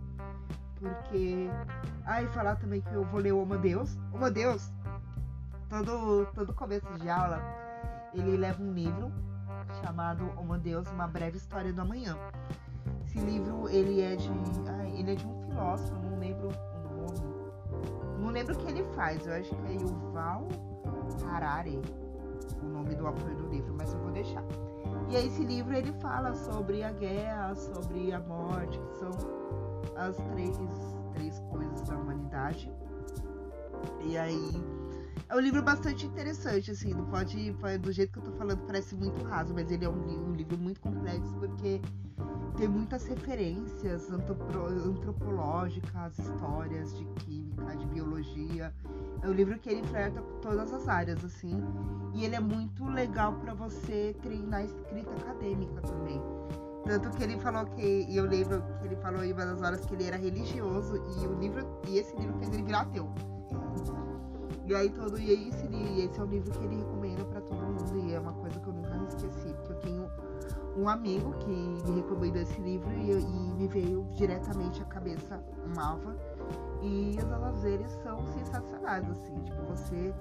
Porque. 0.81 1.49
Ah, 2.07 2.23
e 2.23 2.27
falar 2.29 2.57
também 2.57 2.81
que 2.81 2.93
eu 2.93 3.05
vou 3.05 3.21
ler 3.21 3.33
o 3.33 3.43
Homo 3.43 3.59
Deus. 3.59 3.97
Homo 4.13 4.31
Deus, 4.31 4.73
todo, 5.69 6.27
todo 6.35 6.55
começo 6.55 6.87
de 6.99 7.09
aula, 7.09 7.41
ele 8.15 8.37
leva 8.37 8.63
um 8.63 8.73
livro 8.73 9.13
chamado 9.83 10.25
Homo 10.39 10.59
Deus, 10.59 10.91
Uma 10.91 11.07
Breve 11.07 11.37
História 11.37 11.73
do 11.73 11.81
Amanhã. 11.83 12.17
Esse 13.05 13.19
livro, 13.19 13.69
ele 13.69 14.01
é 14.01 14.17
de. 14.17 14.31
ai, 14.69 14.93
ele 14.99 15.13
é 15.13 15.15
de 15.15 15.27
um 15.27 15.47
filósofo, 15.47 15.95
não 16.01 16.19
lembro 16.19 16.49
o 16.49 16.97
nome. 16.97 18.19
Não 18.19 18.31
lembro 18.31 18.55
o 18.55 18.59
que 18.59 18.71
ele 18.71 18.83
faz, 18.95 19.27
eu 19.27 19.35
acho 19.35 19.55
que 19.55 19.67
é 19.67 19.73
Yuval 19.75 20.49
Harari, 21.27 21.81
o 22.63 22.67
nome 22.67 22.95
do 22.95 23.07
autor 23.07 23.35
do 23.35 23.49
livro, 23.49 23.75
mas 23.77 23.93
eu 23.93 24.01
vou 24.01 24.11
deixar. 24.11 24.45
E 25.09 25.17
aí 25.17 25.27
esse 25.27 25.45
livro 25.45 25.75
ele 25.75 25.93
fala 25.95 26.35
sobre 26.35 26.83
a 26.83 26.93
guerra, 26.93 27.55
sobre 27.55 28.13
a 28.13 28.21
morte, 28.21 28.79
que 28.79 28.95
são 28.97 29.11
as 29.97 30.17
três, 30.33 30.57
três 31.15 31.39
coisas 31.51 31.89
da 31.89 31.97
humanidade. 31.97 32.73
E 34.05 34.17
aí 34.17 34.51
é 35.29 35.37
um 35.37 35.41
livro 35.41 35.63
bastante 35.63 36.07
interessante, 36.07 36.73
assim, 36.73 36.93
não 36.93 37.07
pode, 37.07 37.53
do 37.81 37.93
jeito 37.93 38.13
que 38.13 38.19
eu 38.19 38.33
tô 38.33 38.35
falando, 38.39 38.67
parece 38.67 38.97
muito 38.97 39.23
raso, 39.25 39.55
mas 39.55 39.71
ele 39.71 39.85
é 39.85 39.89
um, 39.89 40.31
um 40.31 40.33
livro 40.33 40.59
muito 40.59 40.81
complexo 40.81 41.33
porque 41.35 41.81
tem 42.57 42.69
muitas 42.69 43.07
referências 43.07 44.11
antropológicas, 44.11 46.19
histórias 46.19 46.99
de 46.99 47.05
química, 47.25 47.77
de 47.77 47.87
biologia. 47.87 48.75
É 49.23 49.29
um 49.29 49.33
livro 49.33 49.57
que 49.59 49.71
ele 49.71 49.83
com 49.87 50.41
todas 50.41 50.73
as 50.73 50.89
áreas, 50.89 51.25
assim. 51.25 51.63
E 52.13 52.25
ele 52.25 52.35
é 52.35 52.41
muito 52.41 52.85
legal 52.85 53.35
para 53.35 53.55
você 53.55 54.17
treinar 54.21 54.65
escrita 54.65 55.13
acadêmica 55.13 55.81
também. 55.81 56.21
Tanto 56.85 57.11
que 57.11 57.23
ele 57.23 57.39
falou 57.39 57.67
que, 57.67 58.07
e 58.09 58.17
eu 58.17 58.25
lembro 58.25 58.63
que 58.81 58.87
ele 58.87 58.97
falou 58.97 59.23
em 59.23 59.33
uma 59.33 59.45
das 59.45 59.63
horas 59.63 59.85
que 59.85 59.95
ele 59.95 60.07
era 60.07 60.17
religioso 60.17 60.97
e 60.97 61.27
o 61.27 61.35
livro, 61.35 61.67
e 61.87 61.99
esse 61.99 62.17
livro 62.17 62.37
fez 62.39 62.53
ele 62.53 62.63
virar 62.63 62.81
ateu. 62.81 63.09
E 64.67 64.75
aí 64.75 64.89
todo, 64.91 65.19
e 65.19 65.49
esse, 65.49 65.67
e 65.67 66.03
esse 66.03 66.19
é 66.19 66.23
um 66.23 66.27
livro 66.27 66.53
que 66.53 66.65
ele 66.65 66.77
recomenda 66.77 67.25
para 67.25 67.41
todo 67.41 67.61
mundo 67.61 67.99
e 67.99 68.15
é 68.15 68.21
uma 68.21 68.33
coisa 68.33 68.61
que 68.61 68.69
eu 68.69 68.73
nunca 68.73 68.95
me 68.95 69.09
esqueci, 69.09 69.53
porque 69.55 69.73
eu 69.73 69.77
tenho 69.81 70.11
um 70.77 70.89
amigo 70.89 71.33
que 71.39 71.51
me 71.51 71.97
recomendou 71.97 72.41
esse 72.41 72.61
livro 72.61 72.91
e, 72.93 73.11
e 73.11 73.53
me 73.55 73.67
veio 73.67 74.07
diretamente 74.15 74.81
à 74.81 74.85
cabeça 74.85 75.43
Malva. 75.77 76.17
E 76.83 77.17
as 77.19 77.31
aulas 77.33 77.61
dele 77.63 77.85
são 78.03 78.25
sensacionais, 78.29 79.11
assim, 79.11 79.35
tipo, 79.43 79.63
você 79.65 80.15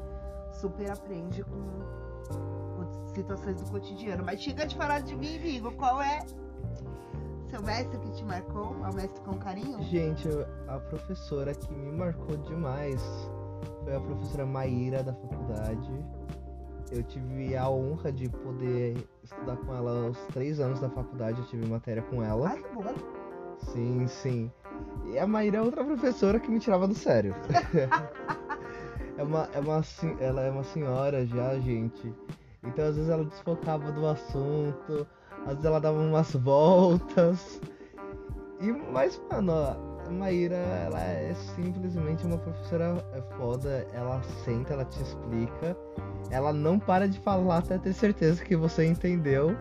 super 0.51 0.91
aprende 0.91 1.43
com 1.43 3.09
situações 3.13 3.61
do 3.61 3.71
cotidiano. 3.71 4.23
Mas 4.23 4.41
chega 4.41 4.65
de 4.65 4.75
falar 4.75 5.01
de 5.01 5.15
mim, 5.15 5.37
amigo, 5.37 5.71
qual 5.73 6.01
é 6.01 6.25
seu 7.49 7.61
mestre 7.61 7.97
que 7.99 8.11
te 8.11 8.23
marcou? 8.23 8.75
É 8.85 8.89
o 8.89 8.93
mestre 8.93 9.21
com 9.21 9.37
carinho? 9.37 9.81
Gente, 9.83 10.27
a 10.67 10.79
professora 10.79 11.53
que 11.53 11.71
me 11.73 11.91
marcou 11.91 12.37
demais 12.37 13.01
foi 13.83 13.95
a 13.95 13.99
professora 13.99 14.45
Maíra 14.45 15.03
da 15.03 15.13
faculdade 15.13 15.91
eu 16.91 17.03
tive 17.03 17.55
a 17.55 17.69
honra 17.69 18.11
de 18.11 18.27
poder 18.29 18.97
estudar 19.23 19.57
com 19.57 19.75
ela 19.75 20.07
aos 20.07 20.17
três 20.33 20.59
anos 20.59 20.79
da 20.79 20.89
faculdade, 20.89 21.39
eu 21.39 21.45
tive 21.45 21.67
matéria 21.67 22.01
com 22.01 22.23
ela. 22.23 22.49
Ai, 22.49 22.63
que 22.63 22.73
bom. 22.73 22.93
Sim, 23.59 24.07
sim. 24.07 24.51
E 25.11 25.19
a 25.19 25.27
Maíra 25.27 25.57
é 25.57 25.61
outra 25.61 25.83
professora 25.83 26.39
que 26.39 26.49
me 26.49 26.59
tirava 26.59 26.87
do 26.87 26.95
sério. 26.95 27.35
é 29.17 29.23
uma, 29.23 29.49
é 29.53 29.59
uma, 29.59 29.81
ela 30.19 30.41
é 30.41 30.49
uma 30.49 30.63
senhora 30.63 31.25
já, 31.25 31.59
gente. 31.59 32.13
Então 32.63 32.85
às 32.85 32.95
vezes 32.95 33.09
ela 33.09 33.23
desfocava 33.23 33.91
do 33.91 34.07
assunto, 34.07 35.07
às 35.43 35.49
vezes 35.53 35.65
ela 35.65 35.79
dava 35.79 35.99
umas 35.99 36.31
voltas. 36.33 37.61
E, 38.59 38.71
mas, 38.71 39.21
mano, 39.31 39.51
a 39.53 40.09
Maíra, 40.11 40.55
ela 40.55 40.99
é 41.01 41.33
simplesmente 41.55 42.25
uma 42.25 42.37
professora 42.37 43.03
foda. 43.37 43.87
Ela 43.93 44.21
senta, 44.43 44.73
ela 44.73 44.85
te 44.85 45.01
explica 45.01 45.77
ela 46.31 46.53
não 46.53 46.77
para 46.77 47.07
de 47.07 47.19
falar 47.19 47.57
até 47.57 47.77
ter 47.77 47.93
certeza 47.93 48.43
que 48.43 48.55
você 48.55 48.85
entendeu. 48.85 49.55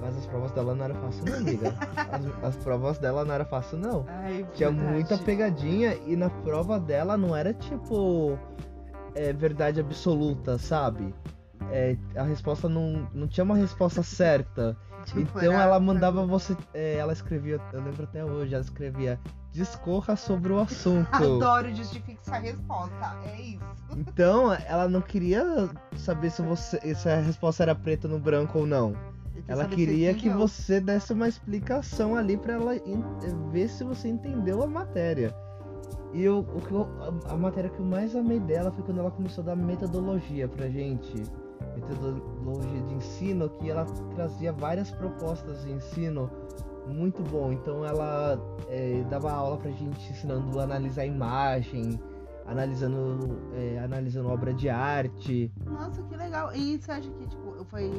Mas 0.00 0.16
as 0.16 0.26
provas 0.26 0.50
dela 0.52 0.74
não 0.74 0.84
era 0.86 0.94
fácil, 0.94 1.24
não, 1.26 1.36
amiga. 1.36 1.74
As, 2.10 2.44
as 2.44 2.56
provas 2.56 2.98
dela 2.98 3.24
não 3.24 3.34
era 3.34 3.44
fácil, 3.44 3.78
não. 3.78 4.06
Ai, 4.08 4.46
Tinha 4.54 4.70
verdade. 4.70 4.92
muita 4.92 5.18
pegadinha 5.18 5.94
e 6.06 6.16
na 6.16 6.30
prova 6.30 6.80
dela 6.80 7.16
não 7.16 7.36
era 7.36 7.52
tipo 7.52 8.38
é, 9.14 9.32
verdade 9.34 9.80
absoluta, 9.80 10.56
sabe? 10.56 11.14
É, 11.70 11.96
a 12.16 12.22
resposta 12.22 12.68
não, 12.68 13.06
não 13.12 13.28
tinha 13.28 13.44
uma 13.44 13.54
resposta 13.54 14.02
certa. 14.02 14.76
Tipo, 15.04 15.38
então 15.38 15.60
ela 15.60 15.78
mandava 15.80 16.24
você. 16.24 16.56
É, 16.72 16.96
ela 16.96 17.12
escrevia, 17.12 17.60
eu 17.72 17.82
lembro 17.82 18.04
até 18.04 18.24
hoje, 18.24 18.54
ela 18.54 18.62
escrevia 18.62 19.18
discorra 19.52 20.16
sobre 20.16 20.52
o 20.52 20.58
assunto. 20.58 21.08
Adoro 21.12 21.74
justificar 21.74 22.36
a 22.36 22.38
resposta, 22.38 23.16
é 23.24 23.40
isso. 23.40 23.64
Então, 23.96 24.52
ela 24.52 24.88
não 24.88 25.02
queria 25.02 25.44
saber 25.96 26.30
se 26.30 26.40
você 26.42 26.94
se 26.94 27.08
a 27.08 27.20
resposta 27.20 27.62
era 27.62 27.74
preta 27.74 28.08
no 28.08 28.18
branco 28.18 28.60
ou 28.60 28.66
não. 28.66 28.94
Ela 29.48 29.66
queria 29.66 30.14
que 30.14 30.28
você 30.28 30.80
desse 30.80 31.12
uma 31.12 31.28
explicação 31.28 32.16
ali 32.16 32.36
para 32.36 32.54
ela 32.54 32.72
ver 33.50 33.68
se 33.68 33.84
você 33.84 34.08
entendeu 34.08 34.62
a 34.62 34.66
matéria. 34.66 35.34
E 36.12 36.22
eu, 36.22 36.40
o 36.40 36.60
que 36.60 36.72
eu, 36.72 36.88
a, 37.26 37.32
a, 37.32 37.36
matéria 37.36 37.70
que 37.70 37.78
eu 37.78 37.84
mais 37.84 38.14
amei 38.14 38.38
dela 38.38 38.70
foi 38.70 38.84
quando 38.84 38.98
ela 38.98 39.10
começou 39.10 39.42
a 39.42 39.46
dar 39.46 39.56
metodologia 39.56 40.46
pra 40.46 40.68
gente. 40.68 41.22
Metodologia 41.74 42.82
de 42.82 42.94
ensino, 42.94 43.48
que 43.48 43.70
ela 43.70 43.84
trazia 44.14 44.52
várias 44.52 44.90
propostas 44.90 45.62
de 45.64 45.72
ensino 45.72 46.30
muito 46.86 47.22
bom. 47.22 47.52
Então 47.52 47.84
ela 47.84 48.38
é, 48.68 49.04
dava 49.08 49.32
aula 49.32 49.56
pra 49.56 49.70
gente 49.70 50.10
ensinando 50.10 50.58
a 50.58 50.64
analisar 50.64 51.06
imagem, 51.06 52.00
analisando, 52.46 53.38
é, 53.54 53.78
analisando 53.78 54.28
obra 54.28 54.52
de 54.52 54.68
arte. 54.68 55.52
Nossa, 55.64 56.02
que 56.02 56.16
legal. 56.16 56.54
E 56.54 56.80
você 56.80 56.92
acha 56.92 57.10
que 57.10 57.26
tipo, 57.26 57.64
foi 57.64 57.90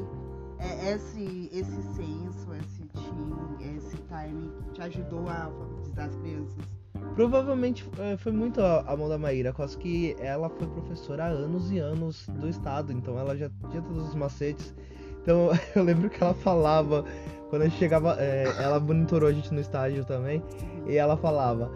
é, 0.59 0.93
esse, 0.93 1.49
esse 1.51 1.81
senso, 1.93 2.53
esse 2.55 2.83
team, 2.87 3.57
esse 3.59 3.97
timing 4.03 4.51
que 4.63 4.71
te 4.71 4.81
ajudou 4.81 5.27
a 5.27 5.45
alfabetizar 5.45 6.05
as 6.05 6.15
crianças? 6.17 6.82
Provavelmente 7.15 7.87
é, 7.99 8.17
foi 8.17 8.31
muito 8.31 8.61
a, 8.61 8.95
mão 8.97 9.09
da 9.09 9.17
Maíra, 9.17 9.53
quase 9.53 9.77
que 9.77 10.15
ela 10.19 10.49
foi 10.49 10.67
professora 10.67 11.25
há 11.25 11.27
anos 11.27 11.71
e 11.71 11.79
anos 11.79 12.27
do 12.27 12.47
estado, 12.47 12.91
então 12.91 13.17
ela 13.19 13.35
já 13.35 13.49
tinha 13.69 13.81
todos 13.81 14.09
os 14.09 14.15
macetes. 14.15 14.73
Então 15.21 15.49
eu 15.75 15.83
lembro 15.83 16.09
que 16.09 16.23
ela 16.23 16.33
falava 16.33 17.05
quando 17.49 17.63
a 17.63 17.67
gente 17.67 17.77
chegava, 17.77 18.15
é, 18.19 18.45
ela 18.57 18.79
monitorou 18.79 19.29
a 19.29 19.31
gente 19.31 19.53
no 19.53 19.59
estágio 19.59 20.03
também, 20.03 20.41
e 20.87 20.95
ela 20.97 21.15
falava: 21.15 21.71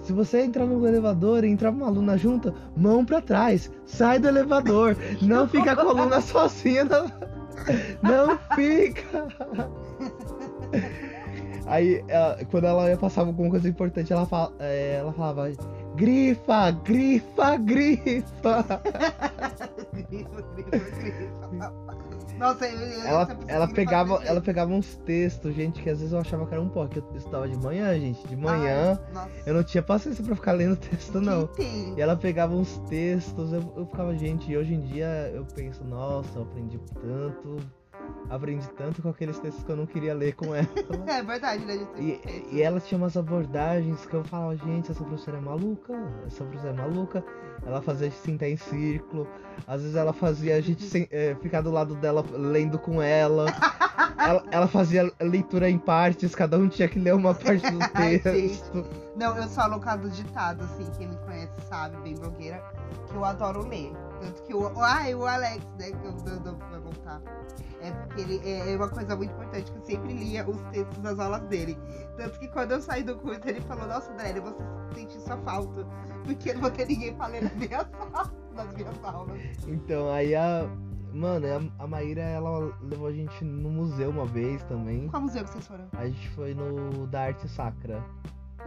se 0.00 0.12
você 0.12 0.42
entrar 0.42 0.64
no 0.64 0.86
elevador 0.86 1.42
e 1.42 1.48
entrar 1.48 1.70
uma 1.70 1.86
aluna 1.86 2.16
junta, 2.16 2.54
mão 2.76 3.04
para 3.04 3.20
trás, 3.20 3.70
sai 3.84 4.20
do 4.20 4.28
elevador, 4.28 4.96
não 5.20 5.48
fica 5.48 5.72
a 5.72 5.76
coluna 5.76 6.20
sozinha, 6.22 6.84
não, 6.84 7.06
não 8.00 8.38
fica. 8.54 9.26
Aí, 11.68 12.02
ela, 12.08 12.38
quando 12.50 12.64
ela 12.64 12.88
ia 12.88 12.96
passar 12.96 13.20
alguma 13.20 13.50
coisa 13.50 13.68
importante, 13.68 14.12
ela, 14.12 14.24
fala, 14.24 14.52
é, 14.58 14.96
ela 15.00 15.12
falava: 15.12 15.50
grifa, 15.94 16.70
grifa, 16.70 17.56
grifa. 17.58 18.64
grifa, 19.92 20.42
grifa, 20.54 20.78
grifa. 20.98 21.88
Nossa, 22.38 22.68
eu, 22.68 22.78
eu 22.78 23.06
ela, 23.06 23.38
ela 23.48 23.68
pegava, 23.68 24.22
ela 24.24 24.40
pegava 24.40 24.72
uns 24.72 24.96
textos, 24.98 25.54
gente, 25.54 25.82
que 25.82 25.90
às 25.90 25.98
vezes 25.98 26.12
eu 26.12 26.20
achava 26.20 26.46
que 26.46 26.54
era 26.54 26.62
um 26.62 26.68
pó, 26.68 26.86
que 26.86 27.00
eu 27.00 27.04
estudava 27.16 27.48
de 27.48 27.56
manhã, 27.58 27.98
gente. 27.98 28.26
De 28.28 28.36
manhã, 28.36 28.98
Ai, 29.14 29.28
eu 29.44 29.54
não 29.54 29.64
tinha 29.64 29.82
paciência 29.82 30.24
pra 30.24 30.36
ficar 30.36 30.52
lendo 30.52 30.76
texto, 30.80 31.20
não. 31.20 31.48
E 31.58 32.00
ela 32.00 32.16
pegava 32.16 32.54
uns 32.54 32.78
textos, 32.88 33.52
eu, 33.52 33.72
eu 33.76 33.86
ficava, 33.86 34.16
gente, 34.16 34.50
e 34.50 34.56
hoje 34.56 34.74
em 34.74 34.80
dia 34.80 35.30
eu 35.34 35.44
penso, 35.44 35.84
nossa, 35.84 36.38
eu 36.38 36.42
aprendi 36.42 36.78
tanto, 36.94 37.56
aprendi 38.30 38.68
tanto 38.70 39.02
com 39.02 39.08
aqueles 39.08 39.38
textos 39.38 39.64
que 39.64 39.70
eu 39.70 39.76
não 39.76 39.86
queria 39.86 40.14
ler 40.14 40.34
com 40.34 40.54
ela. 40.54 40.68
é 41.06 41.22
verdade, 41.22 41.64
né? 41.64 41.86
E, 41.98 42.20
e 42.52 42.62
ela 42.62 42.80
tinha 42.80 42.98
umas 42.98 43.16
abordagens 43.16 44.04
que 44.06 44.14
eu 44.14 44.24
falava, 44.24 44.56
gente, 44.56 44.90
essa 44.90 45.02
professora 45.04 45.38
é 45.38 45.40
maluca, 45.40 45.94
essa 46.26 46.44
professora 46.44 46.72
é 46.72 46.76
maluca. 46.76 47.24
Ela 47.66 47.82
fazia 47.82 48.06
a 48.06 48.10
gente 48.10 48.20
sentar 48.20 48.48
em 48.48 48.56
círculo. 48.56 49.26
Às 49.66 49.82
vezes 49.82 49.96
ela 49.96 50.12
fazia 50.12 50.56
a 50.56 50.60
gente 50.60 50.82
sem, 50.84 51.08
é, 51.10 51.34
ficar 51.36 51.60
do 51.60 51.70
lado 51.70 51.94
dela 51.96 52.24
lendo 52.32 52.78
com 52.78 53.02
ela. 53.02 53.46
ela. 54.18 54.44
ela. 54.50 54.68
fazia 54.68 55.10
leitura 55.20 55.68
em 55.68 55.78
partes, 55.78 56.34
cada 56.34 56.56
um 56.58 56.68
tinha 56.68 56.88
que 56.88 56.98
ler 56.98 57.14
uma 57.14 57.34
parte 57.34 57.68
do 57.70 57.78
texto. 58.22 58.86
Não, 59.16 59.36
eu 59.36 59.48
sou 59.48 59.64
a 59.64 59.96
do 59.96 60.08
ditado, 60.10 60.62
assim, 60.64 60.86
quem 60.96 61.08
me 61.08 61.16
conhece 61.16 61.60
sabe, 61.68 61.96
bem 62.02 62.14
blogueira, 62.14 62.62
que 63.08 63.14
eu 63.14 63.24
adoro 63.24 63.66
ler. 63.66 63.92
Tanto 64.20 64.42
que 64.42 64.54
o. 64.54 64.80
Ai, 64.80 65.14
o 65.14 65.26
Alex, 65.26 65.64
né? 65.78 65.90
Que 65.90 66.06
eu 66.06 66.12
dando 66.12 66.58
vai 66.70 66.80
voltar. 66.80 67.22
É 67.80 67.90
porque 67.92 68.20
ele 68.20 68.40
é, 68.44 68.72
é 68.72 68.76
uma 68.76 68.88
coisa 68.88 69.14
muito 69.14 69.32
importante 69.32 69.70
que 69.70 69.78
eu 69.78 69.84
sempre 69.84 70.12
lia 70.12 70.48
os 70.48 70.60
textos 70.72 70.98
das 70.98 71.18
aulas 71.18 71.42
dele. 71.42 71.78
Tanto 72.16 72.38
que 72.38 72.48
quando 72.48 72.72
eu 72.72 72.80
saí 72.80 73.02
do 73.02 73.16
curso, 73.16 73.40
ele 73.44 73.60
falou, 73.62 73.86
nossa, 73.86 74.12
André, 74.12 74.40
você 74.40 74.62
sente 74.94 75.20
sua 75.20 75.36
falta. 75.38 75.86
Porque 76.24 76.52
não 76.52 76.62
vou 76.62 76.70
ter 76.70 76.86
ninguém 76.86 77.14
falando 77.16 77.42
nas 77.42 77.54
minhas, 77.54 77.86
nas 78.54 78.74
minhas 78.74 79.04
aulas. 79.04 79.40
Então, 79.66 80.10
aí 80.10 80.34
a. 80.34 80.68
Mano, 81.10 81.46
a, 81.78 81.84
a 81.84 81.86
Maíra, 81.86 82.20
ela 82.20 82.70
levou 82.82 83.06
a 83.06 83.12
gente 83.12 83.42
no 83.42 83.70
museu 83.70 84.10
uma 84.10 84.26
vez 84.26 84.62
também. 84.64 85.08
Qual 85.08 85.22
museu 85.22 85.42
que 85.42 85.50
vocês 85.50 85.66
foram? 85.66 85.88
A 85.92 86.06
gente 86.06 86.28
foi 86.30 86.54
no 86.54 87.06
da 87.06 87.22
Arte 87.22 87.48
Sacra. 87.48 88.04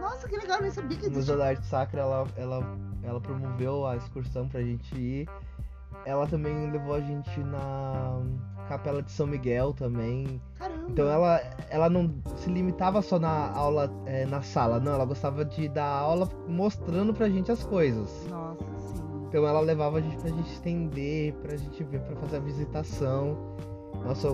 Nossa, 0.00 0.28
que 0.28 0.36
legal, 0.36 0.58
eu 0.58 0.62
nem 0.62 0.70
sabia 0.70 0.96
que 0.96 1.06
existia. 1.06 1.10
No 1.10 1.18
Museu 1.18 1.38
da 1.38 1.46
Arte 1.46 1.66
Sacra, 1.66 2.00
ela, 2.00 2.26
ela, 2.36 2.78
ela 3.02 3.20
promoveu 3.20 3.86
a 3.86 3.96
excursão 3.96 4.48
pra 4.48 4.62
gente 4.62 4.94
ir. 4.96 5.28
Ela 6.04 6.26
também 6.26 6.70
levou 6.70 6.94
a 6.94 7.00
gente 7.00 7.38
na 7.40 8.20
Capela 8.68 9.02
de 9.02 9.12
São 9.12 9.26
Miguel 9.26 9.72
também. 9.72 10.40
Caramba. 10.58 10.90
Então 10.90 11.08
ela, 11.08 11.40
ela 11.70 11.88
não 11.88 12.12
se 12.36 12.50
limitava 12.50 13.02
só 13.02 13.18
na 13.18 13.52
aula 13.52 13.92
é, 14.06 14.24
na 14.26 14.42
sala, 14.42 14.80
não, 14.80 14.94
ela 14.94 15.04
gostava 15.04 15.44
de 15.44 15.68
dar 15.68 15.86
aula 15.86 16.28
mostrando 16.48 17.12
pra 17.14 17.28
gente 17.28 17.52
as 17.52 17.62
coisas. 17.64 18.26
Nossa, 18.28 18.64
sim. 18.78 19.02
Então 19.28 19.46
ela 19.46 19.60
levava 19.60 19.98
a 19.98 20.00
gente 20.00 20.16
pra 20.16 20.30
gente 20.30 20.56
entender, 20.56 21.34
pra 21.34 21.56
gente 21.56 21.84
ver, 21.84 22.00
pra 22.00 22.16
fazer 22.16 22.36
a 22.38 22.40
visitação. 22.40 23.36
Nossa, 24.04 24.28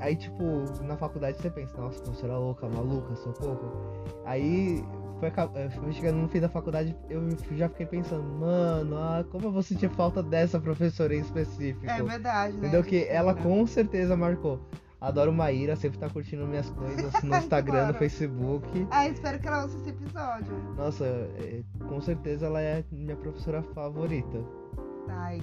aí, 0.00 0.16
tipo, 0.16 0.64
na 0.82 0.96
faculdade 0.96 1.38
você 1.38 1.50
pensa, 1.50 1.76
nossa, 1.76 2.00
professora 2.00 2.36
louca, 2.38 2.68
maluca, 2.68 3.14
socorro. 3.16 3.72
Aí 4.24 4.84
foi, 5.18 5.30
foi 5.70 5.92
chegando 5.92 6.18
no 6.18 6.28
fim 6.28 6.40
da 6.40 6.48
faculdade, 6.48 6.96
eu 7.08 7.22
já 7.52 7.68
fiquei 7.68 7.86
pensando, 7.86 8.22
mano, 8.22 8.96
ah, 8.96 9.24
como 9.30 9.46
eu 9.46 9.52
vou 9.52 9.62
sentir 9.62 9.88
falta 9.90 10.22
dessa 10.22 10.60
professora 10.60 11.14
em 11.14 11.20
específico. 11.20 11.88
É 11.88 12.02
verdade, 12.02 12.54
né? 12.54 12.58
Entendeu? 12.58 12.82
Que 12.82 13.04
ela 13.04 13.34
com 13.34 13.66
certeza 13.66 14.16
marcou. 14.16 14.60
Adoro 15.00 15.32
Maíra, 15.32 15.76
sempre 15.76 15.98
tá 15.98 16.08
curtindo 16.08 16.46
minhas 16.46 16.70
coisas 16.70 17.12
no 17.22 17.36
Instagram, 17.36 17.88
no 17.88 17.94
Facebook. 17.94 18.86
Ah, 18.90 19.08
espero 19.08 19.38
que 19.38 19.46
ela 19.46 19.62
ouça 19.62 19.76
esse 19.78 19.90
episódio. 19.90 20.52
Nossa, 20.76 21.04
é, 21.04 21.62
com 21.86 22.00
certeza 22.00 22.46
ela 22.46 22.60
é 22.60 22.84
minha 22.90 23.16
professora 23.16 23.62
favorita. 23.62 24.42
Ai, 25.08 25.40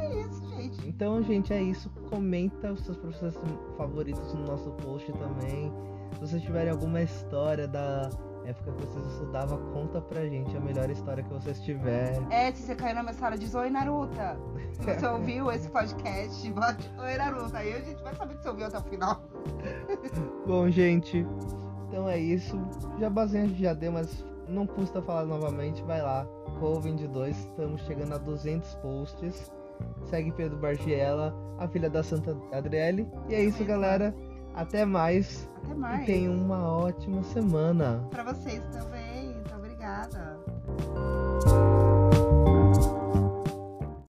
é 0.00 0.20
isso, 0.20 0.46
gente. 0.46 0.88
Então, 0.88 1.22
gente, 1.22 1.52
é 1.52 1.62
isso. 1.62 1.90
Comenta 2.10 2.72
os 2.72 2.84
seus 2.84 2.96
professores 2.96 3.38
favoritos 3.76 4.34
no 4.34 4.44
nosso 4.46 4.70
post 4.72 5.12
também. 5.12 5.72
Se 6.14 6.20
vocês 6.20 6.42
tiverem 6.42 6.70
alguma 6.70 7.02
história 7.02 7.66
da 7.66 8.10
época 8.44 8.72
que 8.72 8.86
vocês 8.86 9.06
estudavam, 9.06 9.58
conta 9.72 10.00
pra 10.00 10.26
gente 10.26 10.56
a 10.56 10.60
melhor 10.60 10.90
história 10.90 11.22
que 11.22 11.32
vocês 11.32 11.60
tiverem. 11.60 12.26
É, 12.30 12.52
se 12.52 12.62
você 12.62 12.74
caiu 12.74 12.94
na 12.94 13.02
minha 13.02 13.14
sala, 13.14 13.36
diz 13.36 13.54
Oi 13.54 13.70
Naruta. 13.70 14.36
Se 14.72 14.82
você 14.82 15.06
ouviu 15.06 15.50
esse 15.50 15.68
podcast, 15.70 16.50
bote 16.52 16.90
Oi 16.98 17.16
Naruta. 17.16 17.58
Aí 17.58 17.72
a 17.72 17.80
gente 17.80 18.02
vai 18.02 18.14
saber 18.14 18.36
que 18.36 18.42
você 18.42 18.48
ouviu 18.48 18.66
até 18.66 18.78
o 18.78 18.82
final. 18.82 19.22
Bom, 20.46 20.68
gente, 20.70 21.26
então 21.88 22.08
é 22.08 22.18
isso. 22.18 22.58
Já 22.98 23.08
basicamente 23.08 23.60
já 23.62 23.74
deu, 23.74 23.92
mas 23.92 24.24
não 24.48 24.66
custa 24.66 25.00
falar 25.02 25.24
novamente. 25.24 25.82
Vai 25.82 26.02
lá, 26.02 26.26
Col22, 26.60 27.30
estamos 27.30 27.80
chegando 27.82 28.14
a 28.14 28.18
200 28.18 28.74
posts. 28.76 29.50
Segue 30.04 30.32
Pedro 30.32 30.58
Bargiela, 30.58 31.34
a 31.58 31.68
filha 31.68 31.88
da 31.88 32.02
Santa 32.02 32.36
Adriele. 32.52 33.08
E 33.28 33.34
é 33.34 33.42
isso, 33.42 33.64
galera. 33.64 34.14
Até 34.54 34.84
mais. 34.84 35.48
Até 35.64 35.74
mais. 35.74 36.02
E 36.02 36.06
tenha 36.06 36.30
uma 36.30 36.76
ótima 36.76 37.22
semana. 37.22 38.06
Para 38.10 38.24
vocês 38.24 38.62
também. 38.66 39.32
Muito 39.34 39.54
obrigada. 39.54 40.38